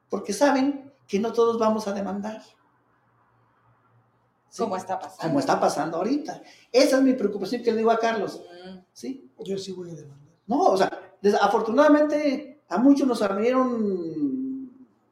[0.09, 2.43] Porque saben que no todos vamos a demandar.
[4.49, 4.63] ¿Sí?
[4.63, 5.23] ¿Cómo está pasando?
[5.23, 6.41] Como está pasando ahorita.
[6.71, 8.41] Esa es mi preocupación que le digo a Carlos.
[8.93, 9.31] ¿sí?
[9.39, 10.33] Yo sí voy a demandar.
[10.47, 14.69] No, o sea, des- afortunadamente a muchos nos abrieron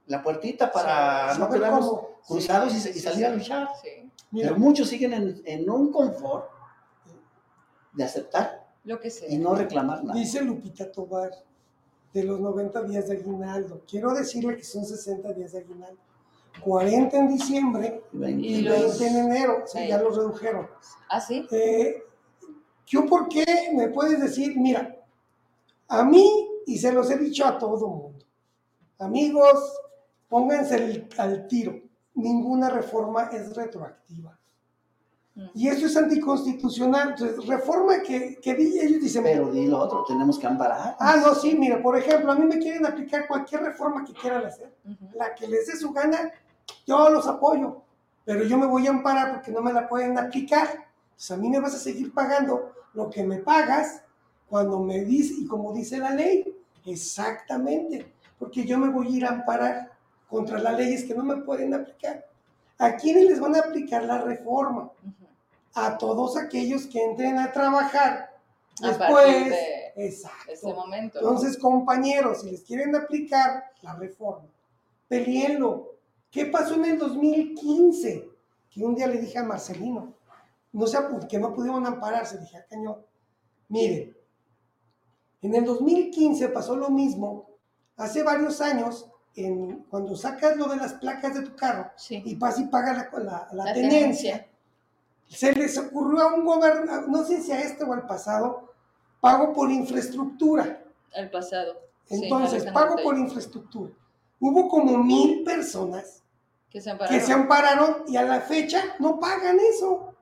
[0.07, 2.09] la puertita para Sí, no quedarnos cómo.
[2.27, 3.23] cruzados y, Sí, y salir sí.
[3.25, 3.67] a luchar.
[4.31, 6.49] Mira, Pero muchos siguen en, en un confort
[7.93, 9.29] de aceptar Lo que sea.
[9.29, 10.17] y no reclamar nada.
[10.19, 11.31] dice Lupita Tobar
[12.13, 13.81] de los 90 días de aguinaldo.
[13.89, 15.99] Quiero decirle que son 60 días de aguinaldo.
[16.63, 19.63] 40 en diciembre Y ven- Y y los- 20 en enero.
[19.65, 19.87] Sí, Sí.
[19.87, 20.67] ya los redujeron.
[21.09, 21.47] ¿Ah, sí?
[21.51, 22.03] Eh,
[22.85, 24.57] ¿Yo por qué me puedes decir?
[24.57, 24.95] Mira,
[25.87, 28.25] a mí, y se los he dicho a todo mundo,
[28.99, 29.73] amigos,
[30.27, 31.79] pónganse el- al tiro.
[32.15, 34.37] Ninguna reforma es retroactiva.
[35.35, 35.45] Mm.
[35.53, 37.09] Y eso es anticonstitucional.
[37.11, 40.95] Entonces, reforma que, que di- ellos dicen, Pero di lo otro, tenemos que amparar.
[40.99, 44.45] ah, no, sí, mira, por ejemplo, a mí me quieren aplicar cualquier reforma que quieran
[44.45, 44.75] hacer.
[45.13, 46.31] La que les dé su gana,
[46.87, 47.83] yo los apoyo.
[48.25, 50.67] Pero yo me voy a amparar porque no me la pueden aplicar.
[51.11, 54.01] Entonces, a mí me vas a seguir pagando lo que me pagas
[54.49, 56.55] cuando me dice, y como dice la ley,
[56.85, 58.05] exactamente,
[58.39, 59.91] porque yo me voy a ir a amparar
[60.29, 62.25] contra las leyes que no me pueden aplicar.
[62.77, 64.91] ¿A quiénes les van a aplicar la reforma?
[65.73, 68.31] A todos aquellos que entren a trabajar
[68.79, 69.49] después.
[69.49, 70.51] de Exacto.
[70.51, 71.19] ese momento.
[71.19, 74.45] Entonces, compañeros, si les quieren aplicar la reforma,
[75.07, 75.93] peleenlo.
[76.29, 78.29] ¿Qué pasó en el 2015?
[78.69, 80.13] Que un día le dije a Marcelino,
[80.73, 82.97] no sé, que no pudieron ampararse, dije, a cañón.
[83.69, 84.15] Miren,
[85.41, 87.47] en el 2015 pasó lo mismo.
[87.97, 92.21] Hace varios años, en, cuando sacas lo de las placas de tu carro sí.
[92.25, 94.47] y vas y pagas la, la- la La tenencia,
[95.27, 98.73] se les ocurrió a un gobernador, no sé si a este o al pasado,
[99.19, 100.83] pago por infraestructura.
[101.13, 101.75] El pasado.
[102.09, 103.91] Entonces, pago por infraestructura.
[104.39, 106.23] Hubo como mil personas
[106.69, 107.21] Que se que ampararon.
[107.25, 110.13] se ampararon y a la fecha no pagan eso.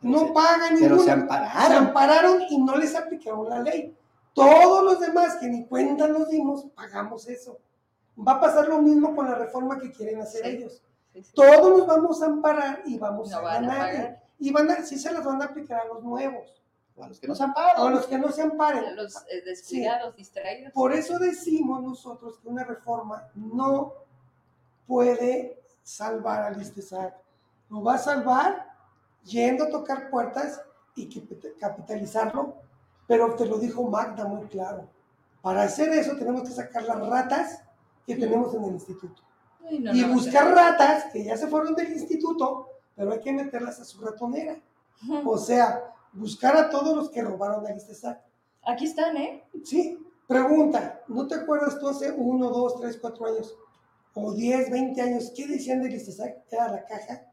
[0.00, 0.98] No pagan Pero ninguna.
[0.98, 1.72] se Se ampararon.
[1.86, 3.96] ampararon y no les aplicaron la ley.
[4.34, 7.58] Todos los demás que ni cuenta nos dimos, pagamos eso.
[8.18, 10.48] Va a pasar lo mismo con la reforma que quieren hacer Sí.
[10.56, 10.82] ellos.
[11.12, 11.32] Sí, sí.
[11.34, 14.22] Todos nos vamos a amparar y vamos No a a ganar.
[14.38, 16.62] y van a, sí se las van a aplicar a los nuevos.
[17.00, 17.92] A los que no se A amparan.
[17.94, 18.96] los que no se amparen.
[18.96, 20.72] Los eh, descuidados, distraídos.
[20.72, 23.92] Por eso decimos nosotros que una reforma no
[24.86, 27.14] puede salvar al ISTESAC.
[27.70, 28.66] Lo va a salvar
[29.24, 30.60] yendo a tocar puertas
[30.94, 31.08] y
[31.58, 32.56] capitalizarlo,
[33.12, 34.88] pero te lo dijo Magda muy claro.
[35.42, 37.62] Para hacer eso tenemos que sacar las ratas
[38.06, 39.20] que tenemos en el instituto.
[39.60, 40.54] No, y no, buscar no.
[40.54, 44.56] ratas que ya se fueron del instituto, pero hay que meterlas a su ratonera.
[45.26, 48.18] O sea, buscar a todos los que robaron al ISTESAC.
[48.62, 49.44] Aquí están, ¿eh?
[49.62, 53.54] Sí, pregunta, ¿no te acuerdas tú hace uno, dos, tres, cuatro años,
[54.14, 56.44] o 10, 20 años, qué decían del ISTESAC?
[56.50, 57.26] Era la caja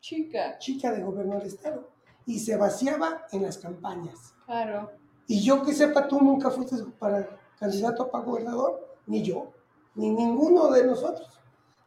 [0.00, 1.90] Chica, chica de gobierno del Estado
[2.24, 4.32] y se vaciaba en las campañas.
[4.46, 4.90] claro.
[5.28, 7.28] Y yo que sepa, tú nunca fuiste para
[7.60, 9.52] candidato para gobernador, ni yo.
[9.94, 11.28] ni ninguno de nosotros.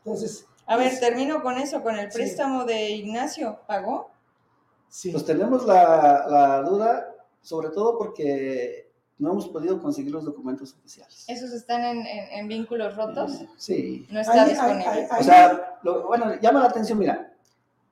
[0.04, 2.18] Entonces, A ver, es- termino con eso, con el Sí.
[2.18, 3.60] préstamo de Ignacio.
[3.68, 4.10] ¿Pagó?
[4.90, 5.12] sí.
[5.12, 11.24] Pues tenemos la, la duda, sobre todo porque no hemos podido conseguir los documentos oficiales.
[11.30, 13.40] ¿Esos están en, en- en vínculos rotos?
[13.58, 14.06] Sí.
[14.12, 14.86] No está Ahí- ahí- disponible.
[14.90, 17.34] ahí- O sea, lo- bueno, llama la atención, mira,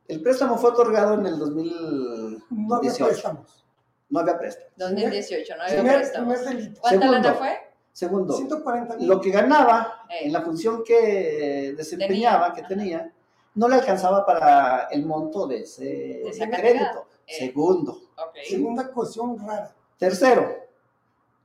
[0.09, 2.45] el préstamo fue otorgado en el 2018.
[2.49, 3.63] no había préstamos.
[4.10, 4.68] No había préstamo.
[4.77, 6.81] 2018, no había Primer, delito.
[6.81, 7.11] ¿Cuánta Segundo.
[7.11, 7.57] lana fue?
[7.91, 9.07] Segundo, 140 mil.
[9.07, 10.26] lo que ganaba Eh.
[10.27, 12.68] en la función que desempeñaba, Tenía.
[12.68, 13.14] que tenía,
[13.56, 17.07] no le alcanzaba para el monto de ese De crédito.
[17.27, 17.40] Eh.
[17.48, 17.99] Segundo.
[18.48, 19.73] Segunda cuestión rara.
[19.98, 20.56] Tercero,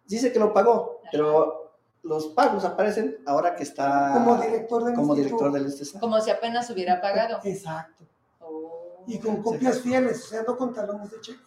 [0.06, 1.72] dice que lo pagó, pero
[2.02, 5.74] los pagos aparecen ahora que está Como director del como director del.
[5.98, 7.40] Como si apenas hubiera pagado.
[7.42, 8.04] Exacto.
[8.40, 9.02] Oh.
[9.06, 11.40] Y con copias fieles, o sea, no con talones de cheque.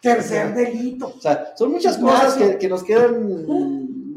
[0.00, 1.14] Tercer delito.
[1.16, 3.46] O sea, son muchas cosas que, que nos quedan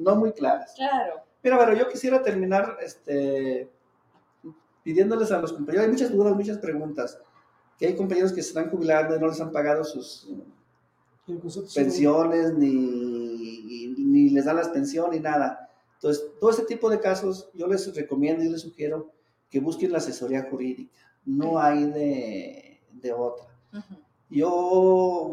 [0.04, 0.74] no muy claras.
[0.76, 1.22] Claro.
[1.44, 3.70] Mira, pero yo quisiera terminar este,
[4.84, 7.18] pidiéndoles a los compañeros, hay muchas dudas, muchas preguntas,
[7.78, 10.28] que hay compañeros que se están jubilando y no les han pagado sus
[11.74, 15.70] pensiones, ni, ni les dan las pensiones, ni nada.
[15.96, 19.12] Entonces, todo ese tipo de casos, yo les recomiendo y les sugiero
[19.50, 20.98] que busquen la asesoría jurídica.
[21.26, 23.48] No hay de, de otra.
[23.74, 23.96] Ujú.
[24.30, 24.50] Yo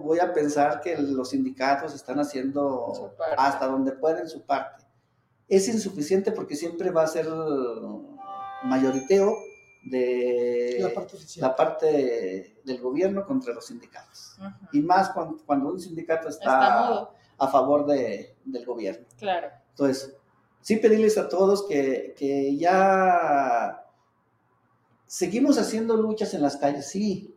[0.04, 4.84] voy a pensar que los sindicatos están haciendo hasta donde pueden su parte.
[5.48, 7.26] Es insuficiente porque siempre va a ser
[8.64, 9.34] mayoriteo
[9.84, 14.36] de La parte la parte del gobierno contra los sindicatos.
[14.72, 19.06] Y más cuando, cuando un sindicato Está está, a favor de- del gobierno.
[19.18, 19.48] Claro.
[19.70, 20.16] Entonces,
[20.62, 23.84] sí pedirles a todos que, que ya
[25.06, 27.35] seguimos haciendo luchas en las calles, sí.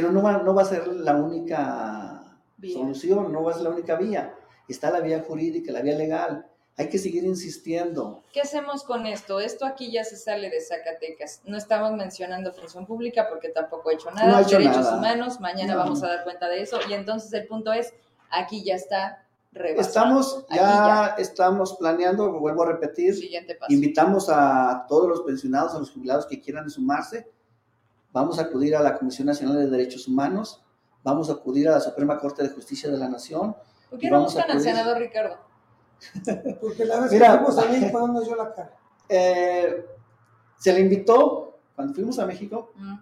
[0.00, 2.74] Pero no va, no va a ser la única Vía.
[2.76, 4.34] solución, no va a ser la única vía.
[4.68, 6.46] Está la vía jurídica, la vía legal.
[6.78, 8.22] Hay que seguir insistiendo.
[8.32, 9.40] ¿Qué hacemos con esto?
[9.40, 11.40] Esto aquí ya se sale de Zacatecas.
[11.46, 14.28] No estamos mencionando función pública porque tampoco he hecho nada.
[14.28, 14.98] No ha hecho Derechos nada.
[14.98, 15.78] humanos, mañana No.
[15.80, 16.78] vamos a dar cuenta de eso.
[16.88, 17.94] Y entonces el punto es,
[18.30, 19.80] aquí ya está rebasado.
[19.88, 23.72] Estamos, ya estamos planeando, vuelvo a repetir, Siguiente paso.
[23.72, 27.26] invitamos a todos los pensionados, a los jubilados que quieran sumarse.
[28.16, 30.62] Vamos a acudir a la Comisión Nacional de Derechos Humanos,
[31.04, 33.54] vamos a acudir a la Suprema Corte de Justicia de la Nación.
[33.90, 35.36] ¿Por qué no buscan al senador Ricardo?
[36.62, 37.32] Porque la vez Mira.
[37.32, 38.74] que fuimos a México no nos dio la cara.
[39.10, 39.84] Eh,
[40.56, 42.94] se le invitó, cuando fuimos a México, Mm.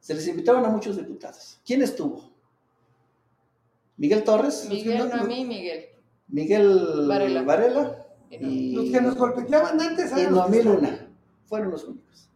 [0.00, 1.58] se les invitaron a muchos diputados.
[1.64, 2.30] ¿Quién estuvo?
[3.96, 5.86] Miguel Torres, Miguel, no a mí, Miguel.
[6.28, 7.42] Miguel Varela.
[7.42, 8.48] Varela, Y no.
[8.50, 11.08] y, Los que nos golpeaban antes y Noemí Luna.
[11.46, 12.27] Fueron los únicos.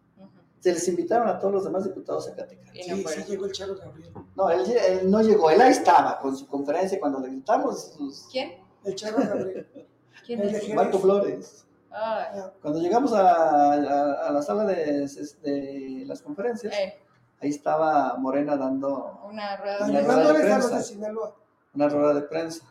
[0.62, 2.30] Se les invitaron a todos los demás diputados.
[2.72, 4.12] Y no Sí, sí llegó el Charo Gabriel.
[4.36, 8.28] No, él, él no llegó, él ahí estaba con su conferencia cuando le gritamos sus-
[8.30, 8.52] ¿Quién?
[8.84, 9.66] El Charo Gabriel.
[10.26, 10.74] ¿Quién El de es?
[10.74, 11.66] Marco Flores.
[11.90, 15.06] Ay, Cuando llegamos a, a- a la sala de,
[15.42, 16.94] de las conferencias, eh,
[17.40, 20.78] ahí estaba Morena dando una rueda Una de rueda de a los prensa.
[20.78, 21.36] de Sinaloa.
[21.74, 22.64] una rueda de prensa.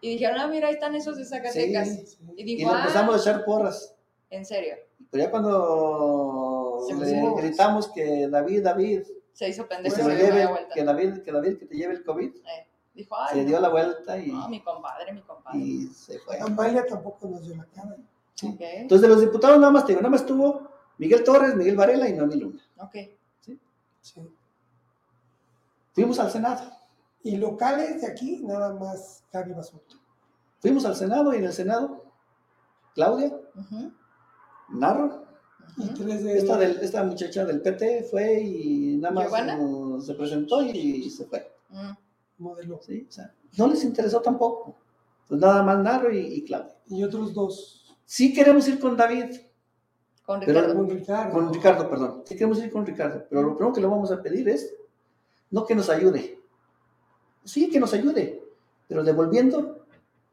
[0.00, 1.88] Y dijeron, ah, mira, ahí están esos de Zacatecas.
[1.88, 2.06] Sí.
[2.06, 2.18] Sí.
[2.38, 3.94] Y Y dijo, le empezamos ah, a echar porras.
[4.30, 4.76] en serio.
[5.10, 6.43] Pero ya cuando
[6.86, 9.02] Se le gritamos que David, David,
[9.32, 10.74] Se hizo que pendejo lo se lleve, vuelta.
[10.74, 13.60] que David, que David, que te lleve el COVID, Eh, dijo, ay, se no, dio
[13.60, 15.58] la vuelta y, no, mi compadre, mi compadre.
[15.58, 16.38] y se fue.
[16.40, 17.96] Amalia tampoco nos dio la cara.
[18.42, 22.08] Entonces, de los diputados, nada más te digo, nada más estuvo Miguel Torres, Miguel Varela
[22.08, 22.62] y Noemí Luna.
[22.78, 22.96] ok.
[24.00, 24.20] Sí.
[25.92, 26.70] Fuimos al Senado.
[27.22, 29.96] Y locales de aquí, nada más Gaby Basulto.
[30.60, 32.04] Fuimos al Senado y en el Senado,
[32.94, 33.32] Claudia,
[34.68, 35.23] Narro,
[35.78, 35.94] ujú.
[35.94, 40.62] tres de esta, del- esta muchacha del PT fue y nada más uh, se presentó
[40.62, 41.50] y se fue.
[41.70, 41.90] Mm,
[42.38, 42.80] modelo.
[42.82, 43.06] ¿sí?
[43.08, 44.76] O sea, no les interesó tampoco.
[45.28, 46.74] Pues nada más Narro y, y Claudia.
[46.88, 47.96] Y otros dos.
[48.04, 49.36] Sí queremos ir con David,
[50.24, 50.74] Con Pero- Ricardo.
[50.74, 51.32] Con Ricardo.
[51.32, 52.22] con Ricardo, perdón.
[52.26, 54.74] Sí queremos ir con Ricardo, pero lo primero que le vamos a pedir es
[55.50, 56.38] no que nos ayude.
[57.44, 58.42] Sí, que nos ayude,
[58.88, 59.84] pero devolviendo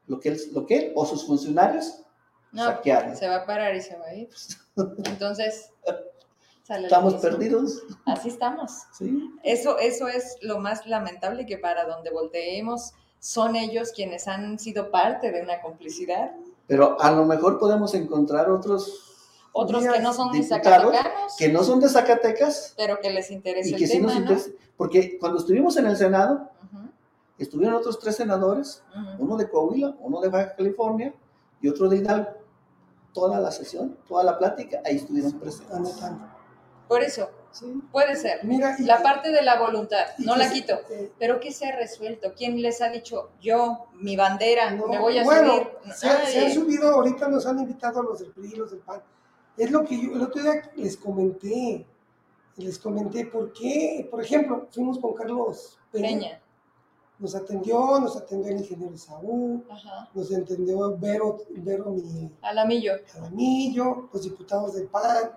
[0.08, 2.04] lo que él, lo que él o sus funcionarios
[2.52, 3.16] No, saquearon.
[3.16, 4.30] se va a parar y se va a ir.
[5.06, 5.70] Entonces,
[6.70, 7.84] Estamos perdidos.
[8.06, 8.72] Así estamos.
[8.94, 9.30] Sí.
[9.44, 14.90] Eso, eso es lo más lamentable que para donde volteemos son ellos quienes han sido
[14.90, 16.32] parte de una complicidad.
[16.68, 21.64] Pero a lo mejor podemos encontrar otros Otros que no son Diputados zacatecanos, que no
[21.64, 24.22] son de Zacatecas pero que les interesa y el que sí tema, nos ¿no?
[24.22, 24.50] interesa.
[24.78, 26.88] Porque cuando estuvimos en el Senado, Ujú,
[27.38, 29.24] estuvieron otros tres senadores, ujú.
[29.26, 31.14] uno de Coahuila, uno de Baja California
[31.62, 32.30] y otro de Hidalgo.
[33.14, 35.76] Toda la sesión, toda la plática, ahí estuvieron presentes.
[35.76, 36.26] Anotando.
[36.88, 37.66] Por eso, Sí.
[37.92, 38.46] Puede ser.
[38.46, 40.74] Mira, y- La parte de la voluntad, no la quito.
[40.90, 42.34] eh, Pero ¿qué se ha resuelto?
[42.34, 45.68] ¿Quién les ha dicho yo, mi bandera, no, me voy a bueno, subir?
[45.94, 48.80] Se, han- se han subido, ahorita nos han invitado a los del PRI, los del
[48.80, 49.02] PAN.
[49.58, 51.86] Es lo que yo el otro día les comenté.
[52.56, 54.08] Les comenté por qué.
[54.10, 56.08] Por ejemplo, fuimos con Carlos Peña.
[56.08, 56.41] Peña.
[57.22, 60.10] Nos atendió, nos atendió el ingeniero Saúl, Ajá.
[60.14, 62.94] nos entendió Vero, Vero mi Alamillo.
[63.14, 65.30] Jaramillo, los diputados del PAN.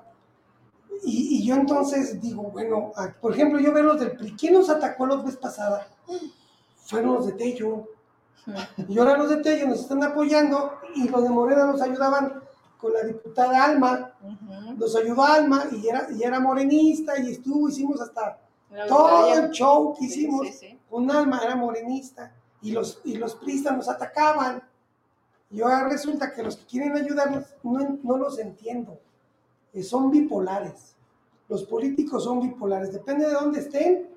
[1.04, 4.34] Y, y yo entonces digo, bueno, a- por ejemplo, yo veo los del PRI.
[4.34, 5.86] ¿Quién nos atacó la vez pasada?
[6.86, 7.86] Fueron los de Tello.
[8.88, 12.40] Y ahora los de Tello nos están apoyando y los de Morena nos ayudaban
[12.78, 14.12] con la diputada Alma.
[14.78, 18.38] Nos ayudó Alma y era, y era morenista y estuvo, hicimos hasta
[18.88, 20.78] todo el show que Sí, hicimos sí, sí.
[20.94, 22.32] Con Alma, era morenista.
[22.62, 24.62] Y los, y los priistas nos atacaban.
[25.50, 29.00] Y ahora resulta que los que quieren ayudarnos no, no los entiendo.
[29.72, 30.94] Eh, son bipolares.
[31.48, 32.92] Los políticos son bipolares.
[32.92, 34.08] Depende de dónde estén.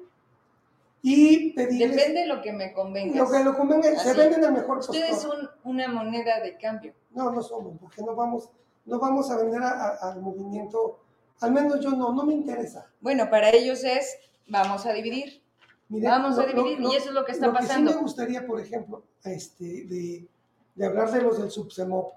[1.01, 3.23] Y pedirles Depende de lo que me convenga.
[3.23, 3.97] lo que lo convenga.
[3.97, 6.93] Se venden al mejor Ustedes son una moneda de cambio.
[7.11, 8.51] No, no somos, porque no vamos,
[8.85, 10.99] no vamos a vender a- a- al movimiento.
[11.41, 12.85] Al menos yo no, no me interesa.
[13.01, 14.15] Bueno, para ellos es,
[14.47, 15.41] vamos a dividir.
[15.89, 17.89] Vamos a lo- dividir, lo- y eso es lo que está lo pasando.
[17.91, 20.27] sí me gustaría, por ejemplo, este, de,
[20.75, 22.11] de hablar de los del Subsemop.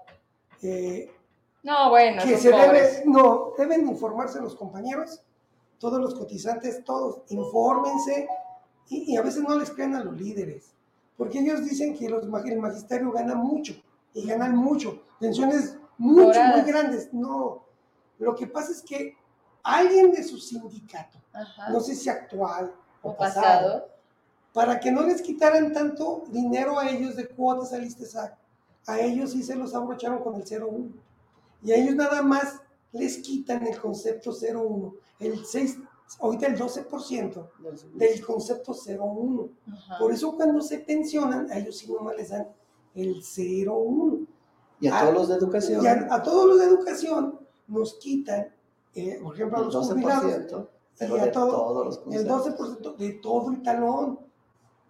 [0.61, 1.09] Eh,
[1.63, 2.93] No, bueno, que son se pobres.
[2.99, 5.21] debe, no, deben informarse los compañeros,
[5.79, 8.27] todos los cotizantes, todos, infórmense
[8.89, 10.73] y, y a veces no les crean a los líderes,
[11.17, 13.73] porque ellos dicen que los, el magisterio gana mucho
[14.13, 17.13] y ganan mucho, pensiones mucho, muy grandes.
[17.13, 17.63] No,
[18.19, 19.15] lo que pasa es que
[19.63, 21.69] alguien de su sindicato, Ajá.
[21.69, 23.87] no sé si actual o, pasado, pasado.
[24.53, 28.37] para que no les quitaran tanto dinero a ellos de cuotas al ISTESAC,
[28.87, 30.89] a ellos sí se los abrocharon con el 01.
[31.63, 32.61] Y a ellos nada más
[32.91, 35.77] les quitan el concepto 01, el 6,
[36.19, 37.47] ahorita el 12%
[37.93, 39.49] del concepto 01.
[39.71, 39.97] Ajá.
[39.99, 42.47] Por eso cuando se pensionan, a ellos sí nomás les dan
[42.95, 43.21] el
[43.67, 44.19] 01.
[44.79, 47.93] Y a Ah, todos los de educación, Y a, a todos los de educación nos
[47.99, 48.47] quitan,
[48.95, 50.67] eh, por ejemplo, a los jubilados,
[50.97, 52.81] 12%, pero y a de todo- todos los el conceptos.
[52.83, 54.19] 12% de todo el talón.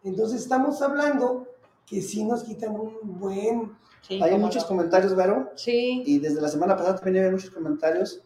[0.04, 1.48] Entonces estamos hablando
[1.86, 3.72] que sí nos quitan un buen...
[4.02, 4.70] Sí, Hay muchos no.
[4.70, 8.24] comentarios, Vero, Sí, y desde la semana pasada también había muchos comentarios.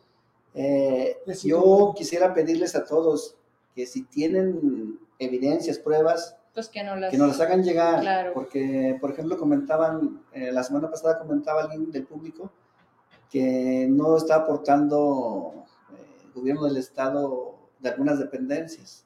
[0.53, 3.35] Eh, Les yo quisiera pedirles a todos
[3.75, 7.11] que si tienen evidencias, pruebas, pues que no las...
[7.11, 8.31] que nos las hagan llegar, Claro.
[8.33, 12.49] porque, por ejemplo, comentaban, eh, la semana pasada comentaba alguien del público
[13.29, 17.54] que no está aportando eh, el gobierno del Estado
[17.85, 19.05] de algunas dependencias.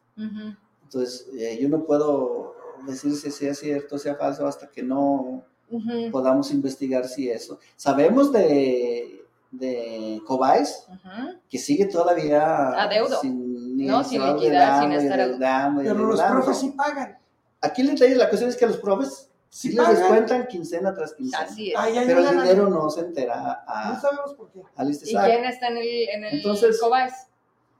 [0.83, 2.55] Entonces, eh, yo no puedo
[2.87, 6.11] decir si sea cierto o sea falso hasta que no Ujú.
[6.11, 7.59] podamos investigar si eso.
[7.75, 11.37] Sabemos de, de Cobais, Ujú.
[11.49, 13.19] que sigue todavía Adeudo.
[13.21, 17.17] sin, ni- No, sin liquidar, sin estar- Pero los profes sí pagan.
[17.61, 21.13] Aquí el detalle, la cuestión es que los profes sí, Sí les descuentan quincena tras
[21.13, 21.79] quincena, Así es.
[22.07, 24.59] Pero el dinero no se entera No a, sabemos por qué.
[24.59, 27.27] ¿Y quién está en el, en el Entonces- Cobas?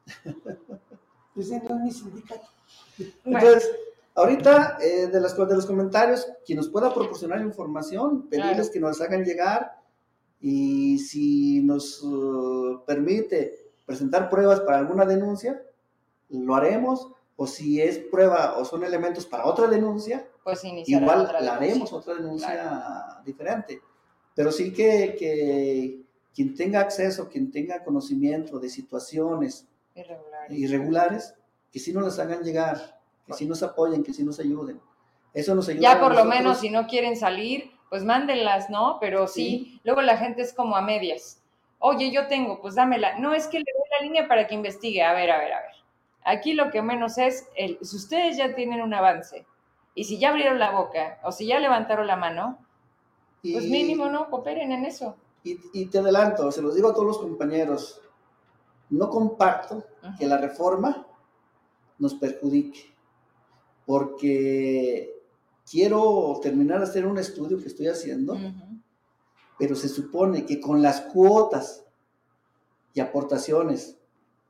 [1.35, 2.47] Ese no es mi sindicato.
[2.97, 3.71] Bueno, Entonces,
[4.15, 8.71] ahorita de, las, de los comentarios, quien nos pueda proporcionar información, pedirles Claro.
[8.73, 9.79] que nos hagan llegar
[10.41, 15.61] y si nos uh, permite presentar pruebas para alguna denuncia,
[16.29, 17.09] lo haremos.
[17.41, 21.53] O si es prueba o son elementos para otra denuncia, pues igual otra la denuncia.
[21.53, 23.81] haremos otra denuncia diferente.
[24.35, 26.01] Pero sí que, que
[26.35, 29.68] quien tenga acceso, quien tenga conocimiento de situaciones
[29.99, 30.51] Irregular.
[30.51, 31.35] irregulares,
[31.71, 34.79] que sí nos las hagan llegar, que sí nos apoyen, que sí nos ayuden.
[35.33, 35.81] Eso nos ayuda.
[35.81, 38.97] Ya por lo menos, si no quieren salir, pues mándenlas, ¿no?
[38.99, 41.41] Pero sí, luego la gente es como a medias.
[41.79, 43.17] Oye, yo tengo, pues dámela.
[43.19, 45.01] No, es que le doy la línea para que investigue.
[45.03, 45.75] A ver, a ver, a ver.
[46.25, 49.45] Aquí lo que menos es, el, si ustedes ya tienen un avance
[49.95, 52.59] y si ya abrieron la boca o si ya levantaron la mano,
[53.41, 54.29] pues mínimo, ¿no?
[54.29, 55.15] Cooperen en eso.
[55.43, 58.01] Y, y te adelanto, se los digo a todos los compañeros,
[58.89, 59.85] no comparto
[60.17, 61.05] que la reforma
[61.97, 62.93] nos perjudique,
[63.85, 65.21] porque
[65.69, 68.37] quiero terminar de hacer un estudio que estoy haciendo,
[69.57, 71.85] pero se supone que con las cuotas
[72.93, 73.97] y aportaciones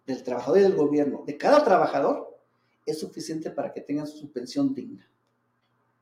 [0.06, 2.38] del trabajador y del gobierno, de cada trabajador,
[2.86, 5.08] es suficiente para que tengan su pensión digna.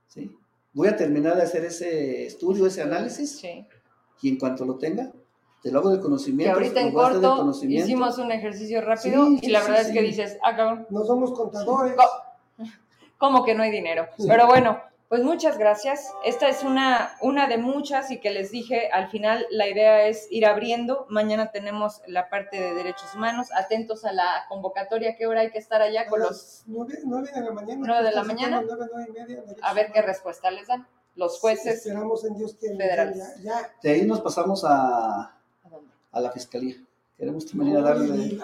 [0.08, 0.32] ¿Sí?
[0.74, 3.66] Voy a terminar de hacer ese estudio, ese análisis, Sí.
[4.22, 5.12] y en cuanto lo tenga,
[5.68, 6.54] te lo hago de Que conocimiento.
[6.54, 10.38] ahorita en corto hicimos un ejercicio rápido Sí, y la sí, verdad es que dices,
[10.44, 11.94] ah, cabrón, No somos contadores.
[11.96, 12.66] Co-
[13.18, 14.08] ¿Cómo que no hay dinero?
[14.28, 16.12] Pero bueno, Pues muchas gracias.
[16.26, 20.28] Esta es una, una de muchas y que les dije, al final la idea es
[20.32, 21.06] ir abriendo.
[21.10, 23.48] Mañana tenemos la parte de derechos humanos.
[23.56, 26.32] Atentos a la convocatoria, ¿qué hora hay que estar allá con A los...
[26.32, 27.82] las nueve, nueve de la mañana.
[27.88, 28.62] ¿Nueve de la mañana?
[29.08, 30.86] y media, A ver qué respuesta les dan
[31.16, 31.76] los jueces.
[31.78, 33.18] Esperamos en Dios que federales.
[33.42, 33.72] Ya, ya.
[33.82, 35.37] De ahí nos pasamos a,
[36.12, 36.76] ¿A la fiscalía.
[37.18, 38.40] Queremos también ir a darle de-.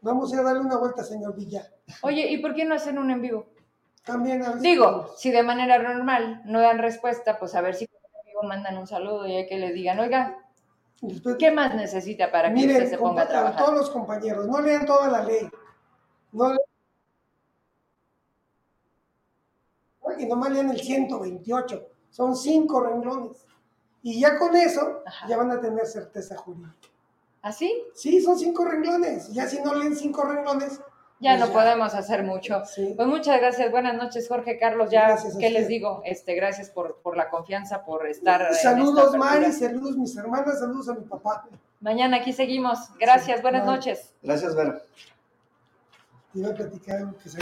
[0.00, 1.70] Vamos a ir a darle una vuelta, señor Villa.
[2.02, 3.46] Oye, ¿y por qué no hacen un en vivo?
[4.04, 7.90] También a Digo, si de manera normal no dan respuesta, pues a ver si en
[8.26, 10.38] vivo mandan un saludo y hay que le digan, oiga,
[11.00, 13.64] Después- ¿qué más necesita para que Miren, usted se ponga a trabajar?
[13.64, 15.48] todos los compañeros, no lean toda la ley.
[16.32, 16.58] No le-
[20.18, 21.88] y nomás lean el 128.
[22.10, 23.44] Son cinco renglones.
[24.06, 25.26] Y ya con eso, Ajá.
[25.26, 26.72] ya van a tener certeza jurídica.
[27.42, 27.82] ¿Así?
[27.94, 29.32] Sí, son cinco renglones.
[29.32, 30.78] Ya si no leen cinco renglones,
[31.20, 31.52] Ya Pues no ya.
[31.52, 32.62] podemos hacer mucho.
[32.66, 32.92] sí.
[32.96, 34.90] Pues muchas gracias, buenas noches, Jorge Carlos.
[34.90, 36.02] Ya, Gracias ¿qué les digo?
[36.04, 38.52] Este, gracias por, por la confianza, por estar.
[38.54, 39.16] Saludos.
[39.16, 41.48] Mari, saludos, mis hermanas, saludos a mi papá.
[41.80, 42.78] Mañana aquí seguimos.
[43.00, 43.74] Gracias, buenas Bye.
[43.76, 44.12] noches.
[44.22, 44.82] Gracias, Vera.
[46.34, 47.38] Iba a platicar algo que se...